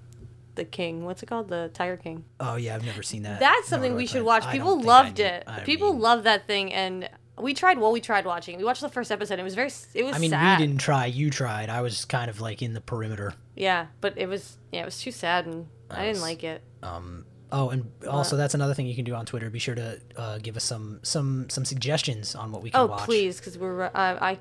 the 0.56 0.66
King. 0.66 1.06
What's 1.06 1.22
it 1.22 1.28
called? 1.28 1.50
The 1.50 1.70
Tiger 1.74 1.98
King. 1.98 2.24
Oh 2.40 2.56
yeah, 2.56 2.74
I've 2.76 2.86
never 2.86 3.04
seen 3.04 3.24
that. 3.24 3.40
That's 3.40 3.68
something 3.68 3.94
we 3.96 4.08
should 4.08 4.24
watch. 4.24 4.50
People 4.52 4.82
loved 4.82 5.20
it. 5.20 5.44
I 5.46 5.60
People 5.60 5.94
mean- 5.94 6.02
loved 6.02 6.24
that 6.24 6.48
thing, 6.48 6.74
and 6.74 7.08
we 7.38 7.54
tried. 7.54 7.78
Well, 7.78 7.92
we 7.92 8.02
tried 8.02 8.26
watching. 8.26 8.58
We 8.58 8.64
watched 8.64 8.82
the 8.82 8.90
first 8.90 9.12
episode. 9.12 9.38
It 9.38 9.44
was 9.44 9.54
very. 9.56 9.70
It 9.94 10.04
was 10.04 10.16
I 10.16 10.20
mean, 10.20 10.32
sad. 10.32 10.60
we 10.60 10.66
didn't 10.66 10.80
try. 10.82 11.06
You 11.06 11.30
tried. 11.30 11.70
I 11.70 11.82
was 11.82 12.06
kind 12.06 12.30
of 12.32 12.42
like 12.42 12.62
in 12.64 12.74
the 12.74 12.82
perimeter. 12.82 13.34
Yeah, 13.56 13.88
but 14.02 14.18
it 14.18 14.28
was. 14.28 14.58
Yeah, 14.72 14.82
it 14.82 14.86
was 14.86 15.00
too 15.00 15.12
sad, 15.12 15.46
and 15.46 15.68
I 15.92 15.98
didn't 16.06 16.14
was- 16.14 16.22
like 16.22 16.44
it. 16.44 16.64
Um. 16.82 17.26
Oh, 17.56 17.70
and 17.70 17.90
also 18.10 18.36
that's 18.36 18.56
another 18.56 18.74
thing 18.74 18.88
you 18.88 18.96
can 18.96 19.06
do 19.06 19.14
on 19.14 19.26
Twitter. 19.28 19.50
Be 19.50 19.60
sure 19.60 19.76
to 19.76 20.00
uh, 20.18 20.40
give 20.40 20.58
us 20.58 20.64
some 20.64 21.00
some 21.04 21.50
some 21.50 21.64
suggestions 21.66 22.34
on 22.36 22.52
what 22.52 22.64
we 22.64 22.72
can 22.72 22.82
Oh 22.82 22.86
watch. 22.88 23.06
please, 23.06 23.38
because 23.38 23.58
we're. 23.58 23.84
Uh, 23.84 23.90
I. 23.94 24.38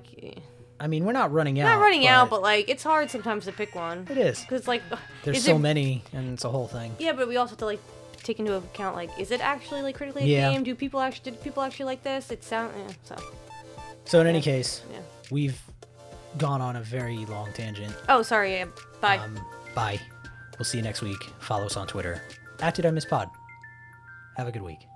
I 0.80 0.88
mean, 0.88 1.04
we're 1.04 1.12
not 1.12 1.30
running 1.30 1.60
out. 1.60 1.66
Not 1.66 1.80
running 1.80 2.06
out, 2.08 2.28
but 2.30 2.42
like 2.42 2.68
it's 2.68 2.82
hard 2.82 3.10
sometimes 3.10 3.44
to 3.44 3.52
pick 3.52 3.74
one. 3.74 4.06
it 4.10 4.16
is. 4.18 4.40
Because 4.40 4.66
like, 4.66 4.82
There's 5.22 5.36
is 5.36 5.44
so 5.44 5.54
it- 5.56 5.58
many, 5.60 6.02
and 6.12 6.32
it's 6.32 6.44
a 6.44 6.48
whole 6.48 6.66
thing. 6.66 6.96
Yeah, 6.98 7.12
but 7.12 7.28
we 7.28 7.36
also 7.36 7.50
have 7.50 7.58
to 7.58 7.66
like 7.66 7.80
take 8.24 8.40
into 8.40 8.54
account 8.54 8.96
like, 8.96 9.10
is 9.18 9.30
it 9.30 9.40
actually 9.40 9.82
like 9.82 9.94
critically 9.96 10.24
Yeah. 10.24 10.46
acclaimed? 10.48 10.64
Do 10.64 10.74
people 10.74 10.98
actually 11.00 11.32
did 11.32 11.42
people 11.42 11.62
actually 11.62 11.84
like 11.86 12.02
this? 12.02 12.30
It 12.32 12.42
sound 12.42 12.72
yeah, 12.76 12.94
so. 13.04 13.16
So 14.06 14.20
in 14.20 14.26
any 14.26 14.40
case, 14.40 14.82
Yeah. 14.90 14.98
we've 15.30 15.60
gone 16.38 16.60
on 16.62 16.76
a 16.76 16.80
very 16.80 17.26
long 17.26 17.52
tangent. 17.52 17.94
Oh, 18.08 18.22
sorry. 18.22 18.64
Bye. 19.00 19.18
Um, 19.18 19.38
bye. 19.74 20.00
We'll 20.58 20.64
see 20.64 20.78
you 20.78 20.84
next 20.84 21.02
week. 21.02 21.22
Follow 21.40 21.66
us 21.66 21.76
on 21.76 21.86
Twitter 21.86 22.22
at 22.62 22.74
Did 22.74 22.86
I 22.86 22.90
Miss 22.92 23.04
Pod. 23.04 23.28
Have 24.36 24.48
a 24.48 24.52
good 24.52 24.62
week. 24.62 24.91